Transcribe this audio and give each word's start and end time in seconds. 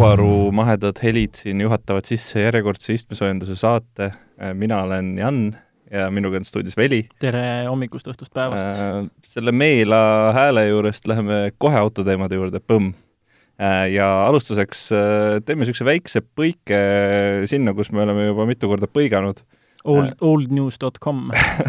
Subaru 0.00 0.48
mahedad 0.56 0.96
helid 1.04 1.36
siin 1.36 1.60
juhatavad 1.60 2.06
sisse 2.08 2.40
järjekordse 2.40 2.94
istmesoojenduse 2.96 3.52
saate. 3.60 4.06
mina 4.56 4.78
olen 4.86 5.18
Jan 5.18 5.56
ja 5.92 6.06
minuga 6.10 6.38
on 6.40 6.44
stuudios 6.44 6.76
Veli. 6.76 7.02
tere 7.20 7.66
hommikust, 7.68 8.08
õhtust, 8.08 8.32
päevast 8.32 8.64
äh,! 8.64 9.10
selle 9.28 9.52
meela 9.52 10.32
hääle 10.32 10.64
juurest 10.70 11.04
läheme 11.04 11.52
kohe 11.58 11.76
autoteemade 11.76 12.40
juurde, 12.40 12.62
põmm 12.64 12.94
äh,! 13.60 13.92
ja 13.92 14.08
alustuseks 14.24 14.88
äh, 14.96 15.36
teeme 15.44 15.66
niisuguse 15.66 15.84
väikse 15.84 16.24
põike 16.24 16.80
sinna, 17.52 17.76
kus 17.76 17.92
me 17.92 18.00
oleme 18.00 18.30
juba 18.30 18.48
mitu 18.48 18.72
korda 18.72 18.88
põiganud. 18.88 19.44
Old, 19.84 20.16
oldnews.com 20.24 21.26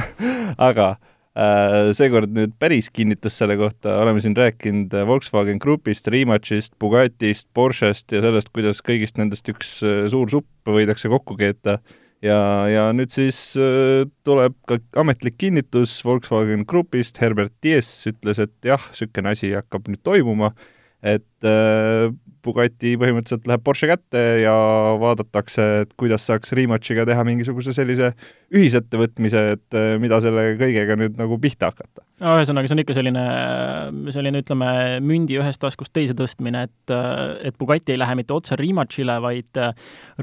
aga 0.71 0.93
Äh, 0.93 1.11
seekord 1.95 2.33
nüüd 2.35 2.57
päris 2.59 2.89
kinnitus 2.91 3.37
selle 3.39 3.55
kohta, 3.55 3.93
oleme 4.01 4.19
siin 4.19 4.35
rääkinud 4.35 4.91
Volkswagen 5.07 5.61
Grupist, 5.63 6.07
Rimačist, 6.11 6.73
Bugatist, 6.79 7.47
Porschest 7.53 8.11
ja 8.11 8.19
sellest, 8.25 8.51
kuidas 8.51 8.83
kõigist 8.83 9.15
nendest 9.21 9.47
üks 9.47 9.77
äh, 9.85 10.03
suur 10.11 10.31
supp 10.31 10.67
võidakse 10.67 11.11
kokku 11.11 11.37
keeta. 11.39 11.79
ja, 12.21 12.67
ja 12.67 12.89
nüüd 12.91 13.13
siis 13.15 13.55
äh, 13.55 14.03
tuleb 14.27 14.57
ka 14.67 14.81
ametlik 14.99 15.39
kinnitus 15.39 16.01
Volkswagen 16.03 16.65
Grupist, 16.67 17.21
Herbert 17.23 17.53
Diess 17.63 18.07
ütles, 18.11 18.39
et 18.39 18.53
jah, 18.67 18.91
niisugune 18.91 19.31
asi 19.31 19.53
hakkab 19.55 19.87
nüüd 19.87 20.03
toimuma, 20.03 20.51
et 21.01 21.25
Bugatti 22.41 22.95
põhimõtteliselt 22.97 23.45
läheb 23.49 23.61
Porsche 23.65 23.87
kätte 23.91 24.21
ja 24.41 24.53
vaadatakse, 25.01 25.65
et 25.83 25.91
kuidas 25.99 26.25
saaks 26.25 26.55
Rimachiga 26.57 27.05
teha 27.05 27.25
mingisuguse 27.27 27.73
sellise 27.75 28.11
ühisettevõtmise, 28.51 29.43
et 29.55 29.77
eh, 29.77 29.93
mida 30.01 30.17
selle 30.23 30.55
kõigega 30.59 30.97
nüüd 30.99 31.19
nagu 31.19 31.37
pihta 31.41 31.69
hakata. 31.69 32.03
no 32.21 32.35
ühesõnaga, 32.39 32.69
see 32.69 32.75
on 32.75 32.81
ikka 32.83 32.95
selline, 32.97 33.25
selline 34.15 34.41
ütleme, 34.43 34.71
mündi 35.05 35.37
ühest 35.39 35.61
taskust 35.61 35.93
teise 35.93 36.15
tõstmine, 36.17 36.65
et 36.67 36.95
et 37.47 37.57
Bugatti 37.61 37.93
ei 37.93 37.99
lähe 38.01 38.15
mitte 38.17 38.33
otse 38.33 38.57
Rimachile, 38.59 39.19
vaid 39.23 39.61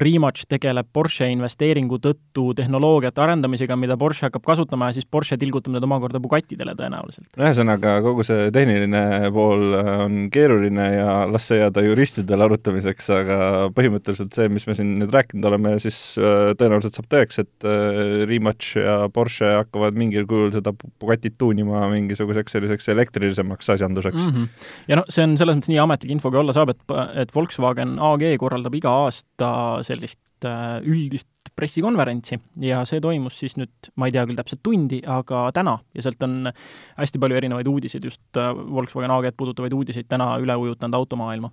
Rimach 0.02 0.44
tegeleb 0.50 0.90
Porsche 0.92 1.30
investeeringu 1.32 2.00
tõttu 2.02 2.50
tehnoloogiate 2.58 3.22
arendamisega, 3.24 3.78
mida 3.78 3.96
Porsche 4.00 4.26
hakkab 4.28 4.44
kasutama 4.46 4.90
ja 4.90 4.98
siis 4.98 5.06
Porsche 5.06 5.38
tilgutab 5.40 5.74
need 5.74 5.86
omakorda 5.86 6.20
Bugattidele 6.22 6.74
tõenäoliselt. 6.78 7.30
ühesõnaga, 7.38 7.98
kogu 8.04 8.26
see 8.26 8.50
tehniline 8.54 9.30
pool 9.34 9.78
on 9.78 10.20
keeruline 10.34 10.90
ja 10.96 11.07
las 11.32 11.48
see 11.48 11.60
jääda 11.62 11.82
juristidele 11.84 12.08
juristidel 12.18 12.44
arutamiseks, 12.46 13.08
aga 13.14 13.38
põhimõtteliselt 13.76 14.34
see, 14.36 14.48
mis 14.52 14.66
me 14.68 14.74
siin 14.76 14.94
nüüd 15.00 15.12
rääkinud 15.14 15.46
oleme, 15.50 15.74
siis 15.82 16.16
äh, 16.20 16.52
tõenäoliselt 16.58 16.98
saab 16.98 17.08
tõeks, 17.12 17.40
et 17.42 17.66
äh, 17.68 18.24
Rimac 18.28 18.70
ja 18.76 18.96
Porsche 19.14 19.50
hakkavad 19.60 19.98
mingil 19.98 20.26
kujul 20.28 20.52
seda 20.54 20.72
Bugatit 21.00 21.38
tuunima 21.38 21.86
mingisuguseks 21.92 22.56
selliseks 22.56 22.88
elektrilisemaks 22.94 23.70
asjanduseks 23.76 24.22
mm. 24.22 24.34
-hmm. 24.34 24.70
ja 24.88 25.00
noh, 25.00 25.08
see 25.08 25.26
on 25.26 25.36
selles 25.40 25.58
mõttes 25.58 25.72
nii 25.72 25.82
ametlik 25.82 26.14
info, 26.16 26.32
kui 26.32 26.40
olla 26.42 26.56
saab, 26.56 26.74
et, 26.74 26.82
et 27.14 27.34
Volkswagen 27.34 27.98
AG 27.98 28.24
korraldab 28.40 28.74
iga 28.74 28.94
aasta 29.04 29.50
sellist 29.86 30.48
äh, 30.48 30.78
üldist 30.84 31.28
pressikonverentsi 31.58 32.38
ja 32.62 32.84
see 32.88 33.02
toimus 33.04 33.42
siis 33.42 33.58
nüüd, 33.58 33.92
ma 33.98 34.08
ei 34.08 34.14
tea 34.14 34.24
küll 34.28 34.38
täpselt 34.38 34.62
tundi, 34.62 35.02
aga 35.02 35.48
täna 35.56 35.76
ja 35.94 36.06
sealt 36.06 36.22
on 36.26 36.50
hästi 36.96 37.20
palju 37.22 37.38
erinevaid 37.42 37.68
uudiseid, 37.70 38.06
just 38.06 38.38
Volkswagen 38.38 39.12
AG-d 39.18 39.36
puudutavaid 39.36 39.74
uudiseid 39.74 40.08
täna 40.08 40.32
üle 40.42 40.56
ujutanud 40.62 40.98
automaailma 41.02 41.52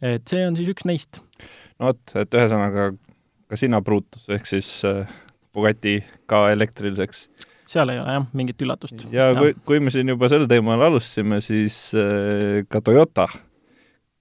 et 0.00 0.30
see 0.30 0.44
on 0.46 0.56
siis 0.58 0.70
üks 0.72 0.86
neist. 0.88 1.20
no 1.78 1.90
vot, 1.90 2.02
et 2.18 2.36
ühesõnaga 2.36 2.90
ka 3.50 3.58
sina 3.58 3.80
pruutus, 3.84 4.26
ehk 4.32 4.48
siis 4.48 4.68
äh, 4.88 5.04
Bugatti 5.54 5.98
ka 6.30 6.46
elektriliseks. 6.54 7.26
seal 7.70 7.90
ei 7.92 8.00
ole 8.00 8.16
jah, 8.16 8.26
mingit 8.36 8.62
üllatust. 8.64 9.06
ja 9.12 9.30
kui, 9.36 9.54
kui 9.66 9.82
me 9.82 9.92
siin 9.94 10.12
juba 10.12 10.30
sel 10.32 10.46
teemal 10.50 10.88
alustasime, 10.88 11.40
siis 11.44 11.82
äh, 11.98 12.62
ka 12.70 12.82
Toyota, 12.84 13.28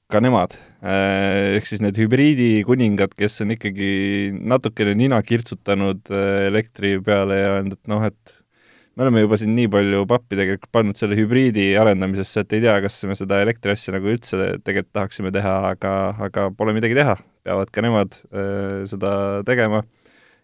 ka 0.10 0.22
nemad. 0.24 0.56
Äh,, 0.82 1.60
ehk 1.60 1.67
siis 1.70 1.83
need 1.83 1.98
hübriidikuningad, 2.00 3.14
kes 3.17 3.44
on 3.44 3.54
ikkagi 3.54 3.89
natukene 4.33 4.95
nina 4.98 5.20
kirtsutanud 5.26 6.10
äh, 6.10 6.48
elektri 6.48 6.95
peale 7.06 7.38
ja 7.38 7.52
öelnud, 7.58 7.78
et 7.78 7.92
noh, 7.92 8.06
et 8.08 8.33
me 8.98 9.06
oleme 9.06 9.22
juba 9.22 9.38
siin 9.38 9.54
nii 9.54 9.70
palju 9.72 10.08
pappi 10.10 10.39
tegelikult 10.39 10.72
pannud 10.73 10.98
selle 10.98 11.17
hübriidi 11.20 11.67
arendamisesse, 11.78 12.42
et 12.42 12.58
ei 12.58 12.66
tea, 12.66 12.80
kas 12.88 12.98
me 13.06 13.20
seda 13.20 13.44
elektriasja 13.45 13.94
nagu 13.95 14.10
üldse 14.10 14.50
tegelikult 14.66 14.95
tahaksime 14.98 15.33
teha, 15.36 15.56
aga, 15.76 15.94
aga 16.26 16.50
pole 16.58 16.73
midagi 16.80 16.98
teha, 16.98 17.20
peavad 17.45 17.70
ka 17.76 17.86
nemad 17.86 18.17
äh, 18.33 18.83
seda 18.89 19.14
tegema. 19.48 19.86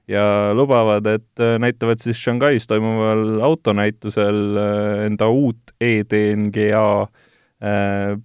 Ja 0.06 0.53
lubavad, 0.53 1.07
et 1.09 1.41
näitavad 1.57 1.97
siis 1.97 2.19
Shanghais 2.22 2.68
toimuval 2.69 3.39
autonäitusel 3.41 4.59
enda 5.07 5.31
uut 5.34 5.73
e-DNGA 5.81 7.07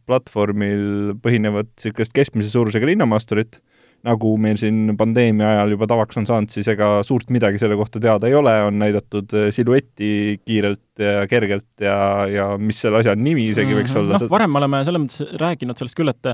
platvormil 0.07 1.15
põhinevat 1.23 1.71
niisugust 1.73 2.13
keskmise 2.13 2.51
suurusega 2.53 2.89
linnamaasturit 2.91 3.61
nagu 4.07 4.31
meil 4.41 4.57
siin 4.61 4.95
pandeemia 4.99 5.49
ajal 5.55 5.75
juba 5.75 5.89
tavaks 5.91 6.19
on 6.21 6.27
saanud, 6.29 6.53
siis 6.53 6.69
ega 6.73 6.89
suurt 7.07 7.29
midagi 7.35 7.61
selle 7.61 7.77
kohta 7.77 8.01
teada 8.01 8.31
ei 8.31 8.37
ole, 8.37 8.55
on 8.65 8.79
näidatud 8.81 9.33
äh, 9.37 9.49
siluetti 9.55 10.41
kiirelt 10.45 11.03
ja 11.05 11.27
kergelt 11.29 11.85
ja, 11.85 11.97
ja 12.31 12.47
mis 12.59 12.81
selle 12.81 13.03
asja 13.03 13.15
nimi 13.17 13.51
isegi 13.51 13.77
võiks 13.77 13.93
mm 13.93 13.97
-hmm. 13.97 14.07
olla. 14.07 14.21
noh, 14.23 14.33
varem 14.33 14.53
me 14.53 14.63
oleme 14.63 14.83
selles 14.89 15.05
mõttes 15.05 15.37
rääkinud 15.43 15.81
sellest 15.81 15.99
küll, 16.01 16.13
et 16.13 16.33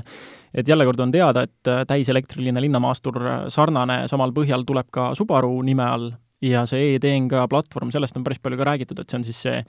et 0.53 0.67
jälle 0.67 0.85
kord 0.87 0.99
on 1.03 1.11
teada, 1.11 1.43
et 1.43 1.67
äh, 1.67 1.83
täiselektriline 1.87 2.61
linnamaastur 2.61 3.19
äh, 3.19 3.43
sarnane 3.51 4.07
samal 4.07 4.31
põhjal 4.31 4.63
tuleb 4.65 4.87
ka 4.91 5.13
Subaru 5.15 5.61
nime 5.61 5.83
all 5.83 6.11
ja 6.41 6.65
see 6.65 6.95
e-DNG 6.95 7.49
platvorm, 7.49 7.91
sellest 7.91 8.17
on 8.17 8.23
päris 8.23 8.39
palju 8.39 8.57
ka 8.57 8.63
räägitud, 8.63 8.99
et 8.99 9.09
see 9.09 9.17
on 9.17 9.27
siis 9.27 9.41
see 9.41 9.63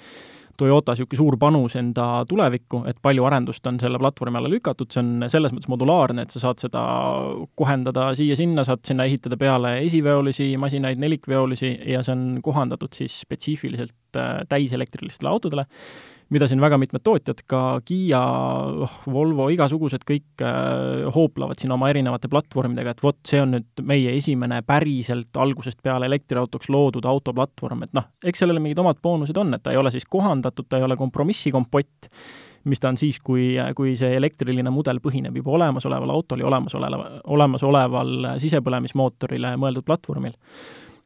Toyota 0.58 0.94
niisugune 0.94 1.20
suur 1.20 1.36
panus 1.38 1.76
enda 1.78 2.24
tulevikku, 2.28 2.82
et 2.90 2.98
palju 3.02 3.26
arendust 3.28 3.66
on 3.70 3.78
selle 3.80 4.00
platvormi 4.02 4.40
alla 4.40 4.50
lükatud, 4.50 4.90
see 4.90 5.02
on 5.04 5.28
selles 5.30 5.54
mõttes 5.54 5.70
modulaarne, 5.70 6.24
et 6.26 6.34
sa 6.34 6.42
saad 6.42 6.62
seda 6.64 6.82
kohendada 7.58 8.10
siia-sinna, 8.18 8.64
saad 8.66 8.82
sinna 8.86 9.06
ehitada 9.08 9.38
peale 9.38 9.76
esiveolisi 9.86 10.50
masinaid, 10.60 10.98
nelikveolisi 11.02 11.72
ja 11.92 12.02
see 12.02 12.16
on 12.16 12.26
kohandatud 12.44 12.96
siis 12.98 13.20
spetsiifiliselt 13.22 14.18
äh, 14.18 14.42
täiselektrilistele 14.50 15.30
autodele 15.30 15.68
mida 16.34 16.48
siin 16.48 16.60
väga 16.60 16.78
mitmed 16.80 17.02
tootjad, 17.04 17.40
ka 17.48 17.60
Kiia, 17.88 18.20
oh, 18.84 18.96
Volvo, 19.12 19.48
igasugused 19.52 20.04
kõik 20.08 20.44
äh, 20.44 21.06
hooplevad 21.14 21.60
siin 21.60 21.72
oma 21.72 21.88
erinevate 21.92 22.30
platvormidega, 22.32 22.92
et 22.92 23.04
vot, 23.04 23.18
see 23.28 23.40
on 23.42 23.54
nüüd 23.56 23.84
meie 23.88 24.12
esimene 24.18 24.60
päriselt 24.66 25.36
algusest 25.40 25.80
peale 25.84 26.08
elektriautoks 26.10 26.68
loodud 26.72 27.08
autoplatvorm, 27.08 27.86
et 27.86 27.96
noh, 27.96 28.10
eks 28.24 28.44
sellele 28.44 28.62
mingid 28.64 28.82
omad 28.82 29.00
boonused 29.02 29.40
on, 29.40 29.56
et 29.56 29.64
ta 29.64 29.72
ei 29.72 29.80
ole 29.80 29.92
siis 29.94 30.04
kohandatud, 30.08 30.68
ta 30.68 30.80
ei 30.80 30.84
ole 30.86 30.98
kompromissikompott, 31.00 32.10
mis 32.68 32.82
ta 32.82 32.90
on 32.92 32.98
siis, 33.00 33.20
kui, 33.24 33.54
kui 33.76 33.94
see 33.96 34.10
elektriline 34.18 34.72
mudel 34.74 35.00
põhineb 35.00 35.36
juba 35.40 35.54
olemasoleval 35.56 36.12
autol 36.12 36.42
ja 36.42 36.48
olemasoleva, 36.50 37.06
olemasoleval 37.32 38.34
sisepõlemismootorile 38.42 39.54
mõeldud 39.56 39.86
platvormil 39.88 40.36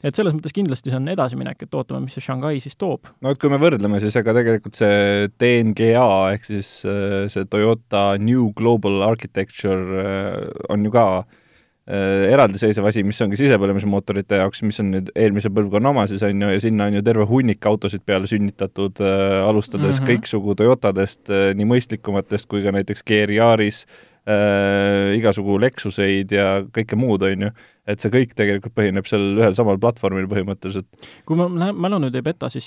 et 0.03 0.19
selles 0.19 0.35
mõttes 0.35 0.55
kindlasti 0.55 0.91
see 0.91 0.99
on 0.99 1.11
edasiminek, 1.13 1.63
et 1.63 1.77
ootame, 1.79 2.07
mis 2.07 2.17
see 2.17 2.25
Shanghai 2.25 2.61
siis 2.63 2.79
toob. 2.79 3.11
no 3.23 3.33
et 3.33 3.41
kui 3.41 3.53
me 3.53 3.61
võrdleme, 3.63 4.01
siis 4.03 4.17
ega 4.19 4.35
tegelikult 4.37 4.79
see 4.79 5.29
DNGA 5.41 6.09
ehk 6.35 6.49
siis 6.49 6.75
äh, 6.89 7.23
see 7.33 7.47
Toyota 7.51 8.13
New 8.21 8.51
Global 8.59 9.03
Architecture 9.07 10.03
äh, 10.03 10.51
on 10.75 10.87
ju 10.87 10.93
ka 10.95 11.07
äh, 11.23 12.29
eraldiseisev 12.33 12.87
asi, 12.91 13.07
mis 13.07 13.21
ongi 13.25 13.39
sisepõlemismootorite 13.41 14.43
jaoks, 14.43 14.65
mis 14.67 14.83
on 14.83 14.93
nüüd 14.97 15.13
eelmise 15.15 15.53
põlvkonna 15.55 15.95
oma 15.95 16.07
siis 16.11 16.25
on 16.27 16.47
ju, 16.47 16.53
ja 16.57 16.63
sinna 16.63 16.91
on 16.91 16.99
ju 16.99 17.05
terve 17.07 17.29
hunnik 17.31 17.71
autosid 17.71 18.07
peale 18.07 18.31
sünnitatud 18.31 19.03
äh,, 19.03 19.43
alustades 19.47 20.01
mm 20.01 20.07
-hmm. 20.07 20.09
kõiksugu 20.11 20.57
Toyotadest 20.59 21.31
äh,, 21.31 21.53
nii 21.59 21.69
mõistlikumatest 21.77 22.51
kui 22.51 22.65
ka 22.67 22.75
näiteks 22.75 23.07
GR 23.07 23.39
Yaris 23.39 23.87
äh,, 24.27 25.15
igasugu 25.19 25.61
Lexuseid 25.63 26.35
ja 26.35 26.65
kõike 26.67 26.99
muud, 26.99 27.23
on 27.23 27.49
ju 27.49 27.55
et 27.83 27.99
see 27.99 28.13
kõik 28.15 28.37
tegelikult 28.39 28.75
põhineb 28.79 29.07
seal 29.11 29.41
ühel 29.41 29.57
samal 29.59 29.79
platvormil 29.83 30.29
põhimõtteliselt. 30.31 30.87
kui 31.27 31.39
ma 31.39 31.49
mälu 31.75 31.99
nüüd 32.05 32.15
ei 32.15 32.23
peta, 32.23 32.47
siis 32.53 32.67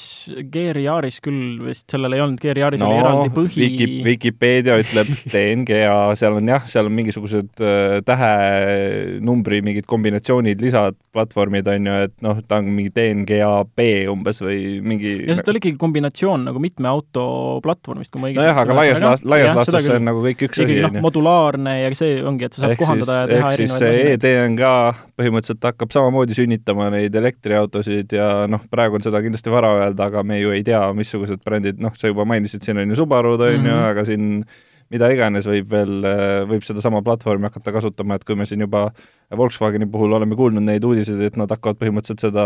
Gear 0.51 0.75
Yaris 0.75 1.21
küll 1.23 1.61
vist, 1.63 1.85
sellel 1.91 2.17
ei 2.17 2.23
olnud, 2.23 2.41
Gear 2.43 2.59
Yaris 2.59 2.83
no, 2.83 2.89
oli 2.91 2.99
eraldi 2.99 3.31
põhi 3.35 3.61
Wiki, 3.61 3.87
Vikipeedia 4.03 4.75
ütleb 4.83 5.13
DNGA, 5.33 5.95
seal 6.19 6.35
on 6.41 6.51
jah, 6.51 6.67
seal 6.67 6.89
on 6.89 6.97
mingisugused 6.97 7.63
äh, 7.63 8.01
tähenumbri 8.07 9.61
mingid 9.63 9.87
kombinatsioonid, 9.87 10.59
lisad, 10.59 10.99
platvormid 11.15 11.71
on 11.71 11.87
ju, 11.87 11.95
et 12.09 12.15
noh, 12.25 12.43
ta 12.43 12.59
on 12.59 12.67
mingi 12.75 12.91
DNGA 12.91 13.53
B 13.71 13.87
umbes 14.11 14.43
või 14.43 14.81
mingi 14.83 15.15
ja 15.21 15.31
sest 15.31 15.47
ta 15.47 15.55
oli 15.55 15.63
ikkagi 15.63 15.79
kombinatsioon 15.79 16.49
nagu 16.49 16.59
mitme 16.59 16.91
auto 16.91 17.25
platvormist, 17.63 18.11
kui 18.11 18.19
ma 18.19 18.33
õigesti 18.33 18.43
nojah, 18.43 18.61
aga 18.65 18.79
laias 18.81 18.99
laastus, 18.99 19.31
laias 19.31 19.55
laastus 19.55 19.87
see 19.87 19.95
on 19.95 20.07
nagu 20.11 20.27
kõik 20.27 20.47
üks 20.49 20.59
asi, 20.59 20.79
on 20.83 20.99
ju. 20.99 21.07
modulaarne 21.07 21.79
ja 21.85 21.95
see 21.95 22.19
ongi, 22.19 22.49
et 22.49 22.59
sa 22.59 22.65
saad 22.65 22.75
ehk 22.75 22.83
kohandada 22.83 23.21
siis, 23.23 23.31
ja 23.31 23.31
teha 23.31 23.55
erinevaid 23.55 23.85
asju. 23.95 25.04
Põhimõtteliselt 25.15 25.63
hakkab 25.63 25.93
samamoodi 25.95 26.35
sünnitama 26.35 26.89
neid 26.91 27.13
elektriautosid 27.15 28.11
ja 28.17 28.29
noh, 28.51 28.65
praegu 28.71 28.97
on 28.97 29.05
seda 29.05 29.21
kindlasti 29.23 29.53
vara 29.53 29.69
öelda, 29.77 30.09
aga 30.09 30.23
me 30.27 30.41
ju 30.41 30.51
ei 30.51 30.63
tea, 30.67 30.81
missugused 30.97 31.39
brändid, 31.45 31.79
noh, 31.79 31.95
sa 31.95 32.11
juba 32.11 32.25
mainisid, 32.27 32.65
siin 32.65 32.81
on 32.83 32.91
ju 32.91 32.99
Subarud, 32.99 33.39
on 33.39 33.55
ju, 33.55 33.61
mhm. 33.63 33.85
aga 33.93 34.03
siin 34.09 34.43
mida 34.93 35.09
iganes 35.13 35.47
võib 35.49 35.69
veel, 35.71 35.93
võib 36.49 36.65
sedasama 36.65 37.01
platvormi 37.05 37.49
hakata 37.49 37.73
kasutama, 37.75 38.17
et 38.17 38.25
kui 38.27 38.37
me 38.37 38.47
siin 38.49 38.65
juba 38.65 38.89
Volkswageni 39.35 39.87
puhul 39.89 40.13
oleme 40.13 40.35
kuulnud 40.37 40.61
neid 40.61 40.83
uudiseid, 40.85 41.23
et 41.25 41.37
nad 41.39 41.49
hakkavad 41.49 41.79
põhimõtteliselt 41.79 42.27
seda 42.27 42.43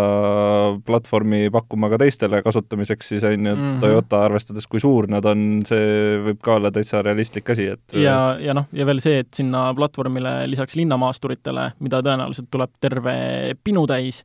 platvormi 0.88 1.50
pakkuma 1.51 1.89
ka 1.91 2.00
teistele 2.00 2.39
kasutamiseks, 2.45 3.09
siis 3.12 3.25
on 3.27 3.33
ju 3.33 3.56
mm 3.56 3.59
-hmm. 3.59 3.81
Toyota, 3.83 4.24
arvestades 4.30 4.68
kui 4.68 4.80
suur 4.80 5.09
nad 5.12 5.25
on, 5.25 5.62
see 5.68 6.21
võib 6.24 6.39
ka 6.41 6.56
olla 6.56 6.71
täitsa 6.71 7.01
realistlik 7.03 7.50
asi, 7.50 7.68
et 7.75 8.00
ja, 8.00 8.38
ja 8.39 8.56
noh, 8.56 8.71
ja 8.71 8.86
veel 8.86 9.03
see, 9.03 9.19
et 9.19 9.33
sinna 9.33 9.74
platvormile 9.75 10.47
lisaks 10.47 10.75
linnamaasturitele, 10.80 11.71
mida 11.80 12.01
tõenäoliselt 12.01 12.47
tuleb 12.51 12.71
terve 12.80 13.56
pinutäis, 13.63 14.24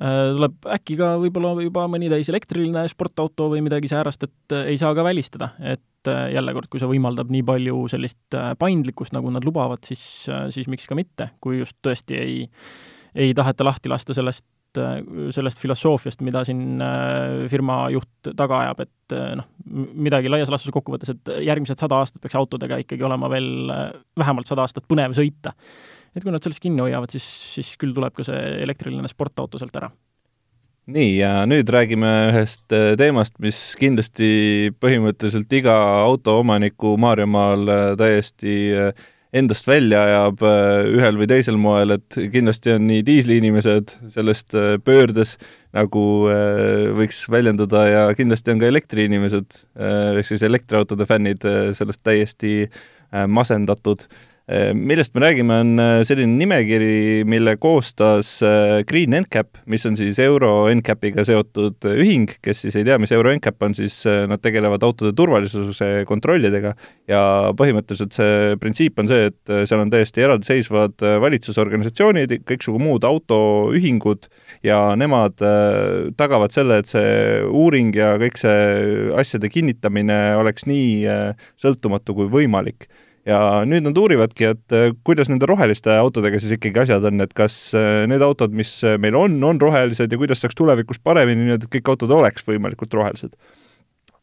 Äh, 0.00 0.30
tuleb 0.32 0.68
äkki 0.72 0.96
ka 0.96 1.10
võib-olla 1.20 1.50
juba 1.60 1.84
mõni 1.90 2.08
täis 2.08 2.30
elektriline 2.32 2.86
sportauto 2.88 3.50
või 3.52 3.60
midagi 3.66 3.90
säärast, 3.90 4.24
et 4.24 4.54
äh, 4.56 4.70
ei 4.72 4.78
saa 4.80 4.94
ka 4.96 5.04
välistada, 5.04 5.50
et 5.60 5.82
äh, 6.08 6.30
jälle 6.34 6.54
kord, 6.56 6.70
kui 6.72 6.80
see 6.82 6.88
võimaldab 6.90 7.32
nii 7.32 7.42
palju 7.46 7.82
sellist 7.92 8.38
paindlikkust, 8.60 9.14
nagu 9.16 9.32
nad 9.34 9.44
lubavad, 9.46 9.82
siis, 9.86 10.02
siis 10.54 10.70
miks 10.72 10.88
ka 10.88 10.98
mitte, 10.98 11.32
kui 11.44 11.60
just 11.60 11.76
tõesti 11.84 12.16
ei, 12.20 12.40
ei 13.14 13.36
taheta 13.36 13.66
lahti 13.66 13.92
lasta 13.92 14.16
sellest, 14.16 14.46
sellest 15.34 15.58
filosoofiast, 15.58 16.20
mida 16.22 16.44
siin 16.46 16.78
firma 17.50 17.80
juht 17.90 18.30
taga 18.38 18.60
ajab, 18.64 18.84
et 18.84 19.14
noh, 19.40 19.48
midagi 19.98 20.30
laias 20.30 20.52
laastus 20.52 20.70
kokkuvõttes, 20.76 21.10
et 21.10 21.32
järgmised 21.42 21.80
sada 21.82 21.98
aastat 21.98 22.22
peaks 22.22 22.38
autodega 22.38 22.78
ikkagi 22.78 23.02
olema 23.02 23.26
veel 23.32 23.50
vähemalt 24.20 24.46
sada 24.46 24.62
aastat 24.62 24.86
põnev 24.86 25.16
sõita 25.18 25.56
et 26.14 26.24
kui 26.24 26.32
nad 26.34 26.42
sellest 26.42 26.62
kinni 26.62 26.82
hoiavad, 26.82 27.12
siis, 27.12 27.26
siis 27.56 27.74
küll 27.80 27.94
tuleb 27.96 28.14
ka 28.16 28.26
see 28.26 28.38
elektriline 28.64 29.10
sportauto 29.10 29.60
sealt 29.60 29.76
ära. 29.80 29.90
Nii, 30.94 31.14
ja 31.20 31.30
nüüd 31.48 31.70
räägime 31.70 32.10
ühest 32.30 32.74
äh, 32.74 32.92
teemast, 32.98 33.36
mis 33.42 33.58
kindlasti 33.80 34.72
põhimõtteliselt 34.82 35.52
iga 35.60 35.76
autoomaniku 36.06 36.96
Maarjamaal 37.00 37.70
äh, 37.70 37.82
täiesti 38.00 38.56
äh, 38.74 39.08
endast 39.36 39.68
välja 39.70 40.02
ajab 40.08 40.40
ühel 40.90 41.18
või 41.20 41.28
teisel 41.30 41.58
moel, 41.60 41.94
et 41.94 42.16
kindlasti 42.32 42.72
on 42.74 42.88
nii 42.88 43.04
diisliinimesed 43.06 43.92
sellest 44.10 44.56
pöördes, 44.82 45.36
nagu 45.70 46.02
võiks 46.98 47.20
väljendada, 47.30 47.84
ja 47.86 48.00
kindlasti 48.18 48.50
on 48.50 48.58
ka 48.58 48.66
elektriinimesed, 48.66 49.60
ehk 50.18 50.26
siis 50.26 50.42
elektriautode 50.42 51.06
fännid 51.06 51.46
sellest 51.78 52.02
täiesti 52.02 52.64
masendatud 53.30 54.08
millest 54.74 55.14
me 55.14 55.20
räägime, 55.22 55.56
on 55.62 55.78
äh, 55.78 56.00
selline 56.06 56.34
nimekiri, 56.40 57.22
mille 57.28 57.52
koostas 57.60 58.40
äh, 58.42 58.80
Green 58.88 59.14
NCAP, 59.14 59.60
mis 59.70 59.84
on 59.86 59.94
siis 59.98 60.18
Euro 60.22 60.64
NCAP-iga 60.72 61.22
seotud 61.26 61.86
ühing, 61.92 62.26
kes 62.42 62.64
siis 62.64 62.78
ei 62.78 62.86
tea, 62.86 62.96
mis 62.98 63.12
Euro 63.14 63.30
NCAP 63.36 63.62
on, 63.62 63.76
siis 63.78 64.00
nad 64.06 64.42
tegelevad 64.42 64.82
autode 64.86 65.12
turvalisuse 65.16 65.90
kontrollidega. 66.08 66.72
Ja 67.10 67.20
põhimõtteliselt 67.58 68.16
see 68.16 68.56
printsiip 68.62 68.98
on 68.98 69.10
see, 69.10 69.28
et 69.30 69.52
seal 69.70 69.84
on 69.84 69.92
täiesti 69.92 70.24
eraldiseisvad 70.26 71.04
valitsusorganisatsioonid, 71.22 72.34
kõiksugu 72.48 72.80
muud 72.82 73.06
autoühingud 73.06 74.26
ja 74.66 74.80
nemad 74.98 75.38
tagavad 76.18 76.54
selle, 76.54 76.80
et 76.80 76.90
see 76.90 77.44
uuring 77.46 77.94
ja 77.96 78.16
kõik 78.20 78.40
see 78.40 79.06
asjade 79.20 79.52
kinnitamine 79.52 80.18
oleks 80.40 80.66
nii 80.70 81.06
sõltumatu 81.60 82.18
kui 82.18 82.30
võimalik 82.32 82.90
ja 83.28 83.38
nüüd 83.68 83.84
nad 83.84 83.98
uurivadki, 84.00 84.50
et 84.54 84.74
äh, 84.76 84.90
kuidas 85.06 85.30
nende 85.30 85.48
roheliste 85.48 85.92
autodega 86.00 86.40
siis 86.40 86.56
ikkagi 86.56 86.84
asjad 86.84 87.04
on, 87.10 87.20
et 87.24 87.32
kas 87.36 87.56
äh, 87.76 88.04
need 88.10 88.24
autod, 88.24 88.54
mis 88.56 88.72
äh, 88.86 88.96
meil 89.00 89.16
on, 89.18 89.36
on 89.44 89.60
rohelised 89.60 90.12
ja 90.12 90.20
kuidas 90.20 90.40
saaks 90.44 90.56
tulevikus 90.58 91.00
paremini 91.04 91.48
nii, 91.48 91.58
et 91.58 91.66
kõik 91.72 91.92
autod 91.92 92.14
oleks 92.16 92.46
võimalikult 92.48 92.96
rohelised. 92.96 93.34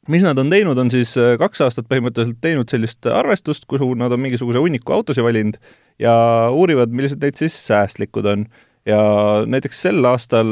mis 0.07 0.23
nad 0.23 0.39
on 0.39 0.49
teinud, 0.49 0.77
on 0.79 0.89
siis 0.89 1.17
kaks 1.39 1.61
aastat 1.65 1.89
põhimõtteliselt 1.91 2.39
teinud 2.41 2.69
sellist 2.71 3.05
arvestust, 3.11 3.65
kuhu 3.67 3.91
nad 3.99 4.13
on 4.15 4.21
mingisuguse 4.23 4.61
hunniku 4.63 4.95
autosid 4.95 5.25
valinud 5.25 5.59
ja 5.99 6.13
uurivad, 6.55 6.93
millised 6.95 7.19
neid 7.21 7.35
siis 7.35 7.57
säästlikud 7.67 8.25
on 8.25 8.45
ja 8.87 9.01
näiteks 9.43 9.81
sel 9.83 9.99
aastal, 10.07 10.47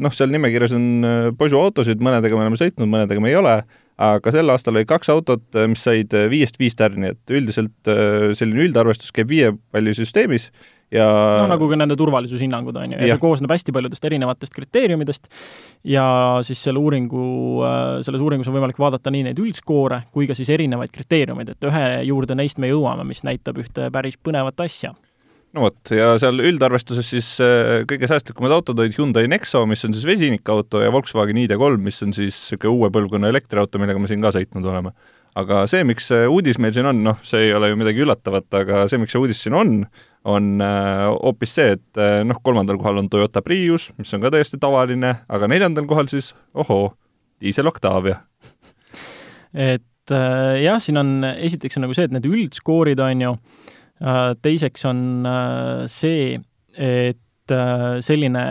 noh, 0.00 0.14
seal 0.16 0.32
nimekirjas 0.32 0.72
on 0.72 1.04
Peugeot 1.36 1.68
autosid, 1.68 2.00
mõnedega 2.00 2.32
me 2.32 2.46
oleme 2.46 2.56
sõitnud, 2.56 2.88
mõnedega 2.88 3.20
me 3.20 3.28
ei 3.28 3.36
ole, 3.36 3.58
aga 3.98 4.32
sel 4.34 4.54
aastal 4.54 4.78
oli 4.78 4.86
kaks 4.88 5.10
autot, 5.12 5.44
mis 5.70 5.82
said 5.82 6.14
viiest 6.30 6.58
viis 6.60 6.76
tärni, 6.78 7.14
et 7.14 7.34
üldiselt 7.34 7.90
äh, 7.90 8.30
selline 8.38 8.68
üldarvestus 8.68 9.14
käib 9.14 9.30
viie 9.32 9.52
palli 9.72 9.94
süsteemis 9.96 10.50
ja 10.94 11.06
no 11.42 11.48
nagu 11.50 11.68
ka 11.68 11.76
nende 11.76 11.96
turvalisushinnangud, 12.00 12.76
on 12.80 12.94
ju, 12.94 13.00
ja 13.02 13.16
see 13.16 13.22
koosneb 13.22 13.52
hästi 13.52 13.74
paljudest 13.76 14.06
erinevatest 14.08 14.54
kriteeriumidest 14.56 15.28
ja 15.88 16.06
siis 16.46 16.62
selle 16.64 16.80
uuringu, 16.80 17.24
äh, 17.66 17.82
selles 18.06 18.22
uuringus 18.24 18.48
on 18.48 18.56
võimalik 18.56 18.78
vaadata 18.80 19.12
nii 19.12 19.26
neid 19.28 19.42
üldskoore 19.42 20.04
kui 20.14 20.30
ka 20.30 20.36
siis 20.38 20.52
erinevaid 20.54 20.94
kriteeriumeid, 20.94 21.52
et 21.52 21.68
ühe 21.68 21.84
juurde 22.08 22.38
neist 22.38 22.62
me 22.62 22.70
jõuame, 22.70 23.04
mis 23.08 23.24
näitab 23.26 23.60
ühte 23.60 23.90
päris 23.94 24.16
põnevat 24.22 24.64
asja 24.64 24.94
no 25.56 25.64
vot, 25.64 25.92
ja 25.94 26.10
seal 26.20 26.42
üldarvestuses 26.44 27.08
siis 27.14 27.28
äh, 27.44 27.84
kõige 27.88 28.08
säästlikumad 28.10 28.52
autod 28.58 28.80
olid 28.82 28.96
Hyundai 28.98 29.28
Nexo, 29.30 29.64
mis 29.68 29.84
on 29.86 29.94
siis 29.96 30.06
vesinikauto, 30.08 30.82
ja 30.84 30.92
Volkswagen 30.92 31.40
ID3, 31.40 31.78
mis 31.82 32.02
on 32.04 32.12
siis 32.16 32.36
niisugune 32.36 32.74
uue 32.74 32.90
põlvkonna 32.94 33.30
elektriauto, 33.32 33.80
millega 33.80 34.02
me 34.02 34.10
siin 34.10 34.24
ka 34.24 34.34
sõitnud 34.36 34.68
oleme. 34.68 34.92
aga 35.38 35.62
see, 35.70 35.84
miks 35.86 36.08
see 36.10 36.24
uudis 36.26 36.58
meil 36.58 36.72
siin 36.74 36.88
on, 36.90 37.00
noh, 37.04 37.18
see 37.22 37.46
ei 37.46 37.52
ole 37.54 37.70
ju 37.70 37.78
midagi 37.78 38.02
üllatavat, 38.02 38.48
aga 38.60 38.86
see, 38.90 38.98
miks 38.98 39.14
see 39.14 39.22
uudis 39.22 39.42
siin 39.44 39.54
on, 39.56 39.74
on 40.28 40.48
äh, 40.64 41.04
hoopis 41.14 41.54
see, 41.60 41.76
et 41.78 42.00
äh, 42.00 42.20
noh, 42.26 42.40
kolmandal 42.44 42.80
kohal 42.80 42.98
on 43.04 43.10
Toyota 43.12 43.42
Prius, 43.44 43.88
mis 44.00 44.12
on 44.16 44.24
ka 44.24 44.32
täiesti 44.34 44.58
tavaline, 44.60 45.14
aga 45.28 45.50
neljandal 45.50 45.86
kohal 45.88 46.10
siis 46.10 46.32
ohoo, 46.58 46.90
diisel 47.40 47.70
Octavia 47.70 48.18
et 49.54 49.84
jah, 50.64 50.78
siin 50.80 50.96
on, 51.00 51.22
esiteks 51.36 51.78
on 51.78 51.84
nagu 51.84 51.94
see, 51.96 52.08
et 52.08 52.12
need 52.16 52.26
üldskoorid 52.28 53.00
on 53.04 53.22
ju, 53.22 53.32
teiseks 54.42 54.84
on 54.88 55.00
äh, 55.26 55.86
see, 55.90 56.36
et 56.74 57.54
äh, 57.54 57.86
selline 58.04 58.44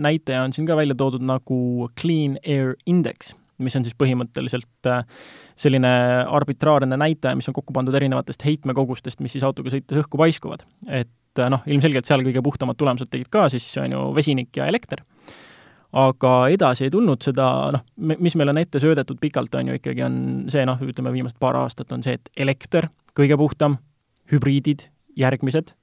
näitaja 0.00 0.44
on 0.46 0.54
siin 0.54 0.66
ka 0.68 0.76
välja 0.78 0.96
toodud 0.98 1.24
nagu 1.26 1.88
Clean 2.00 2.38
Air 2.44 2.74
Index, 2.86 3.34
mis 3.58 3.74
on 3.74 3.86
siis 3.86 3.96
põhimõtteliselt 3.98 4.90
selline 5.58 5.90
arbitraarne 6.30 6.98
näitaja, 6.98 7.34
mis 7.38 7.48
on 7.50 7.56
kokku 7.56 7.74
pandud 7.74 7.96
erinevatest 7.98 8.44
heitmekogustest, 8.46 9.18
mis 9.24 9.34
siis 9.34 9.46
autoga 9.46 9.72
sõites 9.74 9.98
õhku 9.98 10.20
paiskuvad. 10.20 10.62
et 10.86 11.42
noh, 11.50 11.62
ilmselgelt 11.66 12.06
seal 12.06 12.22
kõige 12.26 12.42
puhtamad 12.42 12.78
tulemused 12.78 13.10
tegid 13.10 13.30
ka 13.30 13.48
siis, 13.50 13.66
on 13.82 13.94
ju, 13.94 14.04
vesinik 14.14 14.54
ja 14.58 14.66
elekter 14.70 15.02
aga 15.96 16.32
edasi 16.52 16.86
ei 16.86 16.92
tulnud 16.92 17.22
seda, 17.24 17.48
noh, 17.72 17.84
mis 17.96 18.36
meile 18.36 18.52
on 18.52 18.60
ette 18.60 18.80
söödetud 18.82 19.18
pikalt, 19.20 19.54
on 19.56 19.70
ju 19.70 19.78
ikkagi, 19.78 20.04
on 20.04 20.18
see 20.52 20.64
noh, 20.68 20.80
ütleme 20.84 21.12
viimased 21.14 21.38
paar 21.40 21.56
aastat 21.62 21.92
on 21.96 22.04
see, 22.04 22.18
et 22.18 22.28
elekter 22.36 22.90
kõige 23.16 23.38
puhtam, 23.40 23.78
hübriidid 24.32 24.88
järgmised, 25.18 25.74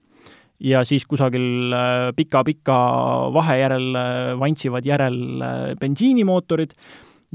ja 0.64 0.84
siis 0.88 1.06
kusagil 1.10 1.74
pika-pika 2.16 2.78
äh, 2.78 3.34
vahe 3.36 3.58
järel 3.60 3.90
äh, 4.00 4.32
vantsivad 4.40 4.88
järel 4.88 5.20
äh, 5.44 5.76
bensiinimootorid 5.80 6.76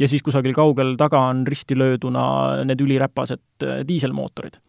ja 0.00 0.08
siis 0.08 0.24
kusagil 0.24 0.54
kaugel 0.56 0.96
taga 1.00 1.20
on 1.28 1.44
risti 1.46 1.76
lööduna 1.76 2.64
need 2.64 2.80
üliräpased 2.80 3.66
diiselmootorid. 3.88 4.60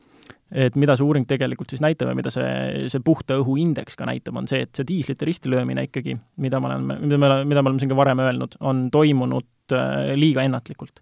et 0.51 0.75
mida 0.75 0.97
see 0.99 1.05
uuring 1.07 1.23
tegelikult 1.23 1.71
siis 1.71 1.79
näitab 1.79 2.09
ja 2.11 2.15
mida 2.15 2.31
see, 2.33 2.87
see 2.91 2.99
puhta 2.99 3.37
õhu 3.39 3.53
indeks 3.61 3.95
ka 3.95 4.03
näitab, 4.03 4.35
on 4.35 4.49
see, 4.51 4.65
et 4.65 4.75
see 4.75 4.83
diislite 4.83 5.23
ristilöömine 5.23 5.85
ikkagi, 5.87 6.17
mida 6.43 6.59
ma 6.59 6.73
olen, 6.73 6.89
mida 7.05 7.19
me, 7.21 7.29
mida 7.47 7.61
me 7.63 7.71
oleme 7.71 7.79
siin 7.79 7.93
ka 7.93 7.95
varem 7.95 8.19
öelnud, 8.19 8.57
on 8.59 8.89
toimunud 8.91 9.77
liiga 10.19 10.43
ennatlikult. 10.43 10.99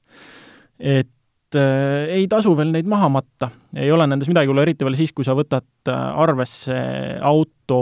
et 0.78 1.10
äh, 1.58 2.10
ei 2.20 2.28
tasu 2.30 2.54
veel 2.58 2.72
neid 2.74 2.88
maha 2.90 3.10
matta. 3.10 3.50
ei 3.78 3.92
ole 3.92 4.08
nendes 4.08 4.30
midagi 4.30 4.50
hullu, 4.50 4.62
eriti 4.64 4.86
veel 4.88 4.98
siis, 5.00 5.14
kui 5.16 5.26
sa 5.28 5.36
võtad 5.38 5.92
äh, 5.92 6.22
arvesse 6.24 6.80
auto, 7.26 7.80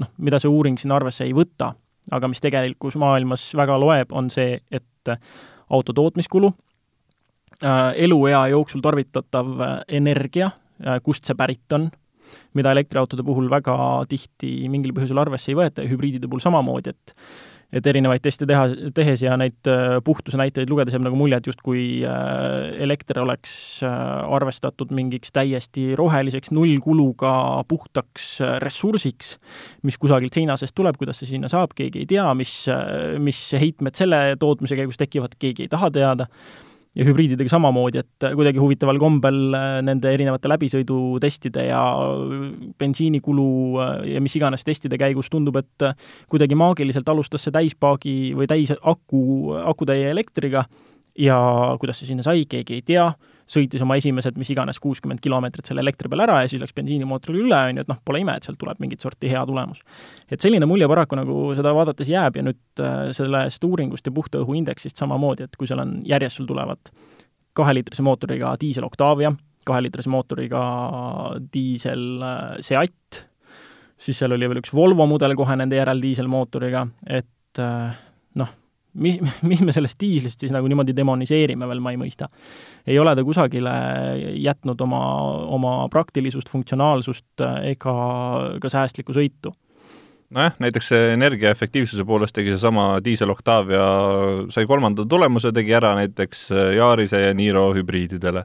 noh, 0.00 0.14
mida 0.18 0.40
see 0.42 0.50
uuring 0.50 0.78
siin 0.80 0.94
arvesse 0.96 1.26
ei 1.26 1.34
võta, 1.36 1.72
aga 2.10 2.30
mis 2.30 2.42
tegelikus 2.44 2.96
maailmas 3.00 3.50
väga 3.58 3.78
loeb, 3.80 4.12
on 4.16 4.30
see, 4.32 4.58
et 4.70 5.12
äh, 5.12 5.20
auto 5.70 5.92
tootmiskulu 5.92 6.52
äh,, 7.62 7.92
eluea 8.04 8.46
jooksul 8.54 8.84
tarvitatav 8.84 9.54
äh, 9.60 9.78
energia 10.00 10.50
äh,, 10.50 11.00
kust 11.04 11.28
see 11.28 11.36
pärit 11.38 11.76
on, 11.76 11.90
mida 12.56 12.72
elektriautode 12.76 13.24
puhul 13.24 13.48
väga 13.52 13.76
tihti 14.08 14.68
mingil 14.68 14.92
põhjusel 14.96 15.20
arvesse 15.20 15.52
ei 15.52 15.58
võeta 15.58 15.84
ja 15.84 15.92
hübriidide 15.92 16.28
puhul 16.28 16.44
samamoodi, 16.44 16.92
et 16.92 17.14
et 17.68 17.86
erinevaid 17.86 18.22
teste 18.24 18.46
teha, 18.48 18.64
tehes 18.96 19.22
ja 19.24 19.36
neid 19.40 19.68
äh, 19.68 19.98
puhtuse 20.04 20.38
näitajaid 20.40 20.70
lugedes 20.72 20.94
jääb 20.96 21.04
nagu 21.04 21.18
mulje, 21.20 21.36
et 21.36 21.48
justkui 21.50 21.82
äh, 22.00 22.70
elekter 22.84 23.20
oleks 23.20 23.52
äh, 23.84 23.92
arvestatud 24.38 24.94
mingiks 24.96 25.34
täiesti 25.36 25.90
roheliseks 25.98 26.52
nullkuluga 26.56 27.32
puhtaks 27.68 28.30
ressursiks, 28.64 29.34
mis 29.84 30.00
kusagilt 30.00 30.38
seina 30.38 30.56
seest 30.60 30.76
tuleb, 30.78 30.96
kuidas 31.00 31.20
see 31.20 31.34
sinna 31.34 31.50
saab, 31.52 31.76
keegi 31.76 32.04
ei 32.04 32.08
tea, 32.08 32.24
mis, 32.38 32.54
mis 33.20 33.42
heitmed 33.60 33.98
selle 33.98 34.22
tootmise 34.40 34.78
käigus 34.78 35.00
tekivad, 35.00 35.36
keegi 35.38 35.66
ei 35.66 35.72
taha 35.72 35.92
teada 35.92 36.28
ja 36.96 37.04
hübriididega 37.06 37.50
samamoodi, 37.52 38.00
et 38.02 38.26
kuidagi 38.34 38.60
huvitaval 38.62 38.98
kombel 39.00 39.54
äh, 39.56 39.68
nende 39.84 40.12
erinevate 40.14 40.50
läbisõidutestide 40.50 41.68
ja 41.68 41.82
bensiinikulu 42.80 43.48
äh, 43.82 43.94
ja 44.14 44.22
mis 44.24 44.36
iganes 44.38 44.64
testide 44.66 45.00
käigus 45.00 45.30
tundub, 45.32 45.60
et 45.60 45.88
kuidagi 46.30 46.58
maagiliselt 46.58 47.08
alustas 47.08 47.44
see 47.46 47.54
täispaagi 47.54 48.18
või 48.38 48.48
täis 48.50 48.72
aku, 48.78 49.54
akutäie 49.62 50.10
elektriga 50.10 50.64
ja 51.18 51.38
kuidas 51.80 52.00
see 52.00 52.12
sinna 52.12 52.24
sai, 52.26 52.46
keegi 52.48 52.78
ei 52.78 52.86
tea, 52.86 53.10
sõitis 53.48 53.82
oma 53.84 53.96
esimesed 53.98 54.36
mis 54.40 54.50
iganes 54.52 54.80
kuuskümmend 54.82 55.22
kilomeetrit 55.24 55.68
selle 55.70 55.82
elektri 55.84 56.10
peale 56.12 56.26
ära 56.26 56.42
ja 56.42 56.50
siis 56.50 56.62
läks 56.62 56.76
bensiinimootorile 56.76 57.46
üle, 57.46 57.60
on 57.70 57.80
ju, 57.80 57.84
et 57.86 57.90
noh, 57.90 58.00
pole 58.04 58.22
ime, 58.22 58.36
et 58.36 58.46
sealt 58.46 58.60
tuleb 58.60 58.80
mingit 58.82 59.04
sorti 59.04 59.30
hea 59.32 59.44
tulemus. 59.48 59.80
et 60.30 60.40
selline 60.40 60.68
mulje 60.68 60.88
paraku 60.90 61.18
nagu 61.18 61.38
seda 61.58 61.72
vaadates 61.76 62.10
jääb 62.12 62.36
ja 62.36 62.44
nüüd 62.50 62.84
äh, 62.84 63.08
sellest 63.16 63.64
uuringust 63.64 64.06
ja 64.06 64.14
puhta 64.14 64.42
õhu 64.42 64.56
indeksist 64.58 65.00
samamoodi, 65.00 65.48
et 65.48 65.56
kui 65.56 65.70
seal 65.70 65.82
on, 65.84 65.98
järjest 66.08 66.40
sul 66.40 66.50
tulevad 66.50 66.92
kaheliitrise 67.58 68.04
mootoriga 68.06 68.54
diisel 68.60 68.86
Octavia, 68.86 69.32
kaheliitrise 69.66 70.12
mootoriga 70.12 70.62
diisel 71.52 72.06
äh, 72.22 72.46
Seat, 72.64 73.24
siis 73.98 74.20
seal 74.20 74.36
oli 74.36 74.48
veel 74.48 74.62
üks 74.62 74.74
Volvo 74.74 75.08
mudel 75.10 75.34
kohe 75.38 75.56
nende 75.58 75.80
järel 75.80 76.02
diiselmootoriga, 76.04 76.86
et 77.08 77.62
äh, 77.64 77.96
noh, 78.38 78.56
mis, 79.00 79.18
mis 79.50 79.62
me 79.64 79.74
sellest 79.74 79.98
diislist 80.00 80.44
siis 80.44 80.54
nagu 80.54 80.68
niimoodi 80.70 80.94
demoniseerime 80.96 81.68
veel, 81.70 81.80
ma 81.84 81.94
ei 81.94 82.00
mõista. 82.00 82.28
ei 82.86 82.98
ole 82.98 83.14
ta 83.16 83.24
kusagile 83.24 83.72
jätnud 84.42 84.80
oma, 84.86 85.00
oma 85.58 85.72
praktilisust, 85.92 86.50
funktsionaalsust 86.52 87.46
ega 87.70 87.96
ka 88.60 88.72
säästlikku 88.72 89.16
sõitu 89.16 89.54
nojah, 90.34 90.56
näiteks 90.60 90.92
energiaefektiivsuse 91.14 92.04
poolest 92.04 92.36
tegi 92.36 92.52
seesama 92.52 92.98
diisel 93.04 93.30
Octavia, 93.32 93.84
sai 94.52 94.66
kolmanda 94.68 95.06
tulemuse, 95.08 95.54
tegi 95.56 95.72
ära 95.72 95.94
näiteks 95.96 96.48
Yarise 96.76 97.22
ja 97.22 97.36
Niro 97.36 97.70
hübriididele 97.76 98.44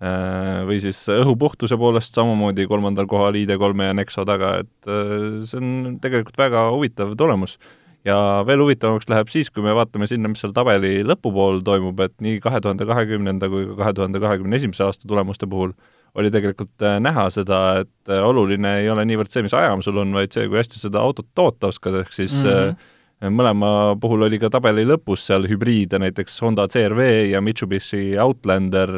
Äh, 0.00 0.62
või 0.64 0.78
siis 0.80 0.96
õhupuhtuse 1.12 1.76
poolest 1.76 2.14
samamoodi 2.16 2.64
kolmandal 2.70 3.04
kohal 3.08 3.36
ID3 3.36 3.90
ja 3.90 3.96
Nexo 3.98 4.22
taga, 4.24 4.54
et 4.62 4.88
äh, 4.88 5.42
see 5.44 5.58
on 5.60 5.98
tegelikult 6.00 6.40
väga 6.40 6.62
huvitav 6.72 7.12
tulemus. 7.20 7.58
Ja 8.04 8.16
veel 8.46 8.62
huvitavamaks 8.64 9.08
läheb 9.12 9.32
siis, 9.32 9.50
kui 9.52 9.64
me 9.64 9.74
vaatame 9.76 10.08
sinna, 10.10 10.30
mis 10.32 10.40
seal 10.40 10.54
tabeli 10.56 11.00
lõpupool 11.06 11.60
toimub, 11.64 12.00
et 12.00 12.14
nii 12.24 12.40
kahe 12.44 12.60
tuhande 12.64 12.86
kahekümnenda 12.88 13.50
kui 13.52 13.66
ka 13.70 13.80
kahe 13.82 13.96
tuhande 13.98 14.22
kahekümne 14.22 14.56
esimese 14.56 14.86
aasta 14.86 15.08
tulemuste 15.08 15.48
puhul 15.50 15.74
oli 16.18 16.30
tegelikult 16.34 16.82
äh, 16.82 16.96
näha 17.02 17.28
seda, 17.30 17.58
et 17.84 18.14
oluline 18.16 18.80
ei 18.80 18.88
ole 18.90 19.04
niivõrd 19.06 19.30
see, 19.30 19.44
mis 19.46 19.54
ajam 19.54 19.84
sul 19.86 20.00
on, 20.02 20.14
vaid 20.16 20.32
see, 20.34 20.48
kui 20.50 20.58
hästi 20.58 20.80
seda 20.80 21.04
autot 21.04 21.28
toota 21.38 21.70
oskad, 21.70 22.00
ehk 22.02 22.16
siis 22.16 22.40
mm 22.42 22.48
-hmm 22.48 22.96
mõlema 23.28 23.98
puhul 24.00 24.24
oli 24.24 24.38
ka 24.40 24.48
tabeli 24.52 24.86
lõpus 24.88 25.26
seal 25.28 25.44
hübriide, 25.48 25.98
näiteks 26.00 26.38
Honda 26.40 26.64
CRV 26.72 27.28
ja 27.34 27.42
Mitsubishi 27.44 28.16
Outlander 28.18 28.92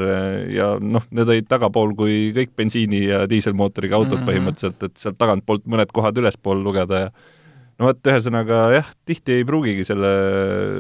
ja 0.53 0.77
noh, 0.79 1.03
need 1.11 1.29
olid 1.29 1.49
tagapool 1.51 1.95
kui 1.99 2.31
kõik 2.37 2.53
bensiini- 2.57 3.09
ja 3.09 3.25
diiselmootoriga 3.27 3.97
autod 3.97 4.21
mm 4.21 4.23
-hmm. 4.23 4.31
põhimõtteliselt, 4.31 4.83
et 4.83 4.97
sealt 4.97 5.19
tagantpoolt 5.19 5.67
mõned 5.67 5.91
kohad 5.93 6.19
ülespool 6.19 6.63
lugeda 6.63 6.99
ja 6.99 7.11
no 7.83 7.89
vot, 7.91 8.01
ühesõnaga 8.13 8.61
jah, 8.77 8.91
tihti 9.09 9.41
ei 9.41 9.47
pruugigi 9.49 9.85
selle 9.89 10.13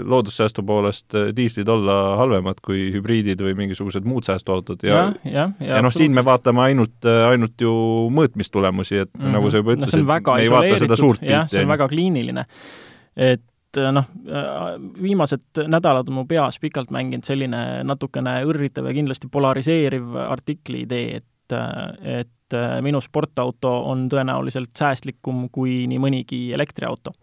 loodussäästu 0.08 0.64
poolest 0.66 1.18
diislid 1.36 1.68
olla 1.72 2.16
halvemad 2.20 2.62
kui 2.64 2.88
hübriidid 2.94 3.42
või 3.42 3.56
mingisugused 3.64 4.06
muud 4.08 4.28
säästuautod 4.28 4.86
ja 4.86 4.94
ja, 4.94 5.04
ja, 5.24 5.46
ja, 5.58 5.74
ja 5.74 5.82
noh, 5.84 5.94
siin 5.94 6.14
me 6.14 6.24
vaatame 6.26 6.64
ainult, 6.68 7.10
ainult 7.28 7.60
ju 7.60 7.72
mõõtmistulemusi, 8.14 9.02
et 9.04 9.10
mm 9.12 9.24
-hmm. 9.24 9.38
nagu 9.38 9.50
sa 9.50 9.62
juba 9.62 9.76
ütlesid 9.76 10.04
no,, 10.04 10.18
me 10.32 10.42
ei 10.42 10.52
vaata 10.52 10.82
seda 10.84 10.96
suurt 10.96 11.20
pilti. 11.20 11.32
jah, 11.34 11.48
see 11.50 11.64
on 11.64 11.74
väga 11.74 11.88
kliiniline 11.88 12.46
et 13.16 13.42
noh, 13.92 14.08
viimased 15.02 15.64
nädalad 15.68 16.08
on 16.08 16.20
mu 16.20 16.24
peas 16.28 16.58
pikalt 16.60 16.90
mänginud 16.92 17.24
selline 17.24 17.82
natukene 17.88 18.42
õrritav 18.48 18.88
ja 18.88 18.94
kindlasti 18.96 19.30
polariseeriv 19.32 20.16
artikli 20.28 20.84
idee, 20.86 21.22
et, 21.22 21.28
et 21.52 22.56
minu 22.84 23.00
sportauto 23.00 23.70
on 23.88 24.08
tõenäoliselt 24.12 24.76
säästlikum 24.76 25.46
kui 25.52 25.86
nii 25.88 26.00
mõnigi 26.02 26.42
elektriauto. 26.52 27.14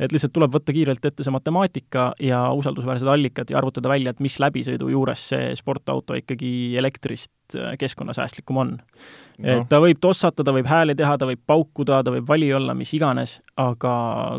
Et 0.00 0.12
lihtsalt 0.14 0.32
tuleb 0.32 0.54
võtta 0.54 0.72
kiirelt 0.72 1.04
ette 1.04 1.24
see 1.24 1.32
matemaatika 1.34 2.06
ja 2.24 2.38
usaldusväärsed 2.56 3.08
allikad 3.12 3.50
ja 3.52 3.58
arvutada 3.60 3.90
välja, 3.92 4.14
et 4.14 4.22
mis 4.24 4.38
läbisõidu 4.40 4.88
juures 4.88 5.26
see 5.34 5.50
sportauto 5.58 6.16
ikkagi 6.16 6.52
elektrist 6.80 7.56
äh, 7.58 7.74
keskkonnasäästlikum 7.80 8.62
on. 8.62 8.70
No.. 8.80 9.50
et 9.52 9.68
ta 9.68 9.80
võib 9.84 10.00
tossata, 10.00 10.44
ta 10.44 10.54
võib 10.56 10.68
hääli 10.70 10.96
teha, 10.96 11.18
ta 11.20 11.28
võib 11.28 11.42
paukuda, 11.48 12.00
ta 12.04 12.14
võib 12.14 12.24
vali 12.28 12.48
olla, 12.56 12.72
mis 12.76 12.94
iganes, 12.96 13.36
aga 13.60 13.92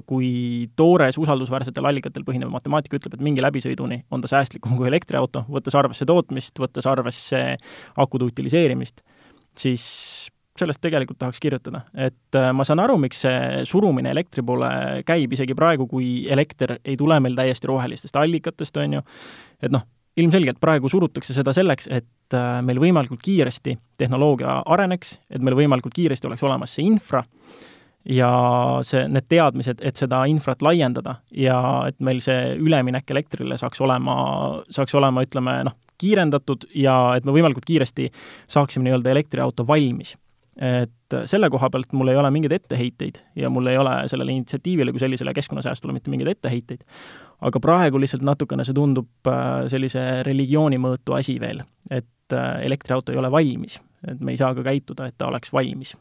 kui 0.10 0.32
toores 0.78 1.22
usaldusväärsetel 1.22 1.86
allikatel 1.92 2.26
põhinev 2.26 2.50
matemaatika 2.54 2.98
ütleb, 2.98 3.20
et 3.20 3.26
mingi 3.30 3.46
läbisõiduni 3.46 4.02
on 4.10 4.26
ta 4.26 4.34
säästlikum 4.34 4.74
kui 4.82 4.90
elektriauto, 4.90 5.46
võttes 5.50 5.78
arvesse 5.78 6.10
tootmist, 6.10 6.58
võttes 6.62 6.90
arvesse 6.90 7.44
akude 8.02 8.32
utiliseerimist, 8.34 9.06
siis 9.58 9.86
sellest 10.62 10.82
tegelikult 10.84 11.20
tahaks 11.22 11.40
kirjutada, 11.42 11.86
et 11.96 12.38
äh, 12.38 12.52
ma 12.54 12.66
saan 12.68 12.82
aru, 12.84 12.98
miks 13.02 13.24
see 13.24 13.64
surumine 13.70 14.12
elektri 14.14 14.44
poole 14.46 14.70
käib 15.08 15.34
isegi 15.34 15.56
praegu, 15.58 15.88
kui 15.90 16.28
elekter 16.32 16.78
ei 16.84 16.98
tule 17.00 17.18
meil 17.24 17.38
täiesti 17.38 17.70
rohelistest 17.72 18.20
allikatest, 18.20 18.78
on 18.84 19.00
ju, 19.00 19.04
et 19.64 19.74
noh, 19.74 19.86
ilmselgelt 20.22 20.60
praegu 20.62 20.92
surutakse 20.92 21.34
seda 21.34 21.54
selleks, 21.56 21.88
et 21.88 22.38
äh, 22.38 22.60
meil 22.68 22.82
võimalikult 22.84 23.24
kiiresti 23.26 23.78
tehnoloogia 24.02 24.60
areneks, 24.76 25.18
et 25.32 25.42
meil 25.42 25.58
võimalikult 25.64 25.96
kiiresti 25.96 26.30
oleks 26.30 26.44
olemas 26.48 26.76
see 26.76 26.86
infra 26.86 27.24
ja 28.06 28.32
see, 28.88 29.06
need 29.08 29.28
teadmised, 29.30 29.84
et 29.86 30.00
seda 30.00 30.24
infrat 30.30 30.62
laiendada 30.66 31.20
ja 31.36 31.60
et 31.90 32.00
meil 32.00 32.22
see 32.24 32.56
üleminek 32.58 33.12
elektrile 33.14 33.58
saaks 33.62 33.82
olema, 33.82 34.16
saaks 34.74 34.96
olema, 34.98 35.24
ütleme 35.28 35.62
noh, 35.68 35.78
kiirendatud 36.02 36.66
ja 36.76 37.16
et 37.18 37.28
me 37.28 37.36
võimalikult 37.36 37.68
kiiresti 37.68 38.10
saaksime 38.50 38.88
nii-öelda 38.88 39.14
elektriauto 39.14 39.68
valmis 39.68 40.16
et 40.62 41.16
selle 41.30 41.50
koha 41.50 41.70
pealt 41.72 41.94
mul 41.96 42.12
ei 42.12 42.18
ole 42.20 42.32
mingeid 42.34 42.54
etteheiteid 42.56 43.22
ja 43.40 43.50
mul 43.50 43.70
ei 43.72 43.78
ole 43.80 43.94
sellele 44.12 44.34
initsiatiivile 44.36 44.92
kui 44.92 45.00
sellisele 45.00 45.34
keskkonnasäästule 45.34 45.94
mitte 45.96 46.12
mingeid 46.12 46.34
etteheiteid. 46.36 46.84
aga 47.42 47.60
praegu 47.60 48.00
lihtsalt 48.00 48.22
natukene 48.22 48.66
see 48.68 48.76
tundub 48.76 49.28
äh, 49.28 49.66
sellise 49.72 50.24
religiooni 50.28 50.78
mõõtu 50.78 51.16
asi 51.18 51.40
veel, 51.40 51.64
et 51.90 52.36
äh, 52.36 52.62
elektriauto 52.68 53.12
ei 53.12 53.18
ole 53.18 53.32
valmis, 53.32 53.80
et 54.08 54.20
me 54.20 54.36
ei 54.36 54.38
saa 54.38 54.54
ka 54.56 54.64
käituda, 54.64 55.08
et 55.08 55.18
ta 55.18 55.32
oleks 55.32 55.54
valmis. 55.54 55.96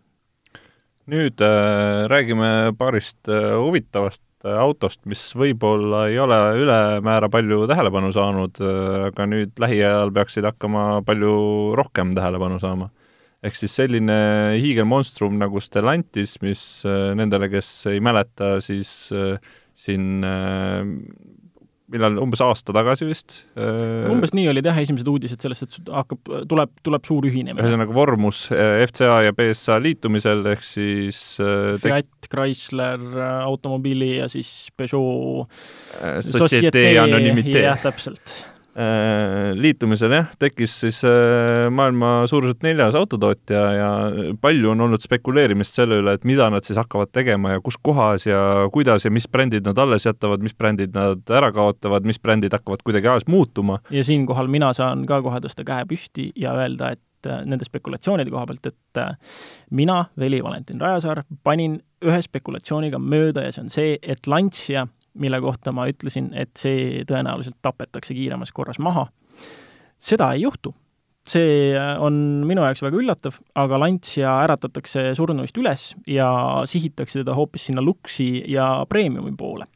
Nüüd 1.10 1.42
äh, 1.44 2.06
räägime 2.10 2.72
paarist 2.78 3.28
äh, 3.28 3.52
huvitavast 3.58 4.22
äh, 4.44 4.54
autost, 4.62 5.02
mis 5.10 5.24
võib-olla 5.36 6.06
ei 6.10 6.20
ole 6.22 6.38
ülemäära 6.62 7.28
palju 7.32 7.66
tähelepanu 7.70 8.12
saanud, 8.14 8.62
aga 9.10 9.26
nüüd 9.28 9.58
lähiajal 9.60 10.14
peaksid 10.14 10.46
hakkama 10.48 11.02
palju 11.06 11.34
rohkem 11.78 12.14
tähelepanu 12.16 12.60
saama. 12.62 12.90
Ehk 13.40 13.56
siis 13.56 13.72
selline 13.72 14.16
hiigelmonstrum 14.60 15.38
nagu 15.40 15.62
Stellantis, 15.64 16.36
mis 16.44 16.62
äh, 16.84 17.14
nendele, 17.16 17.48
kes 17.48 17.68
ei 17.88 18.00
mäleta, 18.04 18.58
siis 18.60 18.90
äh, 19.16 19.38
siin 19.80 20.20
äh, 20.28 20.82
millal, 21.92 22.18
umbes 22.22 22.42
aasta 22.44 22.74
tagasi 22.76 23.08
vist? 23.08 23.40
umbes 23.56 24.34
nii 24.36 24.48
olid 24.52 24.68
jah, 24.70 24.78
esimesed 24.82 25.08
uudised 25.10 25.42
sellest, 25.42 25.66
et 25.66 25.90
hakkab, 25.94 26.22
tuleb, 26.50 26.72
tuleb 26.86 27.08
suur 27.08 27.26
ühinemine. 27.30 27.64
ühesõnaga 27.64 27.96
vormus 27.96 28.44
FCA 28.50 29.18
ja 29.26 29.34
BSA 29.36 29.80
liitumisel, 29.82 30.44
ehk 30.54 30.64
siis 30.66 31.20
Fiat, 31.82 32.10
Chrysler, 32.30 33.02
Automobili 33.42 34.16
ja 34.20 34.30
siis 34.32 34.70
Peugeot 34.76 35.50
Societe 36.26 36.86
Anonymite. 37.02 37.66
jah, 37.66 37.80
täpselt 37.82 38.40
Äh, 38.40 38.59
liitumisel 39.58 40.12
jah, 40.14 40.28
tekkis 40.40 40.74
siis 40.84 41.00
äh, 41.06 41.66
maailma 41.74 42.26
suuruselt 42.30 42.62
neljas 42.64 42.96
autotootja 42.98 43.62
ja 43.76 43.88
palju 44.40 44.72
on 44.72 44.86
olnud 44.86 45.02
spekuleerimist 45.02 45.76
selle 45.76 46.00
üle, 46.00 46.14
et 46.16 46.26
mida 46.28 46.48
nad 46.52 46.66
siis 46.66 46.78
hakkavad 46.80 47.12
tegema 47.12 47.56
ja 47.56 47.62
kus 47.64 47.78
kohas 47.82 48.26
ja 48.28 48.40
kuidas 48.72 49.04
ja 49.04 49.12
mis 49.12 49.28
brändid 49.28 49.66
nad 49.68 49.78
alles 49.82 50.06
jätavad, 50.06 50.44
mis 50.44 50.56
brändid 50.56 50.94
nad 50.96 51.34
ära 51.40 51.50
kaotavad, 51.56 52.06
mis 52.08 52.20
brändid 52.22 52.54
hakkavad 52.56 52.84
kuidagi 52.86 53.10
ajas 53.10 53.28
muutuma. 53.30 53.80
ja 53.90 54.04
siinkohal 54.06 54.48
mina 54.52 54.72
saan 54.76 55.04
ka 55.08 55.20
kohe 55.24 55.42
tõsta 55.44 55.66
käe 55.66 55.88
püsti 55.90 56.30
ja 56.38 56.54
öelda, 56.58 56.94
et 56.96 57.28
äh, 57.28 57.44
nende 57.44 57.68
spekulatsioonide 57.68 58.32
koha 58.32 58.46
pealt, 58.48 58.70
et 58.70 59.04
mina, 59.70 60.04
Veli 60.18 60.42
Valentin 60.44 60.80
Rajasaar, 60.80 61.24
panin 61.44 61.80
ühe 62.06 62.22
spekulatsiooniga 62.24 62.98
mööda 63.02 63.44
ja 63.44 63.52
see 63.52 63.66
on 63.66 63.72
see, 63.72 63.98
et 64.02 64.30
Lancia 64.30 64.86
mille 65.14 65.40
kohta 65.40 65.72
ma 65.72 65.86
ütlesin, 65.90 66.30
et 66.36 66.52
see 66.58 67.02
tõenäoliselt 67.08 67.58
tapetakse 67.62 68.14
kiiremas 68.14 68.52
korras 68.52 68.78
maha. 68.78 69.08
seda 69.98 70.32
ei 70.32 70.42
juhtu. 70.42 70.74
see 71.30 71.78
on 71.98 72.14
minu 72.48 72.62
jaoks 72.64 72.82
väga 72.82 72.96
üllatav, 72.96 73.36
aga 73.54 73.78
Lancia 73.78 74.38
äratatakse 74.44 75.14
surnuist 75.14 75.58
üles 75.58 75.94
ja 76.06 76.30
sihitakse 76.66 77.20
teda 77.20 77.34
hoopis 77.34 77.66
sinna 77.66 77.82
luksi 77.82 78.44
ja 78.48 78.86
premiumi 78.88 79.36
poole. 79.36 79.66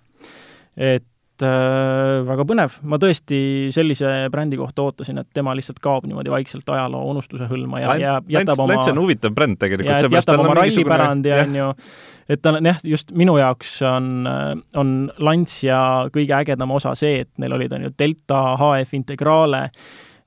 et 0.76 1.06
äh, 1.44 2.22
väga 2.26 2.46
põnev, 2.48 2.78
ma 2.88 2.98
tõesti 3.02 3.38
sellise 3.74 4.12
brändi 4.32 4.58
kohta 4.60 4.86
ootasin, 4.86 5.20
et 5.22 5.28
tema 5.36 5.54
lihtsalt 5.56 5.78
kaob 5.84 6.08
niimoodi 6.08 6.32
vaikselt 6.32 6.68
ajaloo 6.76 7.04
unustuse 7.12 7.48
hõlma 7.50 7.82
ja 7.82 7.98
jääb, 8.00 8.32
jätab 8.34 8.64
oma 8.64 8.74
Lants 8.74 8.92
on 8.92 9.02
huvitav 9.04 9.36
bränd 9.36 9.60
tegelikult. 9.60 10.16
jätab 10.18 10.42
oma 10.42 10.56
rallipärandi, 10.60 11.34
on 11.36 11.60
ju, 11.60 11.68
et 12.32 12.42
ta 12.42 12.54
on 12.54 12.70
jah, 12.72 12.80
just 12.94 13.14
minu 13.16 13.36
jaoks 13.40 13.76
on, 13.88 14.26
on 14.80 14.96
Lancia 15.18 15.78
kõige 16.14 16.34
ägedam 16.40 16.74
osa 16.74 16.96
see, 16.98 17.22
et 17.26 17.30
neil 17.42 17.54
olid, 17.58 17.76
on 17.76 17.86
ju, 17.88 17.94
Delta, 17.98 18.42
HF 18.60 18.98
Integrale 18.98 19.68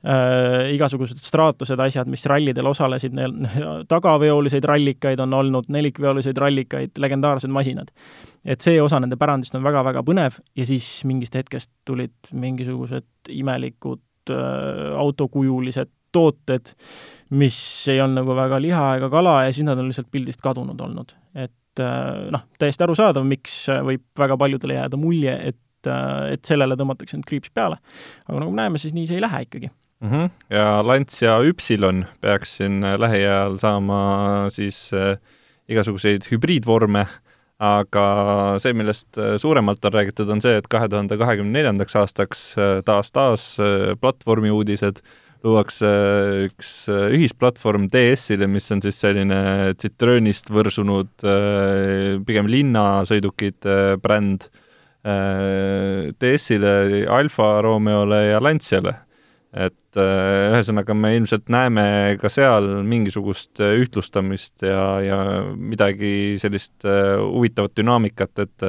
äh,, 0.06 0.70
igasugused 0.76 1.20
straatused, 1.22 1.80
asjad, 1.82 2.10
mis 2.12 2.26
rallidel 2.30 2.70
osalesid, 2.70 3.16
neil 3.18 3.34
tagaveoliseid 3.94 4.66
rallikaid 4.68 5.22
on 5.24 5.34
olnud, 5.34 5.70
nelikveoliseid 5.74 6.38
rallikaid, 6.38 6.98
legendaarsed 7.02 7.54
masinad. 7.54 7.92
et 8.46 8.62
see 8.64 8.82
osa 8.82 9.00
nende 9.04 9.18
pärandist 9.20 9.56
on 9.58 9.66
väga-väga 9.66 10.04
põnev 10.08 10.38
ja 10.56 10.66
siis 10.70 10.88
mingist 11.10 11.36
hetkest 11.36 11.72
tulid 11.86 12.16
mingisugused 12.32 13.34
imelikud 13.34 14.04
autokujulised 14.28 15.90
tooted, 16.12 16.74
mis 17.38 17.60
ei 17.92 18.02
olnud 18.02 18.22
nagu 18.22 18.36
väga 18.36 18.60
liha 18.64 18.88
ega 19.00 19.10
kala 19.12 19.42
ja 19.46 19.54
siis 19.54 19.68
nad 19.68 19.80
on 19.80 19.90
lihtsalt 19.90 20.10
pildist 20.12 20.42
kadunud 20.44 20.80
olnud. 20.82 21.14
et 21.36 21.82
noh, 22.34 22.46
täiesti 22.60 22.86
arusaadav, 22.86 23.26
miks 23.28 23.66
võib 23.86 24.06
väga 24.18 24.38
paljudele 24.40 24.80
jääda 24.80 24.98
mulje, 24.98 25.36
et, 25.52 25.90
et 26.34 26.48
sellele 26.48 26.78
tõmmatakse 26.80 27.20
nüüd 27.20 27.28
kriips 27.28 27.54
peale. 27.54 27.78
aga 28.26 28.40
nagu 28.40 28.54
me 28.54 28.64
näeme, 28.64 28.82
siis 28.82 28.96
nii 28.98 29.10
see 29.10 29.20
ei 29.20 29.26
lähe 29.26 29.44
ikkagi 29.46 29.72
mm. 30.00 30.10
-hmm. 30.10 30.30
ja 30.50 30.84
Lancia 30.88 31.40
Ypsilon 31.44 32.06
peaks 32.22 32.58
siin 32.58 32.82
lähiajal 32.82 33.58
saama 33.58 34.50
siis 34.50 34.92
äh, 34.94 35.18
igasuguseid 35.68 36.28
hübriidvorme, 36.32 37.06
aga 37.60 38.08
see, 38.60 38.74
millest 38.74 39.18
äh, 39.18 39.38
suuremalt 39.38 39.86
on 39.86 39.94
räägitud, 39.94 40.30
on 40.30 40.42
see, 40.42 40.58
et 40.58 40.68
kahe 40.68 40.88
tuhande 40.88 41.18
kahekümne 41.18 41.60
neljandaks 41.60 41.96
aastaks 41.96 42.52
äh, 42.58 42.82
taas-taas 42.86 43.58
äh, 43.60 43.96
platvormi 44.00 44.52
uudised 44.52 45.02
luuakse 45.46 45.90
üks 46.48 46.72
äh, 46.92 47.08
ühisplatvorm 47.18 47.88
DS-ile, 47.94 48.48
mis 48.50 48.70
on 48.74 48.82
siis 48.84 49.00
selline 49.02 49.74
Citroenist 49.82 50.52
võrsunud 50.54 51.26
äh, 51.26 52.18
pigem 52.28 52.50
linnasõidukite 52.52 53.98
bränd 54.04 54.48
äh, 55.06 56.10
DS-ile, 56.22 57.06
Alfa 57.14 57.58
Romeole 57.66 58.24
ja 58.32 58.42
Lanciale. 58.44 58.96
Et 59.66 59.98
ühesõnaga, 59.98 60.94
me 60.94 61.16
ilmselt 61.18 61.48
näeme 61.50 61.84
ka 62.22 62.30
seal 62.30 62.68
mingisugust 62.86 63.62
ühtlustamist 63.64 64.66
ja, 64.66 64.84
ja 65.02 65.20
midagi 65.58 66.38
sellist 66.42 66.86
huvitavat 66.86 67.74
dünaamikat, 67.80 68.46
et 68.46 68.68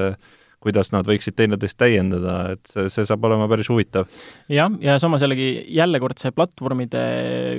kuidas 0.62 0.90
nad 0.90 1.07
võiksid 1.07 1.37
teineteist 1.38 1.78
täiendada, 1.78 2.35
et 2.54 2.71
see, 2.71 2.88
see 2.90 3.07
saab 3.07 3.25
olema 3.28 3.47
päris 3.50 3.68
huvitav. 3.71 4.09
jah, 4.50 4.73
ja 4.83 4.99
samas 4.99 5.23
jällegi, 5.23 5.49
jälle 5.75 6.00
kord 6.02 6.18
see 6.18 6.35
platvormide 6.35 7.02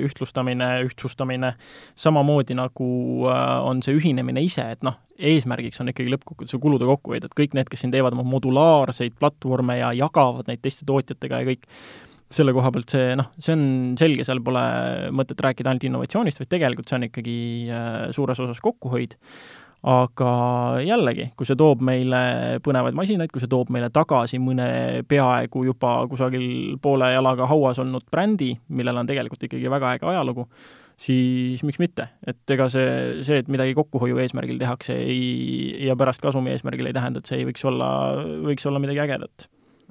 ühtlustamine, 0.04 0.68
ühtsustamine, 0.88 1.54
samamoodi 1.98 2.56
nagu 2.58 2.90
äh, 3.30 3.46
on 3.64 3.80
see 3.86 3.96
ühinemine 3.96 4.44
ise, 4.44 4.66
et 4.76 4.84
noh, 4.86 5.00
eesmärgiks 5.16 5.80
on 5.80 5.92
ikkagi 5.92 6.12
lõppkokkuvõttes 6.12 6.60
kulude 6.60 6.88
kokkuhoid, 6.88 7.24
et 7.24 7.36
kõik 7.36 7.56
need, 7.56 7.72
kes 7.72 7.84
siin 7.84 7.94
teevad 7.94 8.16
oma 8.16 8.26
modulaarseid 8.28 9.16
platvorme 9.20 9.80
ja 9.80 9.94
jagavad 9.96 10.48
neid 10.48 10.62
teiste 10.64 10.88
tootjatega 10.88 11.40
ja 11.40 11.50
kõik, 11.52 11.66
selle 12.30 12.54
koha 12.54 12.70
pealt 12.74 12.92
see 12.94 13.14
noh, 13.18 13.30
see 13.38 13.56
on 13.56 13.64
selge, 13.98 14.26
seal 14.26 14.42
pole 14.44 14.62
mõtet 15.16 15.40
rääkida 15.42 15.72
ainult 15.72 15.88
innovatsioonist, 15.88 16.42
vaid 16.42 16.52
tegelikult 16.52 16.90
see 16.90 17.00
on 17.00 17.08
ikkagi 17.08 17.40
äh, 17.74 18.04
suures 18.14 18.44
osas 18.46 18.62
kokkuhoid 18.64 19.18
aga 19.80 20.32
jällegi, 20.84 21.30
kui 21.36 21.48
see 21.48 21.56
toob 21.58 21.80
meile 21.84 22.58
põnevaid 22.64 22.96
masinaid, 22.96 23.30
kui 23.32 23.40
see 23.40 23.50
toob 23.50 23.70
meile 23.72 23.88
tagasi 23.94 24.40
mõne 24.42 24.68
peaaegu 25.08 25.64
juba 25.70 25.94
kusagil 26.10 26.76
poole 26.84 27.08
jalaga 27.14 27.48
hauas 27.48 27.80
olnud 27.80 28.04
brändi, 28.12 28.52
millel 28.68 29.00
on 29.00 29.08
tegelikult 29.08 29.48
ikkagi 29.48 29.72
väga 29.72 29.94
äge 29.96 30.10
ajalugu, 30.12 30.44
siis 31.00 31.64
miks 31.64 31.80
mitte, 31.80 32.10
et 32.28 32.52
ega 32.52 32.68
see, 32.72 33.22
see, 33.24 33.40
et 33.40 33.48
midagi 33.48 33.72
kokkuhoiu 33.78 34.20
eesmärgil 34.20 34.60
tehakse, 34.60 34.98
ei, 35.00 35.86
ja 35.86 35.96
pärast 35.96 36.20
kasumi 36.24 36.52
eesmärgil 36.52 36.90
ei 36.90 36.96
tähenda, 36.96 37.24
et 37.24 37.32
see 37.32 37.40
ei 37.40 37.48
võiks 37.48 37.64
olla, 37.70 37.88
võiks 38.44 38.68
olla 38.68 38.84
midagi 38.84 39.00
ägedat. 39.06 39.48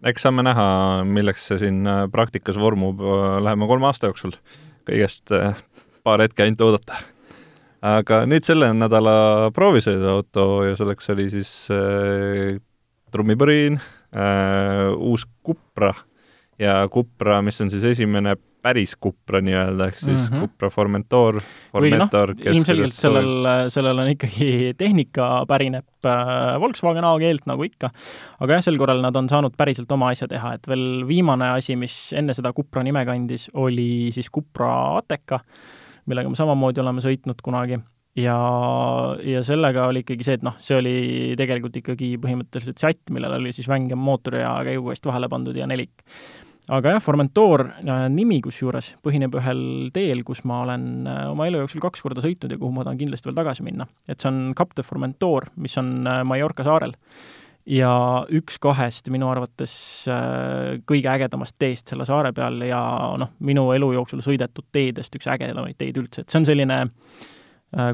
Eks 0.07 0.23
saame 0.25 0.45
näha, 0.47 0.65
milleks 1.05 1.49
see 1.49 1.59
siin 1.65 1.83
praktikas 2.11 2.59
vormub 2.59 3.01
lähema 3.43 3.67
kolme 3.67 3.89
aasta 3.89 4.11
jooksul. 4.11 4.35
kõigest 4.89 5.31
eh, 5.35 5.55
paar 6.03 6.23
hetke 6.23 6.43
ainult 6.43 6.61
oodata 6.65 7.01
aga 7.85 8.23
nüüd 8.27 8.47
selle 8.47 8.71
nädala 8.75 9.51
proovisõiduauto 9.55 10.45
ja 10.67 10.75
selleks 10.79 11.11
oli 11.13 11.29
siis 11.31 11.51
äh, 11.71 12.57
trummipõrin 13.13 13.79
äh,, 13.79 14.89
uus 14.97 15.25
Cupra 15.45 15.93
ja 16.59 16.81
Cupra, 16.91 17.39
mis 17.45 17.59
on 17.63 17.71
siis 17.71 17.85
esimene 17.93 18.35
päris 18.69 18.95
Cupra 19.01 19.41
nii-öelda, 19.43 19.89
ehk 19.89 19.97
siis 19.99 20.29
mm 20.29 20.35
-hmm. 20.35 20.45
Cupra 20.45 20.69
Formentor, 20.69 21.41
Formentor 21.73 22.33
no,, 22.35 22.51
ilmselgelt 22.53 22.93
sellel, 22.93 23.49
sellel 23.73 24.05
on 24.05 24.13
ikkagi 24.13 24.73
tehnika 24.77 25.29
pärineb 25.49 26.05
äh, 26.05 26.55
Volkswagen 26.61 27.09
AG-lt 27.09 27.49
nagu 27.49 27.65
ikka, 27.65 27.91
aga 28.39 28.59
jah, 28.59 28.63
sel 28.69 28.77
korral 28.77 29.01
nad 29.01 29.15
on 29.15 29.29
saanud 29.29 29.57
päriselt 29.57 29.91
oma 29.91 30.13
asja 30.13 30.29
teha, 30.31 30.53
et 30.55 30.69
veel 30.69 31.03
viimane 31.09 31.51
asi, 31.57 31.75
mis 31.75 32.13
enne 32.13 32.37
seda 32.37 32.53
Cupra 32.53 32.83
nime 32.85 33.05
kandis, 33.05 33.49
oli 33.53 34.09
siis 34.15 34.31
Cupra 34.31 34.97
Ateca 35.01 35.43
millega 36.09 36.29
me 36.31 36.37
samamoodi 36.37 36.81
oleme 36.81 37.03
sõitnud 37.03 37.41
kunagi 37.45 37.77
ja, 38.19 38.37
ja 39.23 39.43
sellega 39.45 39.87
oli 39.89 40.03
ikkagi 40.03 40.25
see, 40.25 40.39
et 40.39 40.45
noh, 40.45 40.57
see 40.63 40.77
oli 40.79 40.93
tegelikult 41.39 41.79
ikkagi 41.81 42.15
põhimõtteliselt 42.21 42.81
sätt, 42.81 43.03
millel 43.13 43.37
oli 43.37 43.53
siis 43.55 43.69
vängem 43.69 44.01
mootor 44.01 44.39
ja 44.41 44.55
käigukast 44.67 45.05
vahele 45.09 45.29
pandud 45.31 45.57
ja 45.57 45.67
nelik. 45.69 46.03
Aga 46.69 46.93
jah, 46.95 47.01
Formentor 47.03 47.65
äh, 47.69 48.05
nimi 48.13 48.39
kusjuures 48.45 48.93
põhineb 49.05 49.35
ühel 49.39 49.63
teel, 49.95 50.23
kus 50.27 50.43
ma 50.47 50.61
olen 50.65 50.85
äh, 51.09 51.25
oma 51.31 51.47
elu 51.49 51.63
jooksul 51.63 51.83
kaks 51.83 52.03
korda 52.05 52.23
sõitnud 52.25 52.53
ja 52.53 52.59
kuhu 52.61 52.71
ma 52.75 52.85
tahan 52.85 52.99
kindlasti 52.99 53.29
veel 53.29 53.37
tagasi 53.39 53.65
minna. 53.65 53.87
et 54.07 54.19
see 54.19 54.29
on 54.31 54.55
Cap 54.57 54.75
de 54.77 54.85
Formentor, 54.85 55.49
mis 55.57 55.77
on 55.81 56.07
äh, 56.07 56.21
Mallorca 56.27 56.65
saarel 56.67 56.95
ja 57.69 57.91
üks 58.33 58.57
kahest 58.61 59.11
minu 59.13 59.27
arvates 59.29 59.73
kõige 60.89 61.09
ägedamast 61.11 61.53
teest 61.61 61.91
selle 61.91 62.07
saare 62.07 62.31
peal 62.33 62.63
ja 62.65 62.79
noh, 63.19 63.35
minu 63.45 63.67
elu 63.75 63.91
jooksul 63.93 64.23
sõidetud 64.25 64.65
teedest 64.73 65.13
üks 65.19 65.27
ägedamaid 65.29 65.77
teid 65.77 65.99
üldse, 66.01 66.23
et 66.23 66.31
see 66.31 66.39
on 66.39 66.47
selline 66.49 66.79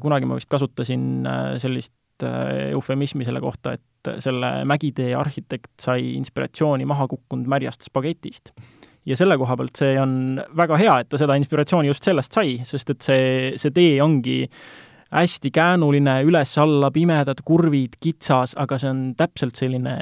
kunagi 0.05 0.29
ma 0.29 0.37
vist 0.37 0.47
kasutasin 0.53 1.27
sellist 1.59 1.91
eufemismi 2.23 3.25
selle 3.27 3.41
kohta, 3.43 3.75
et 3.75 4.09
selle 4.21 4.51
mägitee 4.69 5.15
arhitekt 5.17 5.81
sai 5.81 6.13
inspiratsiooni 6.15 6.85
maha 6.85 7.07
kukkunud 7.11 7.49
märjast 7.49 7.87
spagetist. 7.89 8.53
ja 9.05 9.17
selle 9.17 9.37
koha 9.37 9.57
pealt 9.57 9.77
see 9.77 9.99
on 10.01 10.41
väga 10.57 10.77
hea, 10.77 10.99
et 11.01 11.09
ta 11.09 11.17
seda 11.21 11.35
inspiratsiooni 11.37 11.91
just 11.91 12.03
sellest 12.05 12.33
sai, 12.33 12.59
sest 12.63 12.89
et 12.89 13.01
see, 13.05 13.25
see 13.61 13.73
tee 13.73 14.01
ongi 14.01 14.43
äh, 14.45 14.59
hästi 15.15 15.51
käänuline, 15.53 16.19
üles-alla, 16.27 16.91
pimedad 16.91 17.41
kurvid, 17.45 17.99
kitsas, 18.03 18.55
aga 18.59 18.79
see 18.81 18.91
on 18.91 19.01
täpselt 19.17 19.57
selline 19.59 19.95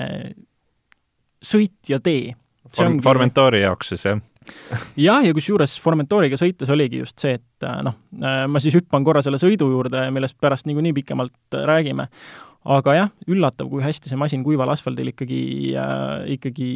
sõit 1.44 1.92
ja 1.92 2.00
tee. 2.04 2.34
Form-, 2.74 3.02
Formentori 3.04 3.64
jaoks 3.64 3.94
siis, 3.94 4.08
jah? 4.08 4.22
Jah, 5.00 5.24
ja 5.26 5.34
kusjuures 5.36 5.76
Formentoriga 5.84 6.40
sõites 6.40 6.72
oligi 6.74 7.02
just 7.02 7.20
see, 7.22 7.38
et 7.40 7.68
äh, 7.68 7.82
noh, 7.86 7.98
äh, 8.22 8.46
ma 8.50 8.62
siis 8.64 8.78
hüppan 8.78 9.06
korra 9.06 9.24
selle 9.26 9.40
sõidu 9.42 9.70
juurde, 9.72 10.08
millest 10.16 10.38
pärast 10.42 10.68
niikuinii 10.70 10.96
pikemalt 11.00 11.58
äh, 11.58 11.66
räägime, 11.70 12.08
aga 12.64 12.96
jah, 12.96 13.14
üllatav, 13.28 13.70
kui 13.72 13.84
hästi 13.84 14.12
see 14.12 14.20
masin 14.20 14.44
kuival 14.46 14.72
asfaldil 14.74 15.12
ikkagi 15.12 15.42
äh,, 15.80 16.28
ikkagi 16.38 16.70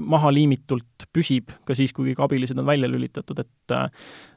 maha 0.00 0.32
liimitult 0.34 1.08
püsib, 1.14 1.52
ka 1.68 1.76
siis, 1.76 1.92
kui 1.96 2.16
kabilised 2.16 2.58
on 2.58 2.68
välja 2.68 2.90
lülitatud, 2.90 3.42
et 3.44 3.76
äh, 3.76 3.88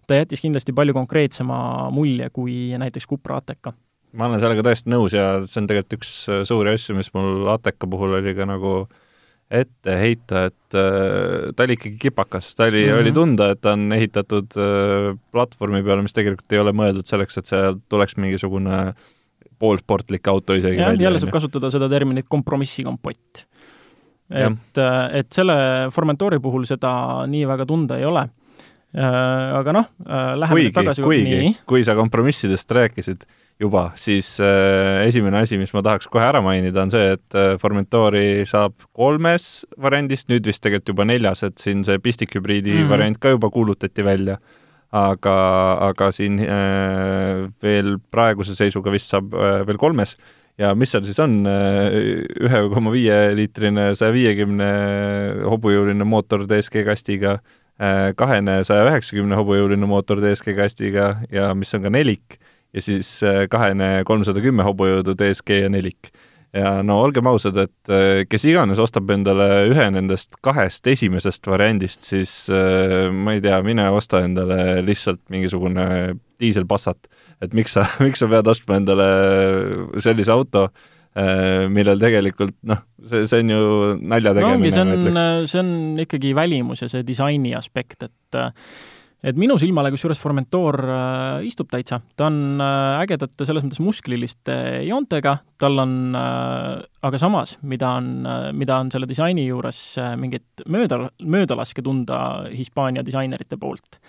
ta 0.07 0.19
jättis 0.19 0.43
kindlasti 0.43 0.75
palju 0.75 0.95
konkreetsema 0.97 1.59
mulje 1.95 2.31
kui 2.35 2.73
näiteks 2.79 3.07
Cupra 3.09 3.39
Ateca. 3.39 3.73
ma 4.13 4.25
olen 4.25 4.41
sellega 4.41 4.65
täiesti 4.65 4.89
nõus 4.91 5.13
ja 5.13 5.37
see 5.45 5.61
on 5.61 5.69
tegelikult 5.69 5.99
üks 5.99 6.15
suuri 6.49 6.73
asju, 6.73 6.97
mis 6.97 7.13
mul 7.13 7.47
Ateca 7.53 7.87
puhul 7.87 8.17
oli 8.19 8.33
ka 8.35 8.49
nagu 8.49 8.73
ette 9.49 9.93
heita, 9.97 10.43
et 10.51 10.77
äh, 10.77 11.49
ta 11.57 11.65
oli 11.65 11.75
ikkagi 11.77 11.97
kipakas, 12.03 12.51
ta 12.55 12.67
oli 12.69 12.83
mm, 12.83 12.91
-hmm. 12.91 13.01
oli 13.01 13.12
tunda, 13.12 13.49
et 13.51 13.62
ta 13.62 13.73
on 13.73 13.91
ehitatud 13.93 14.57
äh, 14.57 15.17
platvormi 15.31 15.81
peale, 15.83 16.05
mis 16.05 16.13
tegelikult 16.13 16.53
ei 16.53 16.62
ole 16.62 16.73
mõeldud 16.73 17.09
selleks, 17.09 17.39
et 17.41 17.49
seal 17.49 17.79
tuleks 17.89 18.17
mingisugune 18.17 18.93
poolsportlik 19.59 20.27
auto 20.27 20.53
isegi 20.53 20.79
jah, 20.79 20.93
jälle 20.99 21.19
saab 21.19 21.33
kasutada 21.33 21.71
seda 21.73 21.89
terminit 21.89 22.29
kompromissikompott. 22.29 23.45
et, 24.29 24.77
äh, 24.77 25.17
et 25.19 25.33
selle 25.33 25.89
Formentori 25.91 26.39
puhul 26.39 26.65
seda 26.69 27.25
nii 27.27 27.47
väga 27.49 27.65
tunda 27.65 27.97
ei 27.97 28.05
ole. 28.05 28.29
Äh, 28.89 29.57
aga 29.57 29.73
noh, 29.73 29.89
äh, 30.05 30.33
läheme 30.38 30.55
kuigi, 30.55 30.73
tagasi 30.73 31.01
kuigi, 31.05 31.53
kui 31.69 31.83
sa 31.85 31.93
kompromissidest 31.97 32.71
rääkisid 32.71 33.25
juba, 33.60 33.89
siis 34.00 34.38
äh, 34.43 35.06
esimene 35.08 35.41
asi, 35.43 35.58
mis 35.60 35.74
ma 35.76 35.84
tahaks 35.86 36.08
kohe 36.12 36.24
ära 36.24 36.41
mainida, 36.43 36.86
on 36.86 36.93
see, 36.93 37.15
et 37.17 37.38
äh, 37.38 37.58
Formentori 37.60 38.45
saab 38.48 38.78
kolmes 38.95 39.65
variandis, 39.82 40.26
nüüd 40.32 40.48
vist 40.48 40.63
tegelikult 40.63 40.93
juba 40.93 41.08
neljas, 41.10 41.43
et 41.48 41.60
siin 41.60 41.84
see 41.88 42.00
pistikhübriidi 42.00 42.72
mm 42.72 42.82
-hmm. 42.84 42.89
variant 42.93 43.19
ka 43.19 43.36
juba 43.36 43.52
kuulutati 43.52 44.06
välja, 44.06 44.39
aga, 44.91 45.38
aga 45.91 46.12
siin 46.15 46.39
äh, 46.39 47.48
veel 47.62 47.98
praeguse 48.12 48.56
seisuga 48.56 48.91
vist 48.91 49.12
saab 49.12 49.34
äh, 49.34 49.65
veel 49.67 49.78
kolmes. 49.78 50.15
Ja 50.60 50.74
mis 50.76 50.91
seal 50.91 51.06
siis 51.08 51.19
on, 51.19 51.45
äh, 51.48 52.26
ühe 52.43 52.69
koma 52.74 52.91
viie 52.91 53.36
liitrine 53.36 53.95
saja 53.95 54.12
viiekümne 54.12 54.67
hobujõuline 55.48 56.04
mootor 56.04 56.43
DSG 56.48 56.84
kastiga 56.84 57.39
Äh, 57.80 58.12
kahene 58.19 58.58
saja 58.67 58.84
üheksakümne 58.89 59.38
hobujõuline 59.39 59.88
mootor 59.88 60.19
DSG 60.19 60.52
kastiga 60.58 61.22
ja 61.32 61.54
mis 61.56 61.72
on 61.78 61.86
ka 61.86 61.91
nelik, 61.93 62.36
ja 62.73 62.84
siis 62.84 63.12
äh, 63.25 63.45
kahene 63.51 64.03
kolmsada 64.08 64.41
kümme 64.43 64.65
hobujõudu 64.67 65.15
DSG 65.17 65.63
ja 65.63 65.69
nelik. 65.71 66.12
ja 66.53 66.79
no 66.82 66.95
olgem 67.03 67.27
ausad, 67.29 67.58
et 67.62 67.91
äh, 67.93 68.23
kes 68.29 68.45
iganes 68.49 68.79
ostab 68.82 69.10
endale 69.13 69.67
ühe 69.69 69.86
nendest 69.93 70.39
kahest 70.45 70.88
esimesest 70.89 71.45
variandist, 71.47 72.05
siis 72.05 72.34
ma 72.49 73.36
ei 73.36 73.41
tea, 73.41 73.60
mine 73.65 73.86
osta 73.93 74.23
endale 74.25 74.79
lihtsalt 74.86 75.21
mingisugune 75.29 76.15
diiselpassat. 76.41 77.10
et 77.41 77.53
miks 77.53 77.77
sa, 77.77 77.86
miks 78.05 78.21
sa 78.21 78.29
pead 78.29 78.47
ostma 78.47 78.79
endale 78.82 79.10
sellise 80.01 80.34
auto, 80.34 80.69
millel 81.73 81.99
tegelikult 81.99 82.53
noh, 82.69 82.84
see, 83.10 83.25
see 83.27 83.41
on 83.43 83.49
ju 83.49 83.62
nalja 83.97 84.34
tegemine 84.38 84.69
no 84.69 84.71
see 84.71 84.84
on, 84.86 85.47
see 85.49 85.62
on 85.62 85.71
ikkagi 86.05 86.36
välimus 86.38 86.84
ja 86.86 86.89
see 86.91 87.01
disaini 87.03 87.55
aspekt, 87.58 88.05
et 88.05 88.38
et 89.19 89.39
minu 89.39 89.58
silmale 89.60 89.91
kusjuures 89.91 90.19
Formentor 90.21 90.77
äh, 90.86 91.47
istub 91.47 91.69
täitsa, 91.71 91.99
ta 92.17 92.29
on 92.29 92.62
äh, 92.63 93.01
ägedate 93.03 93.47
selles 93.47 93.65
mõttes 93.65 93.82
muskliliste 93.84 94.55
joontega, 94.88 95.36
tal 95.60 95.84
on 95.84 95.95
äh,, 96.15 96.86
aga 97.05 97.21
samas, 97.21 97.58
mida 97.67 97.91
on 97.99 98.12
äh,, 98.23 98.49
mida 98.55 98.79
on 98.79 98.91
selle 98.93 99.10
disaini 99.10 99.47
juures 99.49 99.82
äh, 99.99 100.13
mingit 100.19 100.63
mööda, 100.71 101.08
möödalaske 101.19 101.84
tunda 101.86 102.21
Hispaania 102.53 103.03
disainerite 103.05 103.60
poolt, 103.60 103.99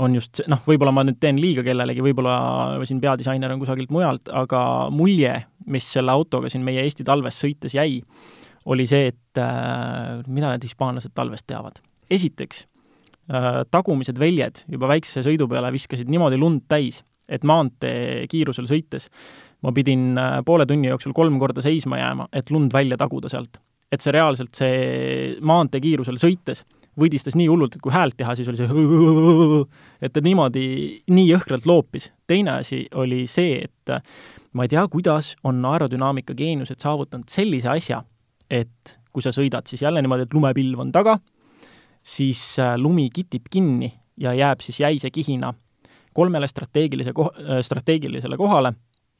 on 0.00 0.16
just 0.16 0.40
see, 0.40 0.48
noh, 0.48 0.62
võib-olla 0.64 0.94
ma 0.94 1.04
nüüd 1.04 1.20
teen 1.20 1.40
liiga 1.40 1.64
kellelegi, 1.66 2.04
võib-olla 2.04 2.80
siin 2.88 3.02
peadisainer 3.02 3.52
on 3.52 3.60
kusagilt 3.60 3.92
mujalt, 3.92 4.32
aga 4.32 4.62
mulje, 4.94 5.34
mis 5.68 5.92
selle 5.98 6.14
autoga 6.16 6.48
siin 6.52 6.64
meie 6.64 6.86
Eesti 6.86 7.04
talves 7.04 7.42
sõites 7.42 7.76
jäi, 7.76 8.00
oli 8.70 8.88
see, 8.88 9.12
et 9.12 9.40
äh, 9.40 10.20
mida 10.32 10.54
need 10.54 10.64
hispaanlased 10.64 11.12
talvest 11.12 11.48
teavad. 11.50 11.84
esiteks 12.10 12.64
tagumised 13.70 14.18
väljed 14.18 14.64
juba 14.66 14.88
väikse 14.90 15.22
sõidu 15.22 15.46
peale 15.50 15.70
viskasid 15.70 16.08
niimoodi 16.10 16.38
lund 16.40 16.64
täis, 16.68 17.04
et 17.30 17.44
maantee 17.46 18.26
kiirusel 18.30 18.66
sõites 18.66 19.06
ma 19.64 19.72
pidin 19.76 20.18
äh, 20.18 20.40
poole 20.46 20.66
tunni 20.68 20.90
jooksul 20.90 21.14
kolm 21.16 21.38
korda 21.40 21.62
seisma 21.64 22.00
jääma, 22.00 22.28
et 22.32 22.50
lund 22.50 22.72
välja 22.72 22.98
taguda 23.00 23.30
sealt. 23.32 23.60
et 23.90 23.98
see 23.98 24.12
reaalselt, 24.14 24.54
see 24.54 25.38
maantee 25.42 25.80
kiirusel 25.82 26.14
sõites 26.20 26.62
võdistas 27.00 27.34
nii 27.34 27.48
hullult, 27.50 27.74
et 27.74 27.82
kui 27.82 27.90
häält 27.90 28.14
teha, 28.18 28.36
siis 28.38 28.48
oli 28.50 28.60
see 28.60 28.68
et 30.04 30.12
ta 30.14 30.22
niimoodi, 30.22 30.62
nii 31.10 31.26
jõhkralt 31.32 31.66
loopis. 31.66 32.10
teine 32.26 32.60
asi 32.60 32.84
oli 32.94 33.24
see, 33.30 33.64
et 33.66 33.94
äh, 33.94 34.02
ma 34.52 34.66
ei 34.66 34.72
tea, 34.72 34.86
kuidas 34.88 35.34
on 35.44 35.64
aerodünaamika 35.72 36.34
geeniused 36.38 36.80
saavutanud 36.82 37.28
sellise 37.30 37.70
asja, 37.74 38.02
et 38.50 38.96
kui 39.10 39.22
sa 39.22 39.34
sõidad 39.34 39.66
siis 39.66 39.82
jälle 39.82 40.02
niimoodi, 40.02 40.28
et 40.28 40.34
lumepilv 40.34 40.86
on 40.86 40.94
taga, 40.94 41.18
siis 42.02 42.58
äh, 42.58 42.76
lumi 42.76 43.08
kitib 43.14 43.48
kinni 43.50 43.92
ja 44.20 44.34
jääb 44.34 44.60
siis 44.64 44.80
jäise 44.80 45.10
kihina 45.10 45.52
kolmele 46.14 46.48
strateegilise 46.48 47.12
ko-, 47.16 47.32
äh, 47.36 47.60
strateegilisele 47.64 48.36
kohale 48.36 48.72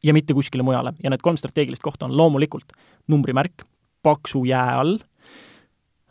ja 0.03 0.15
mitte 0.17 0.35
kuskile 0.35 0.63
mujale. 0.63 0.93
ja 1.03 1.11
need 1.11 1.23
kolm 1.23 1.37
strateegilist 1.37 1.83
kohta 1.83 2.07
on 2.07 2.17
loomulikult 2.17 2.73
numbrimärk 3.09 3.65
paksu 4.03 4.45
jää 4.45 4.79
all, 4.81 4.99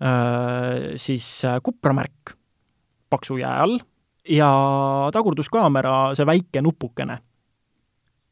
äh, 0.02 0.94
siis 0.96 1.42
kupramärk 1.64 2.36
paksu 3.10 3.38
jää 3.38 3.62
all 3.62 3.80
ja 4.30 4.50
tagurduskaamera, 5.14 6.14
see 6.16 6.26
väike 6.26 6.62
nupukene, 6.62 7.18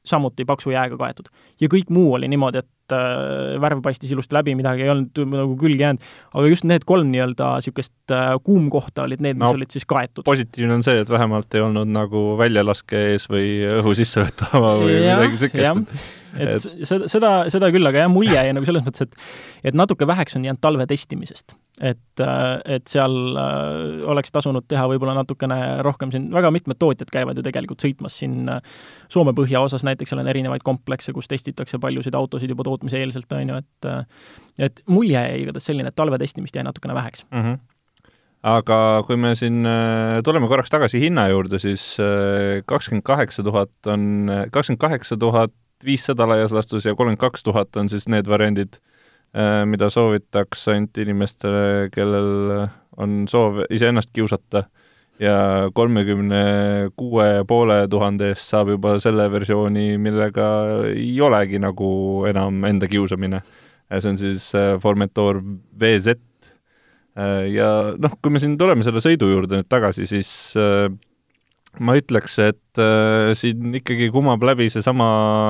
samuti 0.09 0.45
paksu 0.47 0.73
jääga 0.73 0.97
kaetud. 0.99 1.29
ja 1.61 1.69
kõik 1.71 1.91
muu 1.93 2.13
oli 2.17 2.29
niimoodi, 2.31 2.63
et 2.63 2.95
äh, 2.95 3.55
värv 3.61 3.81
paistis 3.85 4.11
ilusti 4.13 4.35
läbi, 4.37 4.55
midagi 4.57 4.85
ei 4.85 4.91
olnud 4.93 5.23
nagu 5.33 5.57
külge 5.59 5.83
jäänud, 5.85 6.05
aga 6.33 6.51
just 6.51 6.67
need 6.67 6.85
kolm 6.87 7.11
nii-öelda 7.13 7.53
niisugust 7.57 8.15
äh, 8.15 8.35
kuumkohta 8.43 9.07
olid 9.07 9.23
need, 9.23 9.39
mis 9.39 9.47
no, 9.47 9.55
olid 9.59 9.73
siis 9.73 9.87
kaetud. 9.89 10.25
positiivne 10.27 10.79
on 10.79 10.85
see, 10.85 11.01
et 11.03 11.11
vähemalt 11.11 11.57
ei 11.57 11.65
olnud 11.65 11.91
nagu 11.91 12.29
väljalaske 12.39 13.03
ees 13.13 13.27
või 13.31 13.49
õhu 13.79 13.95
sissevõtava 13.97 14.77
või 14.83 14.95
ja, 14.95 15.17
midagi 15.17 15.37
niisugust. 15.37 16.15
Et, 16.39 16.67
seda, 16.87 17.07
seda, 17.11 17.31
seda 17.53 17.71
küll, 17.73 17.87
aga 17.89 18.05
jah, 18.05 18.11
mulje 18.11 18.35
jäi 18.37 18.53
nagu 18.55 18.67
selles 18.69 18.85
mõttes, 18.85 19.07
et 19.07 19.71
et 19.71 19.77
natuke 19.77 20.07
väheks 20.07 20.37
on 20.39 20.45
jäänud 20.47 20.63
talve 20.63 20.87
testimisest 20.89 21.57
et, 21.81 22.21
äh, 22.21 22.57
et 22.77 22.89
seal 22.89 23.37
äh, 23.37 24.01
oleks 24.09 24.33
tasunud 24.33 24.65
teha 24.69 24.87
võib-olla 24.89 25.13
natukene 25.19 25.59
rohkem 25.85 26.11
siin, 26.13 26.27
väga 26.33 26.49
mitmed 26.53 26.79
tootjad 26.81 27.11
käivad 27.13 27.37
ju 27.37 27.45
tegelikult 27.45 27.83
sõitmas 27.83 28.17
siin 28.17 28.49
äh, 28.49 28.61
Soome 29.13 29.33
põhjaosas 29.37 29.85
näiteks, 29.87 30.11
seal 30.11 30.23
on 30.23 30.31
erinevaid 30.31 30.65
komplekse, 30.65 31.13
kus 31.15 31.29
testitakse 31.29 31.79
paljusid 31.81 32.17
autosid 32.17 32.51
juba 32.53 32.65
tootmiseelselt, 32.67 33.31
on 33.37 33.53
ju, 33.53 33.61
et 33.61 34.67
et 34.67 34.81
mulje 34.89 35.19
jäi 35.19 35.43
igatahes 35.43 35.69
selline, 35.69 35.91
et 35.93 35.97
talve 35.97 36.17
testimist 36.21 36.55
jäi 36.57 36.65
natukene 36.65 36.97
väheks 36.97 37.25
mm. 37.29 37.43
-hmm 37.43 37.65
aga 38.47 39.03
kui 39.03 39.17
me 39.17 39.33
siin 39.35 39.65
tuleme 40.23 40.47
korraks 40.47 40.69
tagasi 40.69 40.99
hinna 41.01 41.25
juurde, 41.27 41.59
siis 41.59 41.97
kakskümmend 42.65 43.03
kaheksa 43.03 43.43
tuhat 43.43 43.89
on, 43.91 44.29
kakskümmend 44.53 44.79
kaheksa 44.79 45.17
tuhat 45.17 45.51
viissada 45.85 46.27
laias 46.29 46.51
laastus 46.51 46.85
ja 46.85 46.95
kolmkümmend 46.95 47.21
kaks 47.21 47.43
tuhat 47.43 47.75
on 47.75 47.89
siis 47.89 48.07
need 48.09 48.27
variandid 48.27 48.79
Äh, 49.35 49.65
mida 49.67 49.89
soovitaks 49.91 50.69
ainult 50.71 50.97
inimestele, 51.03 51.89
kellel 51.91 52.29
on 52.97 53.25
soov 53.27 53.59
iseennast 53.75 54.13
kiusata 54.15 54.63
ja 55.19 55.67
kolmekümne 55.75 56.39
kuue 56.97 57.43
poole 57.49 57.81
tuhande 57.91 58.31
eest 58.31 58.47
saab 58.47 58.71
juba 58.71 58.95
selle 59.03 59.27
versiooni, 59.33 59.97
millega 59.99 60.47
ei 60.93 61.11
olegi 61.21 61.59
nagu 61.59 61.89
enam 62.29 62.63
enda 62.69 62.87
kiusamine. 62.87 63.41
see 63.99 64.09
on 64.09 64.17
siis 64.17 64.47
äh, 64.55 64.79
Formentor 64.79 65.41
VZ 65.79 66.15
äh, 66.15 67.51
ja 67.51 67.93
noh, 67.99 68.15
kui 68.21 68.31
me 68.31 68.39
siin 68.39 68.57
tuleme 68.57 68.83
selle 68.83 69.03
sõidu 69.03 69.27
juurde 69.27 69.59
nüüd 69.59 69.69
tagasi, 69.69 70.07
siis 70.07 70.31
ma 71.83 71.95
ütleks, 71.99 72.37
et 72.41 72.81
äh, 72.81 73.33
siin 73.37 73.75
ikkagi 73.79 74.09
kumab 74.13 74.43
läbi 74.47 74.69
seesama 74.73 75.07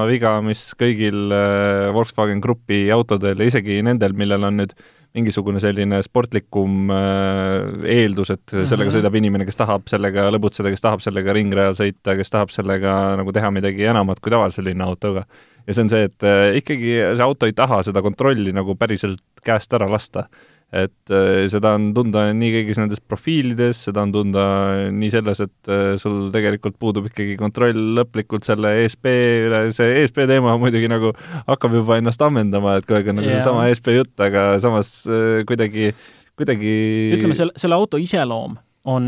viga, 0.09 0.37
mis 0.45 0.69
kõigil 0.79 1.31
äh, 1.33 1.87
Volkswagen 1.95 2.41
Grupi 2.43 2.85
autodel 2.93 3.43
ja 3.43 3.49
isegi 3.51 3.79
nendel, 3.85 4.15
millel 4.17 4.47
on 4.47 4.61
nüüd 4.61 4.75
mingisugune 5.17 5.61
selline 5.63 6.01
sportlikum 6.05 6.91
äh, 6.93 7.85
eeldus, 7.97 8.31
et 8.35 8.43
mm 8.51 8.59
-hmm. 8.59 8.71
sellega 8.71 8.93
sõidab 8.93 9.15
inimene, 9.17 9.45
kes 9.47 9.59
tahab 9.59 9.87
sellega 9.89 10.27
lõbutseda, 10.35 10.71
kes 10.73 10.83
tahab 10.83 11.01
sellega 11.05 11.33
ringrajal 11.33 11.77
sõita, 11.79 12.17
kes 12.19 12.33
tahab 12.33 12.51
sellega 12.53 13.15
nagu 13.17 13.33
teha 13.33 13.51
midagi 13.51 13.87
enamat 13.87 14.19
kui 14.19 14.31
tavalise 14.31 14.63
linnaautoga. 14.63 15.25
ja 15.67 15.73
see 15.73 15.83
on 15.83 15.89
see, 15.89 16.03
et 16.03 16.23
äh, 16.23 16.57
ikkagi 16.61 16.93
see 17.15 17.23
auto 17.23 17.45
ei 17.45 17.53
taha 17.53 17.83
seda 17.83 18.01
kontrolli 18.01 18.53
nagu 18.53 18.75
päriselt 18.75 19.23
käest 19.43 19.73
ära 19.73 19.89
lasta 19.91 20.27
et 20.75 21.11
äh, 21.15 21.45
seda 21.47 21.71
on 21.77 21.91
tunda 21.95 22.25
nii 22.35 22.49
kõigis 22.57 22.79
nendes 22.81 22.99
profiilides, 22.99 23.85
seda 23.87 24.03
on 24.03 24.11
tunda 24.11 24.43
nii 24.91 25.11
selles, 25.13 25.39
et 25.45 25.71
äh, 25.71 25.93
sul 26.01 26.27
tegelikult 26.33 26.75
puudub 26.79 27.07
ikkagi 27.07 27.37
kontroll 27.39 27.77
lõplikult 27.95 28.43
selle 28.47 28.73
ESP 28.83 29.07
üle, 29.47 29.61
see 29.75 30.01
ESP 30.01 30.25
teema 30.27 30.57
muidugi 30.59 30.89
nagu 30.91 31.13
hakkab 31.47 31.77
juba 31.79 32.01
ennast 32.01 32.23
ammendama, 32.25 32.75
et 32.77 32.87
kogu 32.87 32.99
aeg 32.99 33.11
on 33.13 33.19
nagu 33.21 33.29
yeah. 33.29 33.39
seesama 33.39 33.69
ESP 33.71 33.93
jutt, 33.95 34.15
aga 34.27 34.49
samas 34.63 34.89
äh, 35.07 35.45
kuidagi, 35.47 35.93
kuidagi 36.35 36.73
ütleme, 37.15 37.37
selle, 37.39 37.55
selle 37.55 37.79
auto 37.79 38.01
iseloom 38.01 38.59
on 38.87 39.07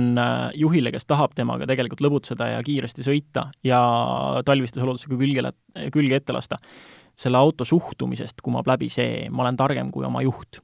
juhile, 0.59 0.91
kes 0.91 1.07
tahab 1.07 1.35
temaga 1.35 1.67
tegelikult 1.67 2.01
lõbutseda 2.03 2.49
ja 2.53 2.63
kiiresti 2.63 3.03
sõita 3.03 3.45
ja 3.63 3.79
talvistes 4.47 4.83
oludes 4.83 5.07
ka 5.07 5.15
külge, 5.15 5.53
külge 5.95 6.19
ette 6.19 6.35
lasta, 6.35 6.57
selle 7.19 7.39
auto 7.39 7.67
suhtumisest 7.67 8.43
kumab 8.43 8.67
läbi 8.67 8.89
see, 8.91 9.27
ma 9.31 9.45
olen 9.45 9.59
targem 9.59 9.91
kui 9.91 10.07
oma 10.07 10.23
juht. 10.23 10.59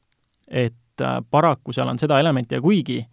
et 0.52 0.76
et 0.96 1.06
äh, 1.06 1.18
paraku 1.32 1.74
seal 1.76 1.90
on 1.92 2.00
seda 2.00 2.20
elementi 2.20 2.56
ja 2.56 2.62
kuigi 2.62 3.04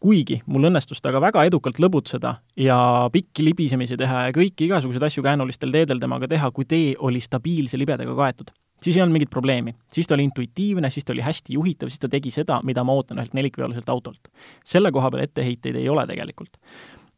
kuigi 0.00 0.38
mul 0.48 0.70
õnnestus 0.70 1.02
temaga 1.02 1.20
väga 1.26 1.44
edukalt 1.48 1.78
lõbutseda 1.80 2.34
ja 2.56 2.78
pikki 3.12 3.44
libisemisi 3.44 3.98
teha 4.00 4.26
ja 4.28 4.32
kõiki 4.32 4.64
igasuguseid 4.68 5.04
asju 5.10 5.24
käänulistel 5.24 5.72
teedel 5.74 6.00
temaga 6.00 6.28
teha, 6.28 6.50
kui 6.56 6.64
tee 6.64 6.94
oli 6.98 7.20
stabiilse 7.20 7.78
libedaga 7.78 8.14
kaetud, 8.16 8.52
siis 8.80 8.96
ei 8.96 9.02
olnud 9.04 9.18
mingit 9.18 9.30
probleemi. 9.30 9.74
siis 9.92 10.06
ta 10.06 10.16
oli 10.16 10.24
intuitiivne, 10.24 10.90
siis 10.90 11.04
ta 11.04 11.12
oli 11.12 11.20
hästi 11.20 11.52
juhitav, 11.52 11.92
siis 11.92 12.00
ta 12.00 12.08
tegi 12.08 12.30
seda, 12.32 12.60
mida 12.64 12.84
ma 12.84 12.96
ootan 12.96 13.20
ühelt 13.20 13.36
nelikveoliselt 13.36 13.88
autolt. 13.88 14.32
selle 14.64 14.92
koha 14.92 15.10
peal 15.10 15.26
etteheiteid 15.28 15.76
ei 15.76 15.88
ole 15.88 16.06
tegelikult. 16.06 16.56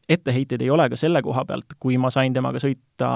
etteheiteid 0.09 0.61
ei 0.61 0.69
ole 0.69 0.89
ka 0.89 0.99
selle 0.99 1.21
koha 1.21 1.45
pealt, 1.45 1.79
kui 1.79 1.97
ma 1.97 2.11
sain 2.11 2.33
temaga 2.33 2.59
sõita 2.59 3.13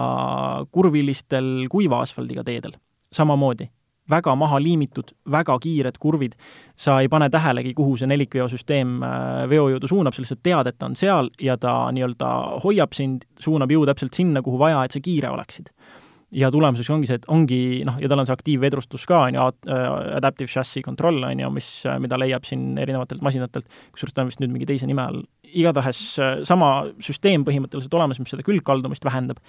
kurvilistel 0.72 1.68
kuiva 1.70 2.00
asfaldiga 2.02 2.44
teedel. 2.44 2.80
samamoodi, 3.12 3.68
väga 4.10 4.36
maha 4.39 4.60
liimitud, 4.63 5.12
väga 5.32 5.58
kiired 5.63 6.00
kurvid, 6.00 6.36
sa 6.76 7.00
ei 7.02 7.10
pane 7.12 7.30
tähelegi, 7.34 7.74
kuhu 7.78 7.98
see 8.00 8.10
nelikveosüsteem 8.10 8.98
äh, 9.04 9.46
veojõudu 9.52 9.89
suunab, 9.91 10.15
sa 10.15 10.24
lihtsalt 10.24 10.43
tead, 10.46 10.72
et 10.72 10.80
ta 10.80 10.89
on 10.89 10.98
seal 11.00 11.32
ja 11.43 11.58
ta 11.62 11.78
nii-öelda 11.96 12.34
hoiab 12.63 12.96
sind, 12.98 13.28
suunab 13.43 13.72
jõu 13.74 13.88
täpselt 13.89 14.17
sinna, 14.17 14.43
kuhu 14.46 14.60
vaja, 14.62 14.84
et 14.86 14.96
sa 14.96 15.04
kiire 15.04 15.32
oleksid. 15.34 15.72
ja 16.36 16.50
tulemuseks 16.52 16.89
ongi 16.91 17.08
see, 17.08 17.15
et 17.22 17.26
ongi 17.32 17.58
noh, 17.88 18.02
ja 18.04 18.10
tal 18.12 18.20
on 18.20 18.28
see 18.28 18.36
aktiivvedrustus 18.36 19.06
ka, 19.08 19.22
on 19.30 19.36
ju, 19.38 19.43
äh, 19.72 19.86
adaptive 20.17 20.52
chassis 20.52 20.84
control, 20.84 21.22
on 21.24 21.39
ju, 21.39 21.52
mis, 21.56 21.70
äh, 21.88 22.00
mida 22.04 22.20
leiab 22.20 22.43
siin 22.43 22.78
erinevatelt 22.78 23.24
masinatelt, 23.24 23.70
kusjuures 23.96 24.15
ta 24.15 24.26
on 24.26 24.32
vist 24.32 24.43
nüüd 24.43 24.52
mingi 24.52 24.67
teise 24.67 24.89
nime 24.89 25.06
all, 25.06 25.22
igatahes 25.48 26.02
sama 26.43 26.72
süsteem 27.00 27.46
põhimõtteliselt 27.48 27.93
olemas, 27.96 28.20
mis 28.20 28.36
seda 28.36 28.43
külgkaldumist 28.43 29.08
vähendab 29.08 29.39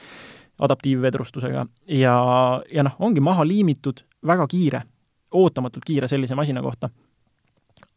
adaptiivvedrustusega. 0.59 1.67
Ja, 1.95 2.15
ja 2.73 2.87
noh, 2.87 2.95
ongi 3.03 3.23
maha 3.23 3.47
liimitud, 3.47 4.05
väga 4.27 4.47
kiire, 4.47 4.83
ootamatult 5.35 5.85
kiire 5.87 6.09
sellise 6.09 6.35
masina 6.35 6.63
kohta. 6.63 6.91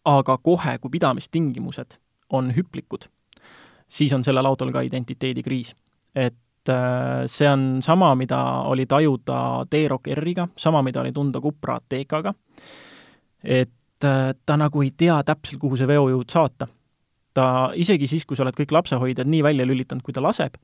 aga 0.05 0.37
kohe, 0.37 0.77
kui 0.81 0.89
pidamistingimused 0.89 1.99
on 2.33 2.49
hüplikud, 2.55 3.03
siis 3.87 4.13
on 4.13 4.23
sellel 4.23 4.45
autol 4.45 4.71
ka 4.71 4.81
identiteedikriis. 4.81 5.75
et 6.15 6.69
äh, 6.69 7.25
see 7.25 7.49
on 7.49 7.81
sama, 7.81 8.15
mida 8.15 8.61
oli 8.61 8.85
tajuda 8.85 9.65
T-Roc 9.69 10.07
R-iga, 10.15 10.47
sama, 10.57 10.81
mida 10.81 11.01
oli 11.01 11.11
tunda 11.11 11.41
Cupra 11.41 11.75
Atecaga, 11.75 12.33
et 13.43 14.03
äh, 14.03 14.33
ta 14.45 14.57
nagu 14.57 14.81
ei 14.81 14.91
tea 14.97 15.23
täpselt, 15.23 15.59
kuhu 15.59 15.77
see 15.77 15.87
veojõud 15.87 16.29
saata. 16.29 16.67
ta 17.33 17.71
isegi 17.75 18.07
siis, 18.07 18.25
kui 18.25 18.35
sa 18.35 18.43
oled 18.43 18.57
kõik 18.57 18.71
lapsehoidjad 18.71 19.27
nii 19.27 19.43
välja 19.43 19.65
lülitanud, 19.65 20.03
kui 20.03 20.13
ta 20.13 20.21
laseb, 20.21 20.57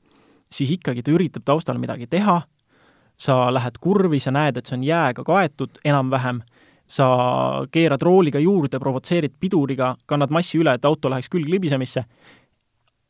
siis 0.52 0.70
ikkagi 0.70 1.02
ta 1.02 1.10
üritab 1.10 1.44
taustal 1.44 1.78
midagi 1.78 2.06
teha, 2.06 2.42
sa 3.18 3.48
lähed 3.54 3.80
kurvi, 3.80 4.20
sa 4.22 4.30
näed, 4.34 4.56
et 4.56 4.68
see 4.68 4.78
on 4.78 4.84
jääga 4.86 5.24
kaetud 5.26 5.80
enam-vähem, 5.84 6.40
sa 6.88 7.08
keerad 7.70 8.02
rooliga 8.02 8.40
juurde, 8.40 8.78
provotseerid 8.80 9.34
piduriga, 9.40 9.96
kannad 10.06 10.32
massi 10.32 10.60
üle, 10.60 10.74
et 10.78 10.86
auto 10.88 11.10
läheks 11.10 11.28
külg 11.32 11.50
libisemisse, 11.50 12.04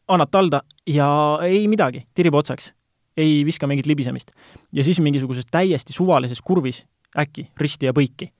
annad 0.08 0.32
talda 0.32 0.62
ja 0.88 1.10
ei 1.44 1.68
midagi, 1.68 2.04
tirib 2.14 2.34
otsaks. 2.34 2.72
ei 3.18 3.44
viska 3.44 3.66
mingit 3.66 3.86
libisemist. 3.86 4.30
ja 4.72 4.84
siis 4.84 5.00
mingisuguses 5.00 5.46
täiesti 5.50 5.92
suvalises 5.92 6.40
kurvis 6.40 6.86
äkki 7.18 7.48
risti 7.56 7.86
ja 7.86 7.92
põiki. 7.92 8.32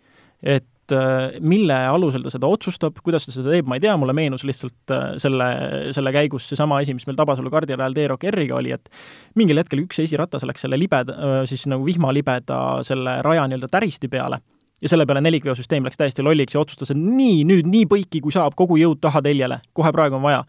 et 0.42 0.64
äh, 0.94 1.38
mille 1.40 1.74
alusel 1.88 2.22
ta 2.24 2.32
seda 2.32 2.48
otsustab, 2.50 2.98
kuidas 3.04 3.26
ta 3.26 3.34
seda 3.34 3.52
teeb, 3.54 3.68
ma 3.68 3.78
ei 3.78 3.82
tea, 3.84 3.94
mulle 4.00 4.14
meenus 4.16 4.44
lihtsalt 4.48 4.94
äh, 4.94 5.04
selle, 5.22 5.48
selle 5.96 6.12
käigus 6.14 6.48
seesama 6.50 6.80
asi, 6.82 6.94
mis 6.96 7.06
meil 7.08 7.18
Tabasalu 7.18 7.52
kardi 7.52 7.76
rajal 7.78 7.96
T-Rock 7.96 8.28
R-iga 8.32 8.56
oli, 8.58 8.72
et 8.76 8.90
mingil 9.38 9.60
hetkel 9.60 9.84
üks 9.84 10.00
esiratas 10.04 10.46
läks 10.48 10.66
selle 10.66 10.78
libeda, 10.80 11.16
äh, 11.16 11.42
siis 11.50 11.66
nagu 11.70 11.86
vihmalibeda 11.86 12.60
selle 12.86 13.18
raja 13.26 13.46
nii-öelda 13.48 13.70
täristi 13.72 14.10
peale. 14.12 14.40
Ja 14.82 14.90
selle 14.92 15.08
peale 15.10 15.20
nelikveosüsteem 15.26 15.86
läks 15.88 15.98
täiesti 15.98 16.22
lolliks 16.22 16.54
ja 16.54 16.62
otsustas, 16.62 16.92
et 16.94 16.98
nii, 17.00 17.42
nüüd 17.48 17.66
nii 17.66 17.86
põiki, 17.90 18.22
kui 18.22 18.34
saab, 18.34 18.54
kogu 18.58 18.78
jõud 18.78 19.00
taha 19.02 19.24
teljele, 19.26 19.58
kohe 19.74 19.90
praegu 19.94 20.20
on 20.20 20.26
vaja. 20.28 20.44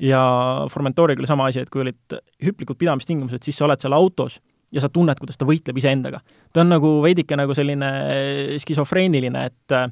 Ja 0.00 0.22
Formentoriga 0.72 1.22
oli 1.22 1.28
sama 1.30 1.46
asi, 1.50 1.62
et 1.62 1.70
kui 1.70 1.84
olid 1.84 2.18
hüplikud 2.42 2.78
pidamistingimused, 2.80 3.44
siis 3.44 3.60
sa 3.60 3.68
oled 3.68 3.82
seal 3.82 3.94
autos 3.94 4.40
ja 4.72 4.82
sa 4.82 4.90
tunned, 4.92 5.18
kuidas 5.18 5.38
ta 5.38 5.46
võitleb 5.48 5.78
iseendaga. 5.80 6.20
ta 6.52 6.62
on 6.62 6.70
nagu 6.72 6.92
veidike 7.04 7.36
nagu 7.38 7.54
selline 7.56 7.90
skisofreeniline, 8.62 9.42
et 9.50 9.74
äh, 9.74 9.88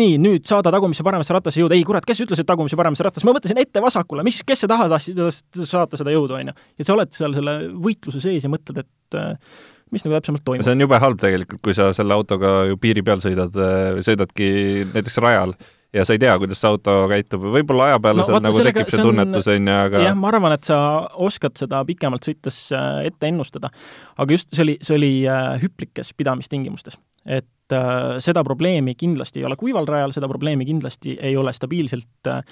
nii, 0.00 0.16
nüüd 0.22 0.48
saada 0.48 0.72
tagumisse 0.74 1.04
paremasse 1.06 1.36
rattasse 1.36 1.60
jõuda, 1.60 1.76
ei 1.76 1.84
kurat, 1.86 2.06
kes 2.08 2.24
ütles, 2.24 2.40
et 2.40 2.48
tagumisse 2.48 2.78
paremasse 2.80 3.04
rattasse, 3.06 3.26
ma 3.28 3.36
mõtlesin 3.36 3.60
ette 3.60 3.82
vasakule, 3.84 4.24
mis, 4.26 4.40
kes 4.46 4.64
see 4.64 4.70
taha 4.70 4.88
tahtsid 4.94 5.20
saata 5.60 6.00
seda 6.00 6.14
jõudu, 6.14 6.38
on 6.40 6.52
ju. 6.52 6.56
ja 6.80 6.88
sa 6.88 6.96
oled 6.96 7.14
seal 7.14 7.36
selle 7.36 7.56
võitluse 7.84 8.24
sees 8.24 8.46
ja 8.46 8.52
mõtled, 8.52 8.84
et 8.84 9.20
äh, 9.20 9.62
mis 9.92 10.04
nagu 10.06 10.16
täpsemalt 10.16 10.44
toimub. 10.46 10.66
see 10.66 10.76
on 10.76 10.84
jube 10.86 11.00
halb 11.04 11.20
tegelikult, 11.20 11.62
kui 11.64 11.76
sa 11.76 11.92
selle 11.96 12.16
autoga 12.16 12.62
ju 12.70 12.80
piiri 12.80 13.04
peal 13.06 13.22
sõidad, 13.24 13.56
sõidadki 14.04 14.48
näiteks 14.94 15.20
rajal 15.22 15.54
ja 15.94 16.04
sa 16.06 16.16
ei 16.16 16.20
tea, 16.22 16.34
kuidas 16.42 16.60
see 16.60 16.70
auto 16.70 16.96
käitub, 17.10 17.46
võib-olla 17.54 17.90
aja 17.90 18.00
peale 18.02 18.22
no, 18.22 18.26
seal 18.28 18.42
nagu 18.42 18.58
sellega, 18.58 18.82
tekib 18.82 18.92
see, 18.92 19.00
see 19.00 19.06
tunnetus, 19.06 19.48
on 19.52 19.70
ju, 19.70 19.76
aga 19.86 20.04
jah, 20.08 20.16
ma 20.18 20.30
arvan, 20.32 20.56
et 20.56 20.68
sa 20.68 20.78
oskad 21.26 21.56
seda 21.60 21.82
pikemalt 21.88 22.26
sõites 22.26 22.60
äh, 22.74 23.04
ette 23.10 23.30
ennustada. 23.30 23.70
aga 24.16 24.38
just 24.38 24.50
see 24.54 24.64
oli, 24.66 24.78
see 24.84 24.98
oli 24.98 25.12
äh, 25.30 25.54
hüplikes 25.62 26.14
pidamistingimustes. 26.18 26.98
Et 27.24 27.72
äh, 27.72 28.16
seda 28.20 28.42
probleemi 28.44 28.94
kindlasti 28.98 29.40
ei 29.40 29.46
ole 29.48 29.56
kuival 29.56 29.86
rajal, 29.88 30.12
seda 30.12 30.28
probleemi 30.28 30.66
kindlasti 30.68 31.16
ei 31.20 31.36
ole 31.40 31.52
stabiilselt 31.56 32.28
äh, 32.30 32.42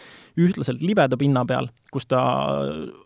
ühtlaselt 0.41 0.83
libeda 0.85 1.19
pinna 1.21 1.45
peal, 1.49 1.69
kus 1.93 2.09
ta 2.09 2.23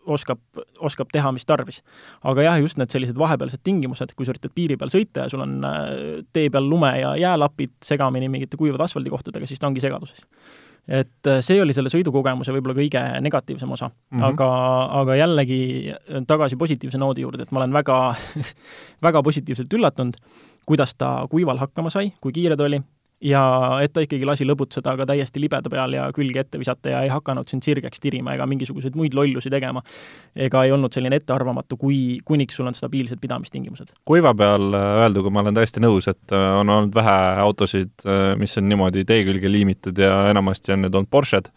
oskab, 0.05 0.39
oskab 0.79 1.11
teha, 1.11 1.31
mis 1.35 1.45
tarvis. 1.45 1.81
aga 2.23 2.47
jah, 2.47 2.61
just 2.63 2.79
need 2.79 2.93
sellised 2.93 3.19
vahepealsed 3.19 3.63
tingimused, 3.63 4.15
kui 4.15 4.27
sa 4.27 4.35
üritad 4.35 4.55
piiri 4.55 4.77
peal 4.79 4.93
sõita 4.93 5.25
ja 5.25 5.33
sul 5.33 5.43
on 5.43 5.59
äh, 5.67 5.91
tee 6.33 6.49
peal 6.53 6.69
lume 6.69 6.93
ja 6.99 7.15
jäälapid 7.19 7.75
segamini 7.83 8.31
mingite 8.31 8.57
kuivade 8.57 8.87
asfaldikohtadega, 8.87 9.49
siis 9.49 9.59
ta 9.59 9.67
ongi 9.67 9.83
segaduses 9.83 10.23
et 10.87 11.27
äh, 11.27 11.41
see 11.43 11.59
oli 11.59 11.75
selle 11.75 11.91
sõidukogemuse 11.91 12.53
võib-olla 12.55 12.77
kõige 12.77 13.01
negatiivsem 13.23 13.71
osa 13.75 13.89
mm. 13.89 14.17
-hmm. 14.17 14.27
aga, 14.29 14.49
aga 15.01 15.15
jällegi 15.19 15.59
tagasi 16.27 16.55
positiivse 16.55 16.97
noodi 16.97 17.25
juurde, 17.25 17.43
et 17.43 17.51
ma 17.51 17.59
olen 17.59 17.73
väga 17.75 17.97
väga 19.07 19.23
positiivselt 19.23 19.73
üllatunud 19.73 20.15
kuidas 20.67 20.93
ta 20.97 21.11
kuival 21.31 21.57
hakkama 21.57 21.89
sai, 21.93 22.11
kui 22.21 22.35
kiire 22.35 22.57
ta 22.59 22.67
oli, 22.67 22.81
ja 23.23 23.41
et 23.81 23.93
ta 23.93 24.03
ikkagi 24.05 24.25
lasi 24.27 24.45
lõbutseda 24.45 24.93
ka 24.99 25.07
täiesti 25.09 25.41
libeda 25.41 25.71
peal 25.73 25.95
ja 25.97 26.05
külge 26.13 26.43
ette 26.43 26.59
visata 26.61 26.91
ja 26.93 27.01
ei 27.05 27.09
hakanud 27.09 27.49
sind 27.49 27.65
sirgeks 27.65 28.01
tirima 28.03 28.35
ega 28.37 28.45
mingisuguseid 28.49 28.97
muid 28.97 29.17
lollusi 29.17 29.49
tegema. 29.53 29.81
ega 30.35 30.63
ei 30.63 30.71
olnud 30.71 30.93
selline 30.93 31.17
ettearvamatu, 31.17 31.77
kui, 31.81 32.19
kuniks 32.25 32.59
sul 32.59 32.69
on 32.69 32.77
stabiilsed 32.77 33.19
pidamistingimused. 33.21 33.95
kuiva 34.05 34.33
peal 34.37 34.69
äh, 34.73 35.01
öelduga 35.03 35.33
ma 35.33 35.41
olen 35.45 35.57
täiesti 35.57 35.81
nõus, 35.81 36.09
et 36.11 36.35
äh, 36.35 36.47
on 36.59 36.69
olnud 36.69 36.93
vähe 36.95 37.17
autosid, 37.41 37.93
äh, 38.05 38.35
mis 38.37 38.57
on 38.57 38.69
niimoodi 38.69 39.05
tee 39.05 39.25
külge 39.25 39.51
liimitud 39.51 39.97
ja 39.97 40.27
enamasti 40.29 40.77
on 40.77 40.85
need 40.85 40.95
olnud 40.95 41.09
Porsched 41.09 41.49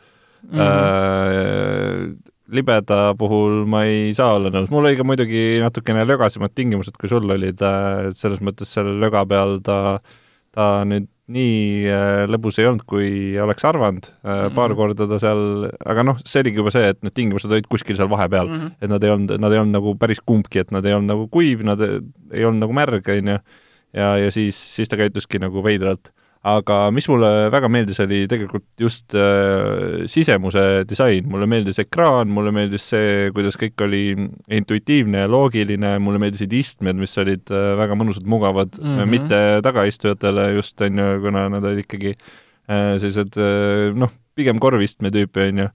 mm. 0.48 0.58
-hmm 0.58 2.18
libeda 2.54 3.14
puhul 3.18 3.64
ma 3.70 3.84
ei 3.88 4.10
saa 4.16 4.34
olla 4.38 4.50
nõus, 4.52 4.70
mul 4.72 4.88
oli 4.88 4.98
ka 4.98 5.06
muidugi 5.06 5.44
natukene 5.62 6.04
lögasemad 6.08 6.54
tingimused, 6.54 6.96
kui 7.00 7.10
sul 7.10 7.28
olid, 7.30 7.60
et 7.60 8.18
selles 8.18 8.42
mõttes 8.44 8.72
selle 8.74 8.96
löga 9.02 9.24
peal 9.28 9.58
ta, 9.66 9.78
ta 10.56 10.72
nüüd 10.88 11.08
nii 11.30 11.86
äh, 11.86 12.24
lõbus 12.30 12.58
ei 12.58 12.66
olnud, 12.66 12.84
kui 12.88 13.10
oleks 13.38 13.64
arvanud 13.68 14.08
mm, 14.08 14.30
-hmm. 14.30 14.54
paar 14.56 14.74
korda 14.78 15.06
ta 15.06 15.18
seal, 15.22 15.68
aga 15.92 16.04
noh, 16.06 16.18
see 16.26 16.42
oligi 16.42 16.58
juba 16.62 16.72
see, 16.74 16.90
et 16.90 16.98
need 17.06 17.14
tingimused 17.16 17.50
olid 17.50 17.68
kuskil 17.70 17.98
seal 17.98 18.10
vahepeal 18.10 18.48
mm, 18.48 18.60
-hmm. 18.60 18.72
et 18.82 18.90
nad 18.90 19.04
ei 19.04 19.14
olnud, 19.14 19.34
nad 19.38 19.54
ei 19.54 19.62
olnud 19.62 19.76
nagu 19.78 19.94
päris 20.00 20.22
kumbki, 20.26 20.64
et 20.64 20.72
nad 20.74 20.86
ei 20.86 20.96
olnud 20.96 21.14
nagu 21.14 21.28
kuiv, 21.30 21.62
nad 21.66 21.80
ei, 21.86 22.00
ei 22.32 22.44
olnud 22.44 22.66
nagu 22.66 22.74
märg, 22.74 23.12
on 23.14 23.34
ju, 23.34 23.38
ja, 23.94 24.16
ja 24.24 24.30
siis, 24.34 24.58
siis 24.74 24.90
ta 24.90 24.98
käituski 24.98 25.38
nagu 25.38 25.62
veidralt 25.62 26.10
aga 26.40 26.76
mis 26.94 27.05
mulle 27.11 27.50
väga 27.53 27.68
meeldis, 27.68 27.98
oli 28.00 28.22
tegelikult 28.29 28.64
just 28.81 29.12
äh, 29.18 30.07
sisemuse 30.09 30.87
disain, 30.88 31.26
mulle 31.29 31.48
meeldis 31.50 31.83
ekraan, 31.83 32.31
mulle 32.33 32.53
meeldis 32.57 32.87
see, 32.94 33.29
kuidas 33.37 33.59
kõik 33.61 33.85
oli 33.85 34.03
intuitiivne 34.48 35.26
ja 35.26 35.31
loogiline, 35.31 35.98
mulle 36.00 36.22
meeldisid 36.22 36.55
istmed, 36.57 36.96
mis 37.00 37.16
olid 37.20 37.53
äh, 37.53 37.74
väga 37.81 37.98
mõnusad, 38.00 38.24
mugavad 38.24 38.72
mm, 38.81 38.96
-hmm. 38.96 39.12
mitte 39.12 39.42
tagaistujatele 39.66 40.48
just, 40.57 40.81
on 40.81 41.05
ju, 41.05 41.11
kuna 41.26 41.48
nad 41.53 41.64
olid 41.64 41.85
ikkagi 41.85 42.14
äh, 42.16 42.96
sellised 42.96 43.37
äh, 43.37 43.90
noh, 43.92 44.14
pigem 44.35 44.62
korvistme 44.62 45.12
tüüpi, 45.12 45.50
on 45.50 45.64
ju 45.66 45.70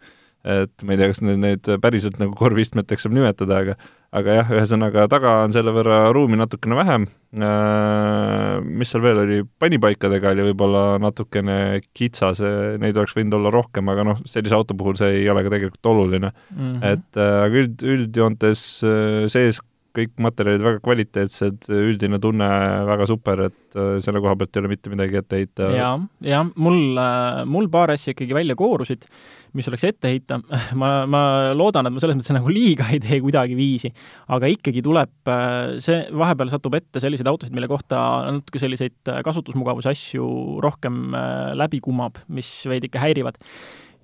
et 0.45 0.84
ma 0.86 0.93
ei 0.93 0.99
tea, 1.01 1.10
kas 1.10 1.21
neid, 1.25 1.39
neid 1.41 1.69
päriselt 1.81 2.19
nagu 2.21 2.36
korvistmeteks 2.38 3.05
saab 3.05 3.15
nimetada, 3.17 3.62
aga 3.63 3.77
aga 4.15 4.38
jah, 4.38 4.51
ühesõnaga 4.53 5.05
taga 5.12 5.31
on 5.43 5.53
selle 5.55 5.73
võrra 5.75 6.05
ruumi 6.15 6.38
natukene 6.39 6.77
vähem, 6.77 7.08
äh, 7.36 8.62
mis 8.63 8.93
seal 8.93 9.03
veel 9.03 9.21
oli, 9.25 9.41
panipaikadega 9.60 10.31
oli 10.31 10.47
võib-olla 10.51 10.86
natukene 11.03 11.58
kitsas, 11.97 12.39
neid 12.81 12.95
oleks 12.95 13.15
võinud 13.17 13.39
olla 13.39 13.51
rohkem, 13.55 13.91
aga 13.91 14.08
noh, 14.08 14.25
sellise 14.29 14.55
auto 14.55 14.77
puhul 14.77 14.97
see 14.99 15.21
ei 15.21 15.29
ole 15.31 15.43
ka 15.45 15.53
tegelikult 15.55 15.91
oluline 15.91 16.31
mm. 16.31 16.60
-hmm. 16.60 16.84
et 16.93 17.21
äh, 17.21 17.38
aga 17.47 17.63
üld, 17.63 17.88
üldjoontes 17.95 18.67
äh, 18.86 19.23
sees 19.31 19.62
kõik 19.95 20.12
materjalid 20.19 20.60
väga 20.60 20.79
kvaliteetsed, 20.84 21.69
üldine 21.71 22.17
tunne 22.19 22.47
väga 22.84 23.05
super, 23.08 23.45
et 23.47 23.77
selle 24.03 24.19
koha 24.19 24.34
pealt 24.36 24.58
ei 24.58 24.60
ole 24.60 24.71
mitte 24.73 24.91
midagi 24.91 25.21
ette 25.21 25.39
heita. 25.39 25.69
jaa, 25.71 25.93
jah, 26.19 26.49
mul, 26.60 26.99
mul 27.47 27.69
paar 27.71 27.93
asja 27.93 28.12
ikkagi 28.12 28.36
välja 28.36 28.58
koorusid 28.60 29.08
mis 29.55 29.69
oleks 29.71 29.85
ette 29.87 30.11
heita, 30.11 30.39
ma, 30.81 30.91
ma 31.09 31.21
loodan, 31.55 31.87
et 31.87 31.95
ma 31.95 32.03
selles 32.03 32.17
mõttes 32.19 32.35
nagu 32.35 32.51
liiga 32.51 32.89
ei 32.93 33.01
tee 33.03 33.19
kuidagiviisi, 33.23 33.91
aga 34.35 34.51
ikkagi 34.51 34.83
tuleb 34.85 35.31
äh, 35.31 35.75
see, 35.83 36.03
vahepeal 36.15 36.51
satub 36.53 36.77
ette 36.77 37.01
selliseid 37.03 37.29
autosid, 37.31 37.55
mille 37.55 37.69
kohta 37.71 37.99
natuke 38.35 38.61
selliseid 38.61 39.11
äh, 39.11 39.21
kasutusmugavuse 39.25 39.91
asju 39.93 40.29
rohkem 40.63 41.15
äh, 41.15 41.51
läbi 41.57 41.81
kumab, 41.83 42.21
mis 42.27 42.49
veidike 42.69 43.01
häirivad. 43.01 43.39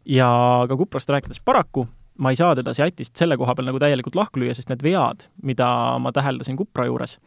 ja 0.05 0.27
ka 0.67 0.77
Cuprast 0.77 1.11
rääkides 1.13 1.43
paraku 1.45 1.85
ma 2.21 2.31
ei 2.31 2.37
saa 2.37 2.55
teda 2.57 2.73
Seatist 2.75 3.17
selle 3.17 3.37
koha 3.39 3.53
peal 3.55 3.67
nagu 3.69 3.79
täielikult 3.81 4.17
lahku 4.17 4.41
lüüa, 4.41 4.55
sest 4.57 4.69
need 4.71 4.83
vead, 4.85 5.27
mida 5.45 5.67
ma 6.01 6.11
täheldasin 6.13 6.57
Cupra 6.59 6.87
juures, 6.89 7.17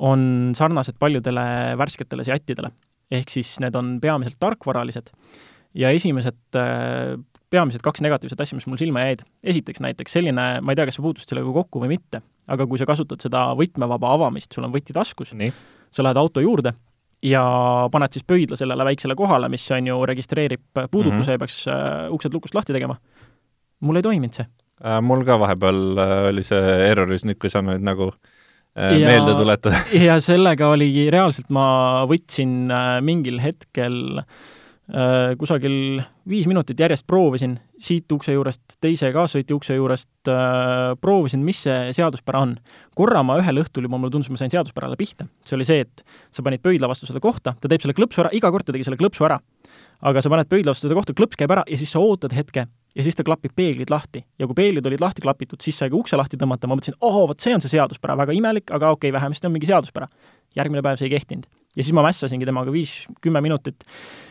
on 0.00 0.52
sarnased 0.56 0.98
paljudele 0.98 1.76
värsketele 1.78 2.26
Seatidele. 2.26 2.72
ehk 3.10 3.30
siis 3.32 3.56
need 3.58 3.74
on 3.74 3.96
peamiselt 4.00 4.38
tarkvaralised 4.38 5.10
ja 5.74 5.90
esimesed 5.90 6.58
peamised 7.50 7.82
kaks 7.84 8.02
negatiivset 8.04 8.40
asja, 8.40 8.58
mis 8.58 8.66
mul 8.70 8.78
silma 8.80 9.04
jäid. 9.04 9.24
esiteks 9.44 9.82
näiteks 9.84 10.14
selline, 10.18 10.46
ma 10.62 10.72
ei 10.72 10.78
tea, 10.78 10.86
kas 10.88 10.98
sa 10.98 11.04
puutusid 11.04 11.32
sellega 11.32 11.52
kokku 11.54 11.82
või 11.82 11.94
mitte, 11.96 12.22
aga 12.50 12.66
kui 12.70 12.78
sa 12.80 12.86
kasutad 12.88 13.22
seda 13.22 13.50
võtmevaba 13.58 14.14
avamist, 14.16 14.52
sul 14.54 14.66
on 14.68 14.74
võti 14.74 14.94
taskus, 14.96 15.34
sa 15.90 16.06
lähed 16.06 16.20
auto 16.20 16.42
juurde 16.44 16.74
ja 17.26 17.42
paned 17.92 18.14
siis 18.14 18.24
pöidla 18.24 18.56
sellele 18.56 18.84
väiksele 18.86 19.16
kohale, 19.18 19.50
mis 19.52 19.66
on 19.76 19.90
ju, 19.90 19.98
registreerib 20.08 20.62
puudutuse 20.90 21.16
mm 21.16 21.22
-hmm. 21.22 21.32
ja 21.32 21.38
peaks 21.38 21.68
äh, 21.68 22.12
uksed 22.12 22.34
lukust 22.34 22.54
lahti 22.54 22.72
tegema. 22.72 22.96
mul 23.80 23.96
ei 23.96 24.02
toiminud 24.02 24.34
see 24.34 24.46
äh,. 24.84 25.00
mul 25.02 25.24
ka 25.24 25.38
vahepeal 25.40 25.98
äh, 25.98 26.28
oli 26.28 26.42
see 26.42 26.88
erroris, 26.90 27.24
nüüd 27.24 27.38
kui 27.40 27.50
sa 27.50 27.62
nüüd 27.62 27.82
nagu 27.82 28.12
äh, 28.78 29.00
ja, 29.00 29.08
meelde 29.08 29.34
tuletada 29.34 29.76
ja 30.08 30.20
sellega 30.20 30.68
oli, 30.68 31.10
reaalselt 31.10 31.50
ma 31.50 32.06
võtsin 32.06 32.70
äh, 32.70 33.02
mingil 33.02 33.40
hetkel 33.40 34.22
Äh, 34.22 34.59
kusagil 35.38 36.00
viis 36.26 36.48
minutit 36.50 36.80
järjest 36.80 37.04
proovisin 37.06 37.52
siit 37.78 38.10
ukse 38.12 38.32
juurest 38.34 38.76
teise 38.82 39.10
kaassõitja 39.14 39.54
ukse 39.56 39.76
juurest, 39.76 40.10
äh, 40.28 40.96
proovisin, 41.00 41.44
mis 41.46 41.62
see 41.66 41.92
seaduspära 41.96 42.42
on. 42.44 42.56
korra 42.98 43.22
ma 43.22 43.38
ühel 43.40 43.62
õhtul 43.62 43.86
juba, 43.86 43.98
mulle 43.98 44.12
tundus, 44.12 44.30
ma 44.30 44.40
sain 44.40 44.50
seaduspärale 44.50 44.98
pihta. 44.98 45.28
see 45.44 45.56
oli 45.56 45.64
see, 45.68 45.86
et 45.86 46.04
sa 46.30 46.42
panid 46.42 46.62
pöidla 46.62 46.88
vastu 46.90 47.06
seda 47.06 47.20
kohta, 47.20 47.54
ta 47.60 47.68
teeb 47.68 47.84
selle 47.84 47.94
klõpsu 47.94 48.24
ära, 48.24 48.32
iga 48.32 48.50
kord 48.50 48.66
ta 48.66 48.72
tegi 48.72 48.88
selle 48.88 48.98
klõpsu 49.00 49.26
ära. 49.28 49.38
aga 50.00 50.22
sa 50.22 50.32
paned 50.32 50.48
pöidla 50.48 50.74
vastu 50.74 50.88
seda 50.88 50.98
kohta, 50.98 51.14
klõps 51.14 51.38
käib 51.38 51.54
ära 51.54 51.64
ja 51.68 51.78
siis 51.78 51.92
sa 51.92 52.00
ootad 52.00 52.34
hetke 52.34 52.66
ja 52.96 53.06
siis 53.06 53.14
ta 53.14 53.24
klapib 53.24 53.54
peeglid 53.54 53.90
lahti. 53.90 54.24
ja 54.38 54.46
kui 54.46 54.54
peeglid 54.54 54.86
olid 54.86 55.00
lahti 55.00 55.22
klapitud, 55.22 55.60
siis 55.62 55.78
sai 55.78 55.90
ka 55.90 55.96
ukse 55.96 56.16
lahti 56.16 56.36
tõmmata, 56.36 56.66
ma 56.66 56.74
mõtlesin, 56.74 56.98
ohoo, 57.00 57.28
vot 57.30 57.40
see 57.40 57.54
on 57.54 57.60
see 57.60 57.76
seaduspära, 57.76 58.16
väga 58.16 58.34
imelik, 58.34 58.70
aga 58.70 58.90
okei 58.90 59.08
okay,, 59.10 59.18
vähemasti 59.20 59.46
on 59.46 59.54
mingi 59.54 59.70
seaduspära. 59.70 60.08
järgmine 60.56 60.82
päev 60.82 60.98
see 60.98 61.06
ei 61.06 61.16
kehtinud 61.16 61.46
ja 61.76 61.84
siis 61.84 61.94
ma 61.94 62.04
mässasingi 62.06 62.48
temaga 62.48 62.72
viis-kümme 62.74 63.42
minutit, 63.44 63.84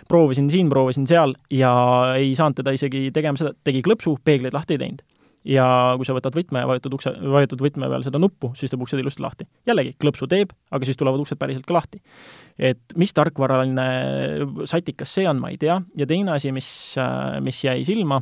proovisin 0.10 0.50
siin, 0.52 0.70
proovisin 0.72 1.08
seal 1.08 1.36
ja 1.54 1.72
ei 2.18 2.34
saanud 2.36 2.60
teda 2.60 2.74
isegi 2.76 3.10
tegema 3.16 3.40
seda, 3.40 3.54
tegi 3.64 3.84
klõpsu, 3.86 4.18
peegleid 4.26 4.56
lahti 4.56 4.76
ei 4.76 4.84
teinud. 4.84 5.06
ja 5.48 5.66
kui 5.96 6.04
sa 6.04 6.14
võtad 6.14 6.36
võtme 6.36 6.60
ja 6.60 6.68
vajutad 6.68 6.96
ukse, 6.98 7.14
vajutad 7.32 7.62
võtme 7.64 7.88
peal 7.90 8.04
seda 8.04 8.20
nuppu, 8.20 8.52
siis 8.60 8.74
teeb 8.74 8.82
uksed 8.84 9.00
ilusti 9.00 9.24
lahti. 9.24 9.48
jällegi, 9.70 9.96
klõpsu 10.02 10.28
teeb, 10.28 10.52
aga 10.72 10.86
siis 10.86 11.00
tulevad 11.00 11.24
uksed 11.24 11.40
päriselt 11.40 11.66
ka 11.66 11.78
lahti. 11.78 12.02
et 12.60 12.98
mis 13.00 13.16
tarkvaraline 13.16 13.88
satikas 14.68 15.16
see 15.16 15.30
on, 15.30 15.40
ma 15.40 15.54
ei 15.54 15.58
tea, 15.58 15.80
ja 15.96 16.06
teine 16.06 16.36
asi, 16.36 16.52
mis, 16.52 16.70
mis 17.46 17.64
jäi 17.64 17.86
silma, 17.88 18.22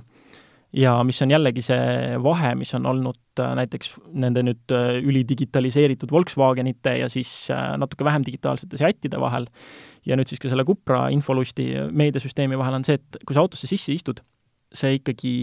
ja 0.75 0.97
mis 1.07 1.19
on 1.23 1.31
jällegi 1.31 1.63
see 1.65 2.17
vahe, 2.23 2.53
mis 2.59 2.73
on 2.75 2.85
olnud 2.89 3.41
äh, 3.41 3.53
näiteks 3.59 3.93
nende 4.19 4.43
nüüd 4.45 4.73
äh, 4.75 4.97
ülidigitaliseeritud 4.99 6.11
Volkswagenite 6.11 6.97
ja 7.01 7.09
siis 7.11 7.31
äh, 7.53 7.75
natuke 7.79 8.05
vähem 8.07 8.25
digitaalsete 8.25 8.79
Seatide 8.79 9.19
vahel 9.21 9.47
ja 10.05 10.17
nüüd 10.19 10.27
siis 10.29 10.41
ka 10.43 10.51
selle 10.51 10.65
Cupra 10.67 11.07
infolusti 11.13 11.69
meediasüsteemi 11.91 12.59
vahel 12.59 12.79
on 12.79 12.87
see, 12.87 12.99
et 12.99 13.19
kui 13.23 13.37
sa 13.37 13.45
autosse 13.45 13.69
sisse 13.69 13.95
istud, 13.95 14.19
see 14.75 14.97
ikkagi, 14.99 15.33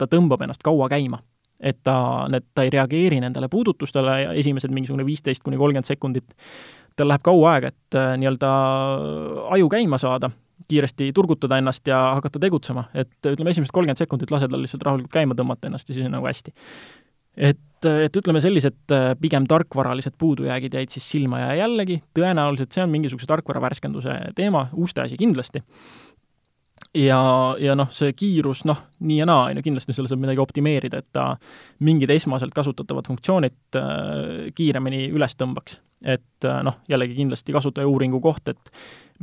ta 0.00 0.08
tõmbab 0.08 0.44
ennast 0.44 0.64
kaua 0.64 0.88
käima. 0.92 1.20
et 1.64 1.78
ta, 1.86 2.26
need, 2.28 2.44
ta 2.52 2.64
ei 2.64 2.70
reageeri 2.72 3.20
nendele 3.22 3.48
puudutustele 3.48 4.34
esimesed 4.40 4.72
mingisugune 4.74 5.04
viisteist 5.06 5.42
kuni 5.44 5.56
kolmkümmend 5.56 5.86
sekundit, 5.86 6.34
tal 6.96 7.08
läheb 7.08 7.22
kaua 7.24 7.54
aega, 7.54 7.70
et 7.70 7.96
nii-öelda 8.20 8.50
aju 9.54 9.68
käima 9.72 10.00
saada 10.02 10.28
kiiresti 10.68 11.10
turgutada 11.16 11.58
ennast 11.60 11.88
ja 11.88 12.00
hakata 12.18 12.42
tegutsema, 12.42 12.86
et 12.94 13.30
ütleme, 13.30 13.54
esimesed 13.54 13.74
kolmkümmend 13.74 14.00
sekundit 14.00 14.34
lased 14.34 14.52
tal 14.52 14.62
lihtsalt 14.64 14.86
rahulikult 14.86 15.14
käima 15.14 15.36
tõmmata 15.38 15.70
ennast 15.70 15.90
ja 15.90 15.96
siis 15.96 16.06
on 16.08 16.14
nagu 16.16 16.28
hästi. 16.28 16.54
et, 17.50 17.88
et 18.06 18.16
ütleme, 18.16 18.40
sellised 18.40 18.94
äh, 18.94 19.10
pigem 19.20 19.48
tarkvaralised 19.50 20.14
puudujäägid 20.18 20.74
jäid 20.78 20.94
siis 20.94 21.10
silma 21.16 21.40
ja 21.40 21.54
jällegi, 21.64 22.00
tõenäoliselt 22.14 22.72
see 22.72 22.84
on 22.84 22.92
mingisuguse 22.94 23.26
tarkvara 23.26 23.62
värskenduse 23.64 24.18
teema, 24.38 24.68
uste 24.78 25.02
asi 25.02 25.18
kindlasti, 25.20 25.64
ja, 26.94 27.20
ja 27.60 27.74
noh, 27.78 27.90
see 27.94 28.12
kiirus, 28.16 28.64
noh, 28.68 28.80
nii 29.04 29.20
ja 29.20 29.26
naa, 29.28 29.48
on 29.50 29.58
ju, 29.58 29.64
kindlasti 29.66 29.96
seal 29.96 30.08
saab 30.10 30.22
midagi 30.22 30.42
optimeerida, 30.42 31.00
et 31.02 31.10
ta 31.14 31.32
mingid 31.84 32.12
esmaselt 32.14 32.54
kasutatavad 32.56 33.08
funktsioonid 33.10 33.78
äh, 33.80 34.52
kiiremini 34.56 35.08
üles 35.14 35.36
tõmbaks. 35.40 35.80
Et 36.04 36.44
äh, 36.48 36.60
noh, 36.66 36.80
jällegi 36.88 37.16
kindlasti 37.18 37.54
kasutajauuringu 37.56 38.20
koht, 38.24 38.52
et 38.52 38.72